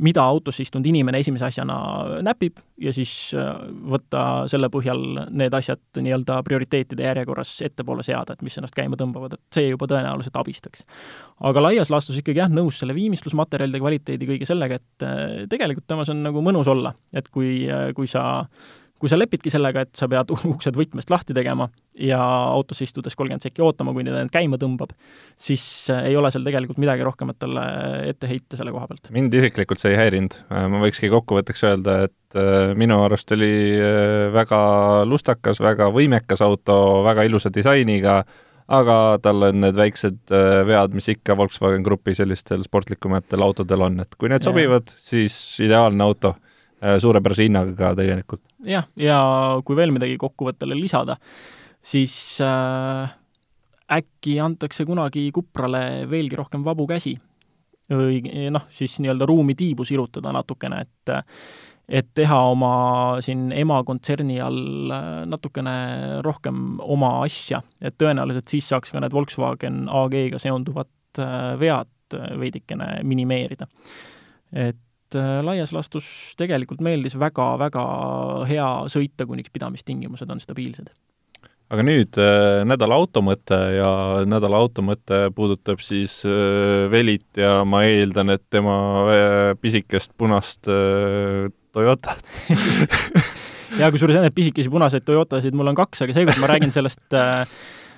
mida 0.00 0.22
autos 0.24 0.56
istunud 0.62 0.86
inimene 0.88 1.20
esimese 1.20 1.44
asjana 1.50 1.76
näpib 2.24 2.62
ja 2.80 2.94
siis 2.96 3.12
äh, 3.36 3.50
võtta 3.92 4.22
selle 4.50 4.70
põhjal 4.72 5.02
need 5.28 5.52
asjad 5.54 6.00
nii-öelda 6.00 6.38
prioriteetide 6.46 7.04
järjekorras 7.04 7.58
ettepoole 7.66 8.04
seada, 8.06 8.32
et 8.32 8.44
mis 8.46 8.56
ennast 8.58 8.76
käima 8.76 8.96
tõmbavad, 9.00 9.36
et 9.36 9.58
see 9.58 9.68
juba 9.68 9.88
tõenäoliselt 9.90 10.38
abistaks. 10.40 10.86
aga 11.40 11.64
laias 11.68 11.92
laastus 11.92 12.22
ikkagi 12.22 12.40
jah, 12.40 12.52
nõus 12.52 12.80
selle 12.80 12.96
viimistlusmaterjalide 12.96 13.82
kvaliteedi, 13.82 14.30
kõige 14.32 14.48
sellega, 14.48 14.80
et 14.80 15.06
äh, 15.06 15.42
tegelikult 15.52 15.86
temas 15.86 16.12
on 16.12 16.24
nagu 16.24 16.44
mõnus 16.44 16.70
olla, 16.72 16.94
et 17.12 17.28
kui, 17.28 17.68
äh, 17.68 17.90
kui 17.96 18.08
sa 18.08 18.46
kui 19.02 19.10
sa 19.10 19.18
lepidki 19.18 19.50
sellega, 19.50 19.82
et 19.82 19.98
sa 19.98 20.06
pead 20.10 20.30
uksed 20.52 20.76
võtmest 20.78 21.10
lahti 21.10 21.34
tegema 21.34 21.66
ja 21.98 22.20
autosse 22.22 22.86
istudes 22.86 23.16
kolmkümmend 23.18 23.42
sekki 23.44 23.64
ootama, 23.64 23.92
kuni 23.96 24.12
ta 24.12 24.20
end 24.22 24.32
käima 24.32 24.58
tõmbab, 24.62 24.94
siis 25.40 25.64
äh, 25.92 26.06
ei 26.12 26.18
ole 26.18 26.30
seal 26.32 26.46
tegelikult 26.46 26.78
midagi 26.82 27.04
rohkemat 27.06 27.40
talle 27.42 27.64
ette 28.12 28.30
heita 28.30 28.58
selle 28.60 28.72
koha 28.74 28.86
pealt. 28.90 29.10
mind 29.14 29.34
isiklikult 29.34 29.82
see 29.82 29.92
ei 29.96 29.98
häirinud, 29.98 30.38
äh, 30.46 30.68
ma 30.70 30.84
võikski 30.84 31.10
kokkuvõtteks 31.12 31.66
öelda, 31.66 31.96
et 32.06 32.38
äh, 32.38 32.70
minu 32.78 33.00
arust 33.02 33.34
oli 33.34 33.50
väga 34.32 34.62
lustakas, 35.10 35.60
väga 35.64 35.90
võimekas 35.92 36.44
auto, 36.46 36.78
väga 37.04 37.26
ilusa 37.26 37.50
disainiga, 37.52 38.22
aga 38.72 38.96
tal 39.20 39.50
on 39.50 39.60
need 39.66 39.76
väiksed 39.76 40.30
vead, 40.70 40.94
mis 40.94 41.10
ikka 41.10 41.34
Volkswagen 41.36 41.82
Grupi 41.84 42.14
sellistel 42.16 42.62
sportlikumatel 42.64 43.42
autodel 43.44 43.82
on, 43.88 43.98
et 44.06 44.14
kui 44.16 44.30
need 44.30 44.46
sobivad, 44.46 44.94
siis 45.10 45.34
ideaalne 45.60 46.06
auto. 46.06 46.36
Äh, 46.38 46.51
suurepärase 46.82 47.46
hinnaga 47.46 47.74
ka 47.78 47.94
tegelikult. 47.98 48.42
jah, 48.66 48.86
ja 48.96 49.18
kui 49.64 49.78
veel 49.78 49.94
midagi 49.94 50.16
kokkuvõttele 50.20 50.76
lisada, 50.78 51.16
siis 51.82 52.14
äh, 52.44 53.12
äkki 53.98 54.38
antakse 54.42 54.86
kunagi 54.88 55.28
Kuprale 55.34 56.06
veelgi 56.10 56.38
rohkem 56.38 56.64
vabu 56.64 56.86
käsi 56.90 57.16
või 57.92 58.22
noh, 58.54 58.68
siis 58.72 58.96
nii-öelda 59.02 59.26
ruumi 59.28 59.54
tiibu 59.58 59.84
sirutada 59.84 60.32
natukene, 60.34 60.82
et 60.86 61.16
et 61.92 62.06
teha 62.14 62.36
oma 62.52 62.74
siin 63.20 63.50
emakontserni 63.52 64.38
all 64.40 64.92
äh, 64.94 65.08
natukene 65.28 65.74
rohkem 66.24 66.78
oma 66.80 67.18
asja, 67.24 67.60
et 67.82 67.98
tõenäoliselt 68.00 68.48
siis 68.48 68.68
saaks 68.70 68.94
ka 68.94 69.02
need 69.02 69.12
Volkswagen 69.12 69.82
AG-ga 69.90 70.40
seonduvad 70.40 71.20
äh, 71.20 71.52
vead 71.60 71.90
veidikene 72.38 72.98
minimeerida. 73.08 73.66
et 74.52 74.76
et 75.12 75.20
äh, 75.20 75.40
laias 75.44 75.72
laastus 75.74 76.06
tegelikult 76.40 76.82
meeldis 76.84 77.16
väga-väga 77.20 77.84
hea 78.48 78.68
sõita, 78.92 79.26
kuniks 79.28 79.52
pidamistingimused 79.52 80.30
on 80.30 80.40
stabiilsed. 80.40 80.92
aga 81.72 81.84
nüüd 81.86 82.18
äh, 82.20 82.62
nädala 82.68 82.96
auto 83.00 83.22
mõte 83.24 83.58
ja 83.76 83.90
nädala 84.28 84.60
auto 84.60 84.84
mõte 84.84 85.30
puudutab 85.34 85.80
siis 85.80 86.20
äh, 86.28 86.88
Velit 86.92 87.36
ja 87.36 87.62
ma 87.64 87.84
eeldan, 87.88 88.30
et 88.30 88.44
tema 88.50 88.76
äh, 89.08 89.52
pisikest 89.60 90.12
punast 90.16 90.68
äh, 90.68 91.50
Toyotat 91.72 92.24
ja 93.80 93.88
kusjuures 93.92 94.20
need 94.20 94.36
pisikesi 94.36 94.72
punaseid 94.72 95.04
Toyotasid 95.08 95.56
mul 95.56 95.72
on 95.72 95.78
kaks, 95.78 96.04
aga 96.04 96.16
seekord 96.16 96.40
ma 96.42 96.52
räägin 96.52 96.74
sellest 96.74 97.16
äh, 97.16 97.44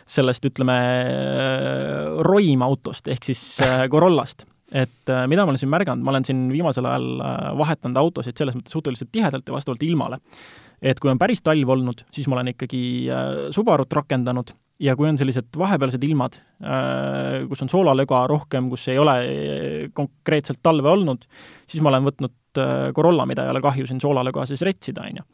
sellest, 0.07 0.45
ütleme, 0.45 0.75
äh, 0.77 2.11
roim 2.27 2.63
autost 2.63 3.09
ehk 3.09 3.25
siis 3.25 3.43
Corollast 3.91 4.45
et 4.73 5.13
äh, 5.13 5.25
mida 5.29 5.45
ma 5.45 5.53
olen 5.53 5.61
siin 5.61 5.73
märganud, 5.73 6.05
ma 6.05 6.13
olen 6.15 6.27
siin 6.27 6.45
viimasel 6.53 6.87
ajal 6.89 7.09
äh, 7.21 7.47
vahetanud 7.61 8.01
autosid 8.01 8.39
selles 8.41 8.57
mõttes 8.57 8.73
suhteliselt 8.73 9.11
tihedalt 9.13 9.49
ja 9.49 9.57
vastavalt 9.57 9.83
ilmale. 9.85 10.21
et 10.83 11.01
kui 11.01 11.11
on 11.11 11.19
päris 11.19 11.43
talv 11.43 11.69
olnud, 11.69 12.05
siis 12.13 12.29
ma 12.29 12.39
olen 12.39 12.53
ikkagi 12.55 12.85
äh, 13.13 13.33
Subarut 13.55 13.93
rakendanud 13.93 14.55
ja 14.81 14.97
kui 14.97 15.09
on 15.09 15.19
sellised 15.19 15.55
vahepealsed 15.57 16.03
ilmad, 16.03 16.35
kus 17.49 17.61
on 17.63 17.69
soolalöga 17.71 18.25
rohkem, 18.27 18.67
kus 18.73 18.89
ei 18.91 18.99
ole 18.99 19.13
konkreetselt 19.95 20.59
talve 20.67 20.91
olnud, 20.91 21.23
siis 21.63 21.79
ma 21.81 21.93
olen 21.93 22.09
võtnud 22.09 22.59
Corolla, 22.95 23.23
mida 23.27 23.45
ei 23.47 23.53
ole 23.53 23.63
kahju 23.63 23.87
siin 23.87 24.03
soolalöga 24.03 24.43
sees 24.51 24.67
retsida, 24.67 25.07
on 25.07 25.23
ju 25.23 25.25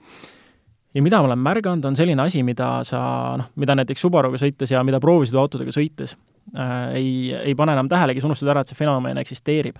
ja 0.94 1.02
mida 1.02 1.22
ma 1.22 1.30
olen 1.30 1.40
märganud, 1.40 1.88
on 1.88 1.96
selline 1.96 2.20
asi, 2.22 2.44
mida 2.44 2.68
sa 2.84 3.00
noh, 3.40 3.48
mida 3.56 3.78
näiteks 3.80 4.04
Subaruga 4.04 4.38
sõites 4.42 4.76
ja 4.76 4.84
mida 4.84 5.00
proovisõiduautodega 5.00 5.72
sõites 5.72 6.18
äh, 6.54 6.94
ei, 6.98 7.12
ei 7.34 7.54
pane 7.58 7.74
enam 7.76 7.90
tähelegi, 7.90 8.22
sa 8.22 8.30
unustad 8.30 8.52
ära, 8.52 8.64
et 8.64 8.70
see 8.70 8.78
fenomen 8.78 9.20
eksisteerib. 9.22 9.78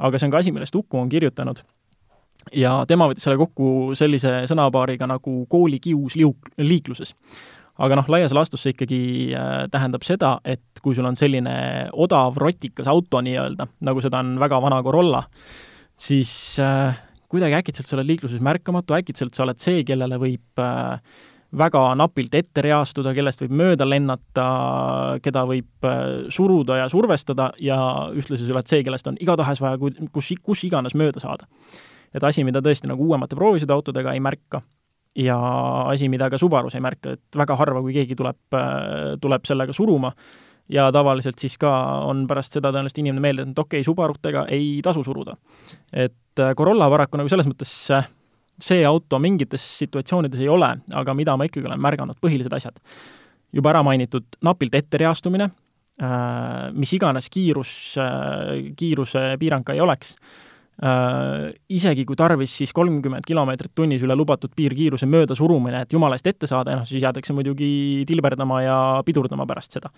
aga 0.00 0.18
see 0.18 0.28
on 0.28 0.32
ka 0.32 0.40
asi, 0.40 0.52
millest 0.52 0.76
Uku 0.76 0.98
on 0.98 1.08
kirjutanud. 1.12 1.62
ja 2.56 2.84
tema 2.88 3.08
võttis 3.08 3.26
selle 3.26 3.36
kokku 3.36 3.94
sellise 3.94 4.46
sõnapaariga 4.48 5.06
nagu 5.06 5.44
koolikius 5.48 6.16
liuk-, 6.16 6.52
liikluses. 6.58 7.14
aga 7.78 7.96
noh, 7.96 8.08
laias 8.08 8.32
laastus 8.36 8.62
see 8.64 8.74
ikkagi 8.76 9.02
äh, 9.34 9.66
tähendab 9.70 10.04
seda, 10.04 10.38
et 10.44 10.82
kui 10.82 10.94
sul 10.94 11.08
on 11.08 11.16
selline 11.16 11.88
odav 11.92 12.36
rotikas 12.40 12.88
auto 12.88 13.20
nii-öelda, 13.20 13.68
nagu 13.80 14.00
seda 14.00 14.24
on 14.24 14.38
väga 14.40 14.60
vana 14.62 14.82
Corolla, 14.82 15.22
siis 15.96 16.58
äh, 16.60 16.96
kuidagi 17.30 17.60
äkitselt 17.60 17.86
sa 17.86 17.96
oled 17.96 18.08
liikluses 18.10 18.42
märkamatu, 18.42 18.96
äkitselt 18.96 19.36
sa 19.36 19.44
oled 19.44 19.60
see, 19.62 19.84
kellele 19.86 20.18
võib 20.20 20.62
äh, 20.64 20.98
väga 21.56 21.82
napilt 21.98 22.34
ette 22.38 22.62
reastuda, 22.62 23.12
kellest 23.14 23.42
võib 23.42 23.54
mööda 23.58 23.86
lennata, 23.88 24.46
keda 25.22 25.44
võib 25.48 25.86
äh, 25.88 26.02
suruda 26.32 26.78
ja 26.82 26.88
survestada 26.92 27.50
ja 27.62 27.78
ühtlasi 28.14 28.46
sa 28.46 28.54
oled 28.54 28.70
see, 28.70 28.84
kellest 28.86 29.10
on 29.10 29.18
igatahes 29.20 29.62
vaja 29.62 29.80
kus, 30.12 30.32
kus 30.42 30.64
iganes 30.68 30.94
mööda 30.98 31.22
saada. 31.22 31.48
et 32.14 32.24
asi, 32.24 32.44
mida 32.44 32.62
tõesti 32.62 32.90
nagu 32.90 33.06
uuemate 33.06 33.38
proovisõiduautodega 33.38 34.14
ei 34.14 34.20
märka 34.20 34.62
ja 35.18 35.38
asi, 35.90 36.08
mida 36.08 36.30
ka 36.30 36.38
Subarus 36.38 36.74
ei 36.74 36.80
märka, 36.80 37.16
et 37.18 37.36
väga 37.36 37.56
harva, 37.58 37.82
kui 37.82 37.94
keegi 37.98 38.14
tuleb, 38.18 38.38
äh, 38.54 39.18
tuleb 39.20 39.46
sellega 39.46 39.74
suruma, 39.74 40.14
ja 40.70 40.86
tavaliselt 40.94 41.38
siis 41.42 41.58
ka 41.58 41.72
on 42.06 42.28
pärast 42.30 42.54
seda 42.54 42.70
tõenäoliselt 42.70 43.02
inimene 43.02 43.26
meelde, 43.26 43.48
et 43.50 43.58
okei 43.58 43.80
okay,, 43.80 43.86
Subarutega 43.86 44.46
ei 44.48 44.78
tasu 44.86 45.02
suruda. 45.02 45.36
et 45.92 46.14
Corolla 46.56 46.86
paraku 46.88 47.18
nagu 47.18 47.28
selles 47.28 47.50
mõttes 47.50 47.74
see 48.64 48.84
auto 48.86 49.20
mingites 49.22 49.64
situatsioonides 49.80 50.42
ei 50.42 50.50
ole, 50.50 50.74
aga 50.96 51.16
mida 51.16 51.36
ma 51.38 51.48
ikkagi 51.48 51.68
olen 51.68 51.80
märganud, 51.82 52.20
põhilised 52.22 52.54
asjad. 52.56 52.78
juba 53.50 53.72
ära 53.72 53.80
mainitud 53.82 54.36
napilt 54.46 54.76
ettereastumine, 54.78 55.48
äh, 55.98 56.68
mis 56.70 56.92
iganes 56.94 57.26
kiirus, 57.34 57.72
äh, 57.98 58.70
kiiruse 58.78 59.34
piirang 59.40 59.64
ka 59.66 59.74
ei 59.74 59.80
oleks, 59.82 60.12
äh, 60.78 61.50
isegi 61.68 62.04
kui 62.06 62.14
tarvis, 62.14 62.54
siis 62.60 62.70
kolmkümmend 62.72 63.26
kilomeetrit 63.26 63.72
tunnis 63.74 64.04
üle 64.06 64.14
lubatud 64.14 64.54
piirkiiruse 64.54 65.08
mööda 65.10 65.34
surumine, 65.34 65.82
et 65.82 65.92
jumala 65.92 66.14
eest 66.14 66.30
ette 66.30 66.46
saada, 66.46 66.76
noh 66.78 66.86
siis 66.86 67.02
jäädakse 67.02 67.34
muidugi 67.34 68.04
tilberdama 68.06 68.62
ja 68.62 68.78
pidurdama 69.04 69.48
pärast 69.50 69.74
seda. 69.74 69.90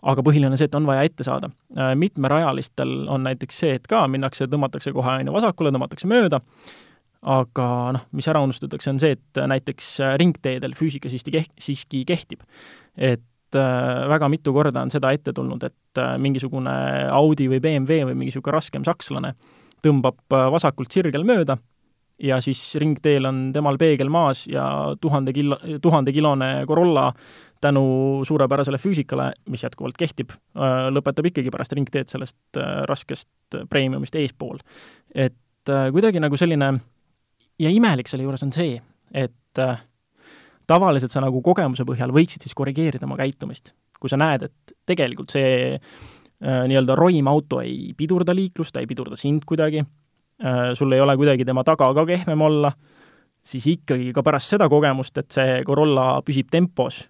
aga 0.00 0.24
põhiline 0.24 0.54
on 0.54 0.56
see, 0.56 0.70
et 0.72 0.80
on 0.80 0.88
vaja 0.88 1.04
ette 1.04 1.28
saada. 1.28 1.50
mitmerajalistel 1.94 3.04
on 3.08 3.28
näiteks 3.28 3.60
see, 3.66 3.74
et 3.74 3.86
ka 3.86 4.06
minnakse, 4.08 4.48
tõmmatakse 4.48 4.96
kohe 4.96 5.20
on 5.20 5.28
ju 5.28 5.36
vasakule, 5.36 5.76
tõmmatakse 5.76 6.08
mööda, 6.08 6.40
aga 7.24 7.66
noh, 7.96 8.06
mis 8.12 8.28
ära 8.28 8.42
unustatakse, 8.44 8.92
on 8.92 9.00
see, 9.02 9.16
et 9.16 9.44
näiteks 9.48 9.96
ringteedel 10.20 10.76
füüsika 10.78 11.12
siiski 11.12 11.32
keht-, 11.34 11.54
siiski 11.60 12.04
kehtib. 12.08 12.42
et 12.96 13.56
äh, 13.56 14.08
väga 14.10 14.28
mitu 14.28 14.52
korda 14.52 14.82
on 14.82 14.92
seda 14.92 15.12
ette 15.12 15.32
tulnud, 15.32 15.62
et 15.64 16.00
äh, 16.00 16.16
mingisugune 16.18 16.74
Audi 17.10 17.48
või 17.48 17.60
BMW 17.64 18.04
või 18.10 18.18
mingi 18.18 18.32
niisugune 18.32 18.58
raskem 18.58 18.84
sakslane 18.84 19.34
tõmbab 19.84 20.20
äh, 20.32 20.50
vasakult 20.52 20.92
sirgel 20.92 21.24
mööda 21.24 21.58
ja 22.22 22.38
siis 22.42 22.60
ringteel 22.80 23.26
on 23.26 23.40
temal 23.54 23.78
peegel 23.78 24.10
maas 24.12 24.44
ja 24.46 24.64
tuhande 25.00 25.32
kilo, 25.32 25.58
tuhandekilone 25.82 26.64
Corolla 26.68 27.12
tänu 27.60 27.84
suurepärasele 28.24 28.78
füüsikale, 28.78 29.32
mis 29.48 29.64
jätkuvalt 29.64 29.96
kehtib, 29.98 30.30
äh, 30.30 30.88
lõpetab 30.92 31.30
ikkagi 31.30 31.52
pärast 31.52 31.72
ringteed 31.76 32.12
sellest 32.12 32.60
äh, 32.60 32.82
raskest 32.90 33.58
premiumist 33.70 34.16
eespool. 34.20 34.58
et 35.14 35.70
äh, 35.70 35.88
kuidagi 35.92 36.20
nagu 36.20 36.36
selline 36.36 36.74
ja 37.60 37.70
imelik 37.70 38.10
selle 38.10 38.26
juures 38.26 38.42
on 38.46 38.52
see, 38.54 38.78
et 39.14 39.62
tavaliselt 40.66 41.12
sa 41.12 41.22
nagu 41.22 41.42
kogemuse 41.44 41.86
põhjal 41.86 42.12
võiksid 42.14 42.42
siis 42.42 42.56
korrigeerida 42.56 43.06
oma 43.06 43.18
käitumist. 43.20 43.74
kui 44.00 44.10
sa 44.10 44.18
näed, 44.20 44.42
et 44.42 44.72
tegelikult 44.84 45.32
see 45.32 45.78
nii-öelda 46.44 46.96
roim 46.98 47.28
auto 47.30 47.60
ei 47.62 47.94
pidurda 47.96 48.34
liiklust, 48.36 48.74
ta 48.74 48.82
ei 48.82 48.88
pidurda 48.90 49.16
sind 49.16 49.46
kuidagi, 49.48 49.80
sul 50.76 50.92
ei 50.92 51.00
ole 51.00 51.14
kuidagi 51.16 51.46
tema 51.48 51.64
taga 51.64 51.88
ka 51.94 52.04
kehvem 52.10 52.42
olla, 52.44 52.72
siis 53.44 53.66
ikkagi 53.70 54.12
ka 54.16 54.24
pärast 54.24 54.54
seda 54.54 54.68
kogemust, 54.72 55.16
et 55.20 55.30
see 55.34 55.60
Corolla 55.68 56.06
püsib 56.24 56.48
tempos 56.52 57.02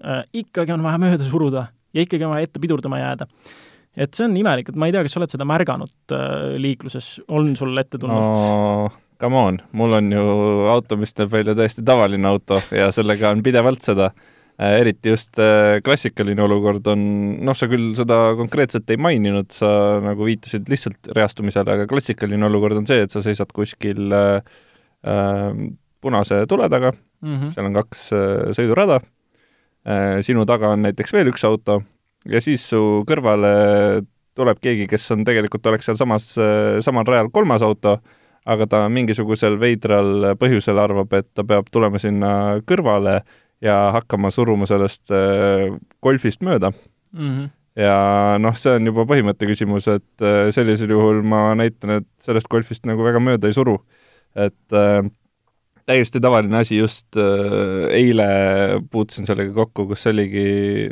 äh, 0.00 0.24
ikkagi 0.44 0.74
on 0.74 0.84
vaja 0.84 1.00
mööda 1.02 1.28
suruda 1.28 1.68
ja 1.94 2.04
ikkagi 2.04 2.26
on 2.26 2.34
vaja 2.34 2.48
ette 2.48 2.62
pidurdama 2.62 3.00
jääda. 3.02 3.28
et 3.96 4.16
see 4.16 4.26
on 4.26 4.36
imelik, 4.36 4.70
et 4.70 4.78
ma 4.80 4.88
ei 4.88 4.94
tea, 4.96 5.04
kas 5.04 5.14
sa 5.14 5.20
oled 5.20 5.34
seda 5.36 5.48
märganud 5.48 6.16
äh, 6.16 6.54
liikluses, 6.60 7.18
on 7.28 7.52
sul 7.58 7.76
ette 7.78 8.00
tulnud 8.00 8.32
no,? 8.32 8.88
Come 9.20 9.38
on, 9.38 9.58
mul 9.72 9.92
on 9.98 10.12
ju 10.12 10.22
auto, 10.72 10.96
mis 11.00 11.14
näeb 11.18 11.32
välja 11.32 11.54
täiesti 11.54 11.84
tavaline 11.86 12.28
auto 12.28 12.60
ja 12.74 12.90
sellega 12.94 13.30
on 13.30 13.44
pidevalt 13.46 13.84
seda 13.84 14.08
äh,, 14.10 14.80
eriti 14.80 15.12
just 15.12 15.38
äh, 15.38 15.78
klassikaline 15.86 16.42
olukord 16.42 16.86
on, 16.90 17.04
noh, 17.46 17.56
sa 17.56 17.68
küll 17.70 17.92
seda 17.98 18.18
konkreetselt 18.38 18.90
ei 18.90 18.98
maininud, 19.00 19.52
sa 19.54 19.70
nagu 20.02 20.26
viitasid 20.26 20.68
lihtsalt 20.70 21.12
reastumisele, 21.14 21.78
aga 21.78 21.88
klassikaline 21.90 22.50
olukord 22.50 22.82
on 22.82 22.90
see, 22.90 23.06
et 23.06 23.14
sa 23.14 23.22
seisad 23.24 23.54
kuskil 23.54 24.12
äh, 24.14 24.54
äh, 25.06 25.50
punase 26.04 26.44
tule 26.50 26.68
taga. 26.68 26.92
Mm, 27.24 27.36
-hmm. 27.40 27.52
seal 27.54 27.66
on 27.66 27.74
kaks 27.74 28.12
äh, 28.12 28.52
sõidurada. 28.52 29.00
Äh, 29.88 30.20
sinu 30.22 30.44
taga 30.44 30.74
on 30.74 30.82
näiteks 30.84 31.12
veel 31.12 31.30
üks 31.32 31.44
auto 31.44 31.82
ja 32.28 32.40
siis 32.40 32.64
su 32.68 33.04
kõrvale 33.08 34.04
tuleb 34.34 34.60
keegi, 34.62 34.86
kes 34.90 35.10
on 35.14 35.24
tegelikult, 35.26 35.66
oleks 35.70 35.88
sealsamas, 35.88 36.34
äh, 36.38 36.80
samal 36.84 37.06
rajal 37.08 37.30
kolmas 37.32 37.62
auto, 37.62 37.98
aga 38.44 38.66
ta 38.68 38.84
mingisugusel 38.92 39.58
veidral 39.60 40.34
põhjusel 40.40 40.78
arvab, 40.80 41.12
et 41.16 41.28
ta 41.34 41.44
peab 41.48 41.70
tulema 41.72 42.00
sinna 42.02 42.60
kõrvale 42.68 43.22
ja 43.64 43.90
hakkama 43.96 44.30
suruma 44.34 44.68
sellest 44.68 45.12
äh, 45.14 45.72
golfist 46.04 46.44
mööda 46.44 46.70
mm. 46.70 47.28
-hmm. 47.30 47.50
ja 47.80 47.98
noh, 48.38 48.56
see 48.56 48.76
on 48.76 48.92
juba 48.92 49.06
põhimõtte 49.08 49.48
küsimus, 49.48 49.88
et 49.88 50.28
sellisel 50.54 50.90
juhul 50.90 51.22
ma 51.22 51.54
näitan, 51.54 52.00
et 52.02 52.08
sellest 52.20 52.50
golfist 52.52 52.86
nagu 52.86 53.04
väga 53.04 53.20
mööda 53.20 53.48
ei 53.48 53.56
suru. 53.56 53.78
et 54.34 54.72
äh, 54.72 55.04
täiesti 55.86 56.20
tavaline 56.20 56.58
asi, 56.58 56.78
just 56.78 57.16
äh, 57.20 57.86
eile 57.94 58.26
puutusin 58.90 59.28
sellega 59.28 59.52
kokku, 59.56 59.88
kus 59.90 60.06
oligi 60.10 60.44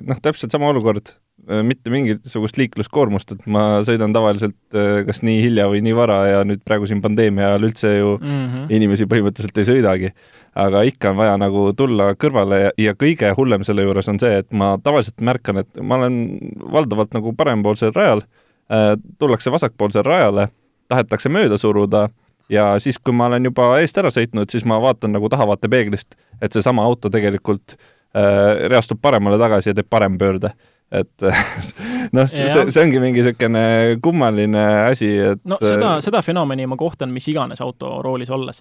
noh, 0.07 0.21
täpselt 0.23 0.53
sama 0.53 0.71
olukord, 0.73 1.15
äh, 1.15 1.19
mitte 1.43 1.91
mingisugust 1.91 2.59
liikluskoormust, 2.61 3.33
et 3.35 3.47
ma 3.51 3.81
sõidan 3.87 4.15
tavaliselt 4.15 4.77
äh, 4.79 5.03
kas 5.07 5.23
nii 5.27 5.41
hilja 5.43 5.67
või 5.71 5.81
nii 5.83 5.95
vara 5.97 6.19
ja 6.29 6.45
nüüd 6.47 6.63
praegu 6.67 6.87
siin 6.87 7.03
pandeemia 7.03 7.49
ajal 7.49 7.67
üldse 7.67 7.91
ju 7.97 8.13
mm 8.21 8.29
-hmm. 8.29 8.69
inimesi 8.71 9.09
põhimõtteliselt 9.11 9.59
ei 9.59 9.69
sõidagi. 9.71 10.13
aga 10.55 10.83
ikka 10.83 11.11
on 11.11 11.17
vaja 11.17 11.37
nagu 11.37 11.73
tulla 11.73 12.13
kõrvale 12.15 12.61
ja, 12.61 12.71
ja 12.79 12.95
kõige 12.95 13.35
hullem 13.37 13.65
selle 13.65 13.83
juures 13.83 14.09
on 14.09 14.21
see, 14.21 14.39
et 14.39 14.53
ma 14.53 14.79
tavaliselt 14.83 15.21
märkan, 15.21 15.59
et 15.59 15.81
ma 15.81 15.97
olen 15.97 16.39
valdavalt 16.73 17.15
nagu 17.15 17.33
parempoolsel 17.33 17.93
rajal 17.95 18.23
äh,, 18.71 18.97
tullakse 19.19 19.51
vasakpoolsele 19.51 20.03
rajale, 20.03 20.49
tahetakse 20.89 21.29
mööda 21.29 21.59
suruda 21.59 22.09
ja 22.49 22.79
siis, 22.79 22.99
kui 22.99 23.15
ma 23.15 23.27
olen 23.27 23.45
juba 23.45 23.81
eest 23.81 23.99
ära 23.99 24.11
sõitnud, 24.11 24.51
siis 24.51 24.65
ma 24.65 24.81
vaatan 24.81 25.13
nagu 25.13 25.29
tahavaatepeeglist, 25.29 26.15
et 26.43 26.53
seesama 26.53 26.85
auto 26.85 27.11
tegelikult 27.11 27.75
äh, 27.75 28.69
reastub 28.69 29.01
paremale 29.03 29.39
tagasi 29.39 29.71
ja 29.71 29.75
teeb 29.75 29.91
parempöörde 29.91 30.53
et 30.93 31.27
noh, 32.17 32.27
see, 32.29 32.49
see 32.53 32.83
ongi 32.83 33.01
mingi 33.03 33.23
niisugune 33.23 33.99
kummaline 34.05 34.65
asi, 34.91 35.13
et 35.33 35.45
no 35.49 35.61
seda, 35.63 35.95
seda 36.05 36.23
fenomeni 36.25 36.67
ma 36.69 36.79
kohtan 36.81 37.13
mis 37.15 37.29
iganes 37.33 37.63
auto 37.65 38.01
roolis 38.05 38.33
olles. 38.33 38.61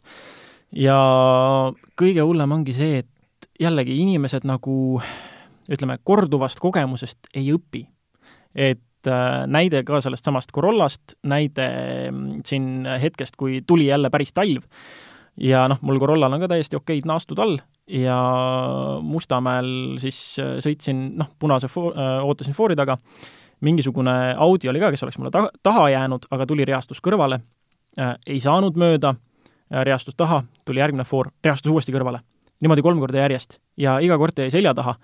ja 0.72 0.98
kõige 2.00 2.24
hullem 2.24 2.60
ongi 2.60 2.76
see, 2.78 3.04
et 3.04 3.50
jällegi 3.60 3.98
inimesed 4.02 4.48
nagu 4.48 5.02
ütleme, 5.72 6.00
korduvast 6.04 6.60
kogemusest 6.60 7.30
ei 7.38 7.52
õpi. 7.54 7.86
et 8.56 8.82
Äh, 9.08 9.48
näide 9.50 9.82
ka 9.84 9.98
sellest 10.04 10.28
samast 10.28 10.52
Corollast, 10.54 11.16
näide 11.26 11.66
mm, 12.12 12.44
siin 12.46 12.86
hetkest, 13.02 13.34
kui 13.40 13.64
tuli 13.66 13.88
jälle 13.88 14.12
päris 14.14 14.30
talv 14.34 14.68
ja 15.42 15.64
noh, 15.72 15.80
mul 15.82 15.98
Corollal 16.00 16.36
on 16.36 16.44
ka 16.44 16.52
täiesti 16.52 16.78
okeid 16.78 17.08
naastud 17.10 17.40
all 17.42 17.58
ja 17.92 18.18
Mustamäel 19.02 20.00
siis 20.02 20.18
äh, 20.40 20.56
sõitsin, 20.64 21.12
noh, 21.20 21.32
punase 21.40 21.70
fo-, 21.72 21.92
äh, 21.92 22.20
ootasin 22.26 22.56
foori 22.56 22.78
taga, 22.80 22.98
mingisugune 23.66 24.36
Audi 24.42 24.72
oli 24.72 24.82
ka, 24.82 24.92
kes 24.94 25.04
oleks 25.06 25.20
mulle 25.20 25.34
ta-, 25.34 25.50
taha 25.64 25.90
jäänud, 25.94 26.30
aga 26.32 26.48
tuli 26.50 26.66
reastus 26.68 27.04
kõrvale. 27.04 27.42
Äh,, 28.00 28.16
ei 28.28 28.40
saanud 28.44 28.80
mööda. 28.80 29.16
Reastus 29.72 30.18
taha, 30.20 30.42
tuli 30.68 30.82
järgmine 30.82 31.06
foor, 31.08 31.30
reastus 31.46 31.72
uuesti 31.72 31.94
kõrvale. 31.96 32.20
niimoodi 32.60 32.84
kolm 32.84 33.00
korda 33.00 33.22
järjest. 33.22 33.62
Ja 33.80 33.94
iga 34.04 34.18
kord 34.20 34.36
jäi 34.38 34.52
selja 34.52 34.74
taha. 34.76 34.98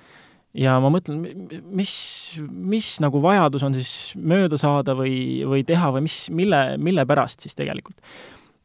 Ja 0.57 0.73
ma 0.83 0.89
mõtlen, 0.91 1.21
mis, 1.71 1.93
mis 2.43 2.89
nagu 2.99 3.21
vajadus 3.23 3.63
on 3.63 3.77
siis 3.77 3.91
mööda 4.19 4.59
saada 4.59 4.91
või, 4.97 5.45
või 5.47 5.63
teha 5.63 5.93
või 5.95 6.03
mis, 6.09 6.17
mille, 6.33 6.59
mille 6.81 7.05
pärast 7.07 7.45
siis 7.45 7.55
tegelikult. 7.55 7.95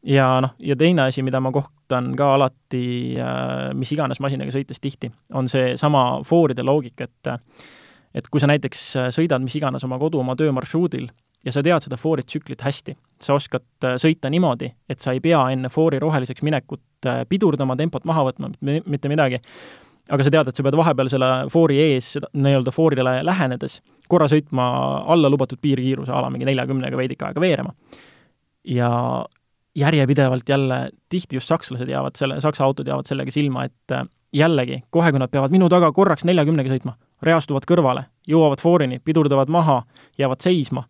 Ja 0.03 0.27
noh, 0.43 0.55
ja 0.59 0.75
teine 0.79 1.07
asi, 1.07 1.23
mida 1.23 1.39
ma 1.43 1.51
kohtan 1.51 2.11
ka 2.19 2.33
alati 2.35 2.85
äh, 3.19 3.71
mis 3.77 3.91
iganes 3.95 4.19
masinaga 4.23 4.51
sõites 4.55 4.81
tihti, 4.83 5.11
on 5.33 5.47
seesama 5.51 6.21
fooride 6.27 6.65
loogika, 6.65 7.09
et 7.09 7.33
et 8.13 8.27
kui 8.29 8.37
sa 8.37 8.45
näiteks 8.45 8.81
sõidad 9.15 9.41
mis 9.41 9.55
iganes 9.57 9.83
oma 9.87 9.97
kodu, 9.97 10.19
oma 10.21 10.35
töömarsruudil 10.37 11.07
ja 11.45 11.51
sa 11.51 11.63
tead 11.63 11.83
seda 11.83 11.97
foori 11.99 12.23
tsüklit 12.25 12.61
hästi, 12.63 12.95
sa 13.21 13.35
oskad 13.37 13.85
äh, 13.85 13.95
sõita 14.01 14.31
niimoodi, 14.31 14.71
et 14.89 15.03
sa 15.03 15.13
ei 15.15 15.21
pea 15.23 15.41
enne 15.53 15.71
foori 15.73 15.99
roheliseks 16.01 16.43
minekut 16.45 17.09
äh, 17.09 17.23
pidurdama, 17.29 17.77
tempot 17.79 18.05
maha 18.07 18.27
võtma, 18.29 18.51
mitte 18.61 19.11
midagi, 19.11 19.39
aga 20.11 20.23
sa 20.25 20.33
tead, 20.33 20.49
et 20.49 20.59
sa 20.59 20.65
pead 20.65 20.77
vahepeal 20.79 21.11
selle 21.11 21.29
foori 21.51 21.79
ees 21.83 22.13
nii-öelda 22.33 22.73
foorile 22.75 23.19
lähenedes 23.23 23.79
korra 24.11 24.27
sõitma 24.31 24.65
alla 25.13 25.31
lubatud 25.31 25.61
piirkiiruse 25.63 26.11
ala, 26.11 26.31
mingi 26.31 26.47
neljakümnega 26.47 26.99
veidike 26.99 27.27
aega 27.27 27.43
veerema. 27.43 27.73
ja 28.63 28.89
järjepidevalt 29.75 30.49
jälle, 30.49 30.89
tihti 31.09 31.35
just 31.35 31.47
sakslased 31.47 31.89
jäävad 31.89 32.15
selle, 32.17 32.41
saksa 32.41 32.65
autod 32.65 32.87
jäävad 32.87 33.09
sellega 33.09 33.31
silma, 33.31 33.65
et 33.65 33.91
äh, 33.91 34.05
jällegi, 34.33 34.83
kohe 34.89 35.11
kui 35.11 35.21
nad 35.21 35.31
peavad 35.33 35.53
minu 35.53 35.69
taga 35.69 35.91
korraks 35.91 36.25
neljakümnega 36.29 36.73
sõitma, 36.73 36.95
reastuvad 37.21 37.65
kõrvale, 37.69 38.05
jõuavad 38.29 38.61
foorini, 38.61 38.99
pidurdavad 38.99 39.49
maha, 39.53 39.81
jäävad 40.17 40.45
seisma 40.45 40.85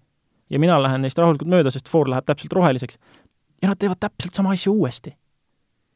ja 0.49 0.59
mina 0.59 0.77
lähen 0.83 1.01
neist 1.01 1.19
rahulikult 1.19 1.49
mööda, 1.49 1.71
sest 1.71 1.89
foor 1.89 2.11
läheb 2.11 2.25
täpselt 2.27 2.53
roheliseks. 2.53 2.97
ja 3.61 3.71
nad 3.71 3.79
teevad 3.79 3.99
täpselt 3.99 4.33
sama 4.33 4.51
asja 4.51 4.71
uuesti 4.71 5.15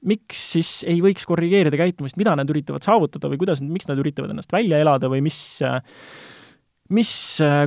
miks 0.08 0.42
siis 0.54 0.72
ei 0.88 1.00
võiks 1.02 1.26
korrigeerida 1.28 1.78
käitumist, 1.80 2.18
mida 2.18 2.36
nad 2.38 2.50
üritavad 2.50 2.86
saavutada 2.86 3.30
või 3.32 3.40
kuidas, 3.42 3.62
miks 3.66 3.90
nad 3.90 4.00
üritavad 4.00 4.32
ennast 4.34 4.54
välja 4.54 4.80
elada 4.84 5.10
või 5.10 5.24
mis 5.26 5.40
mis 6.94 7.12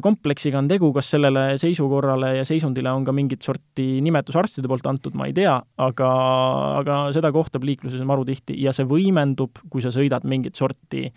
kompleksiga 0.03 0.59
on 0.61 0.69
tegu, 0.71 0.93
kas 0.97 1.11
sellele 1.13 1.59
seisukorrale 1.61 2.35
ja 2.39 2.47
seisundile 2.49 2.93
on 2.93 3.05
ka 3.05 3.13
mingit 3.17 3.45
sorti 3.45 4.01
nimetus 4.05 4.39
arstide 4.41 4.71
poolt 4.71 4.87
antud, 4.89 5.17
ma 5.19 5.29
ei 5.29 5.35
tea, 5.37 5.59
aga, 5.83 6.11
aga 6.81 7.03
seda 7.17 7.33
kohtab 7.35 7.67
liikluses 7.69 8.03
maru 8.09 8.25
tihti 8.29 8.57
ja 8.63 8.73
see 8.77 8.89
võimendub, 8.89 9.61
kui 9.69 9.85
sa 9.85 9.93
sõidad 9.95 10.25
mingit 10.29 10.57
sorti 10.57 11.09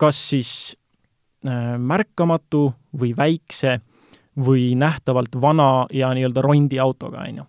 kas 0.00 0.18
siis 0.32 0.50
äh, 1.46 1.76
märkamatu 1.76 2.70
või 3.00 3.12
väikse 3.16 3.78
või 4.40 4.72
nähtavalt 4.78 5.36
vana 5.42 5.86
ja 5.92 6.12
nii-öelda 6.16 6.44
rondiautoga, 6.44 7.26
on 7.28 7.42
ju. 7.42 7.46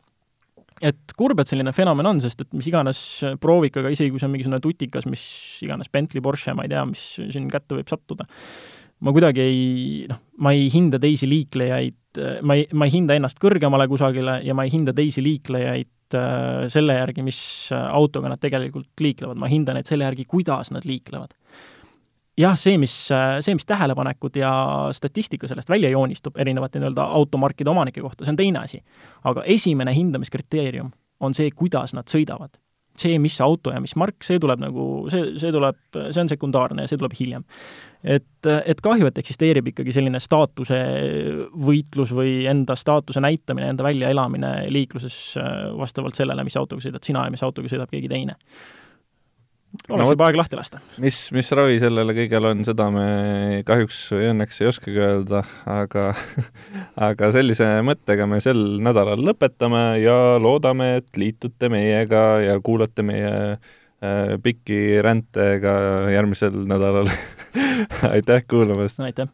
Et 0.81 1.13
kurb, 1.13 1.39
et 1.39 1.49
selline 1.49 1.71
fenomen 1.77 2.07
on, 2.09 2.19
sest 2.23 2.39
et 2.41 2.55
mis 2.57 2.65
iganes 2.67 2.99
proovikaga, 3.39 3.91
isegi 3.93 4.09
kui 4.09 4.19
see 4.19 4.25
on 4.25 4.33
mingisugune 4.33 4.59
tutikas, 4.63 5.05
mis 5.05 5.23
iganes 5.61 5.91
Bentley, 5.93 6.23
Porsche, 6.25 6.55
ma 6.57 6.65
ei 6.65 6.71
tea, 6.71 6.81
mis 6.89 7.03
siin 7.21 7.45
kätte 7.53 7.77
võib 7.77 7.91
sattuda, 7.91 8.25
ma 9.01 9.13
kuidagi 9.15 9.41
ei, 9.41 9.65
noh, 10.09 10.21
ma 10.45 10.53
ei 10.55 10.69
hinda 10.73 10.99
teisi 11.01 11.29
liiklejaid, 11.29 12.21
ma 12.45 12.57
ei, 12.59 12.67
ma 12.77 12.87
ei 12.87 12.93
hinda 12.93 13.17
ennast 13.17 13.39
kõrgemale 13.41 13.87
kusagile 13.89 14.39
ja 14.45 14.55
ma 14.57 14.67
ei 14.67 14.73
hinda 14.73 14.93
teisi 14.95 15.23
liiklejaid 15.25 16.17
äh, 16.17 16.63
selle 16.73 16.97
järgi, 16.99 17.25
mis 17.25 17.41
autoga 17.73 18.31
nad 18.31 18.41
tegelikult 18.41 19.03
liiklevad, 19.03 19.39
ma 19.39 19.49
hindan 19.51 19.79
neid 19.79 19.89
selle 19.89 20.07
järgi, 20.09 20.27
kuidas 20.29 20.73
nad 20.75 20.87
liiklevad 20.87 21.37
jah, 22.39 22.55
see, 22.59 22.77
mis, 22.81 22.93
see, 23.11 23.55
mis 23.57 23.67
tähelepanekud 23.67 24.35
ja 24.39 24.51
statistika 24.95 25.49
sellest 25.49 25.69
välja 25.69 25.91
joonistub 25.91 26.37
erinevate 26.39 26.79
nii-öelda 26.79 27.05
automarkide 27.19 27.69
omanike 27.69 28.01
kohta, 28.01 28.25
see 28.25 28.33
on 28.33 28.39
teine 28.39 28.63
asi. 28.63 28.81
aga 29.23 29.43
esimene 29.43 29.93
hindamiskriteerium 29.95 30.91
on 31.19 31.35
see, 31.37 31.51
kuidas 31.55 31.93
nad 31.93 32.09
sõidavad. 32.09 32.57
See, 33.01 33.19
mis 33.21 33.37
auto 33.43 33.73
ja 33.73 33.81
mis 33.83 33.95
mark, 33.99 34.21
see 34.25 34.39
tuleb 34.41 34.61
nagu, 34.63 34.87
see, 35.11 35.33
see 35.41 35.53
tuleb, 35.53 35.79
see 35.99 36.21
on 36.23 36.31
sekundaarne 36.31 36.85
ja 36.85 36.91
see 36.91 36.99
tuleb 37.01 37.15
hiljem. 37.17 37.45
et, 38.01 38.49
et 38.49 38.81
kahju, 38.81 39.09
et 39.09 39.21
eksisteerib 39.21 39.71
ikkagi 39.73 39.93
selline 39.93 40.21
staatuse 40.21 40.77
võitlus 41.67 42.13
või 42.17 42.47
enda 42.49 42.77
staatuse 42.79 43.21
näitamine, 43.21 43.69
enda 43.73 43.85
väljaelamine 43.85 44.53
liikluses 44.73 45.17
äh, 45.37 45.49
vastavalt 45.77 46.17
sellele, 46.17 46.45
mis 46.47 46.57
autoga 46.57 46.81
sõidad 46.81 47.05
sina 47.05 47.27
ja 47.27 47.33
mis 47.33 47.43
autoga 47.45 47.69
sõidab 47.69 47.91
keegi 47.93 48.09
teine 48.11 48.37
oleks 49.71 50.03
no, 50.03 50.09
juba 50.11 50.27
aeg 50.27 50.37
lahti 50.39 50.59
lasta. 50.59 50.81
mis, 51.01 51.17
mis 51.35 51.51
ravi 51.55 51.79
sellele 51.81 52.15
kõigele 52.17 52.51
on, 52.51 52.63
seda 52.67 52.89
me 52.93 53.05
kahjuks 53.67 53.99
või 54.15 54.29
õnneks 54.33 54.61
ei 54.61 54.69
oskagi 54.71 55.03
öelda, 55.07 55.43
aga 55.69 56.07
aga 57.09 57.31
sellise 57.35 57.67
mõttega 57.87 58.27
me 58.29 58.41
sel 58.43 58.61
nädalal 58.83 59.23
lõpetame 59.31 59.83
ja 60.03 60.17
loodame, 60.43 60.95
et 61.01 61.19
liitute 61.19 61.71
meiega 61.71 62.25
ja 62.43 62.57
kuulate 62.63 63.05
meie 63.07 63.35
äh, 63.55 64.33
pikki 64.43 65.01
ränte 65.03 65.53
ka 65.63 65.75
järgmisel 66.13 66.63
nädalal 66.67 67.11
aitäh 68.15 68.43
kuulamast! 68.49 68.99
aitäh! 69.07 69.31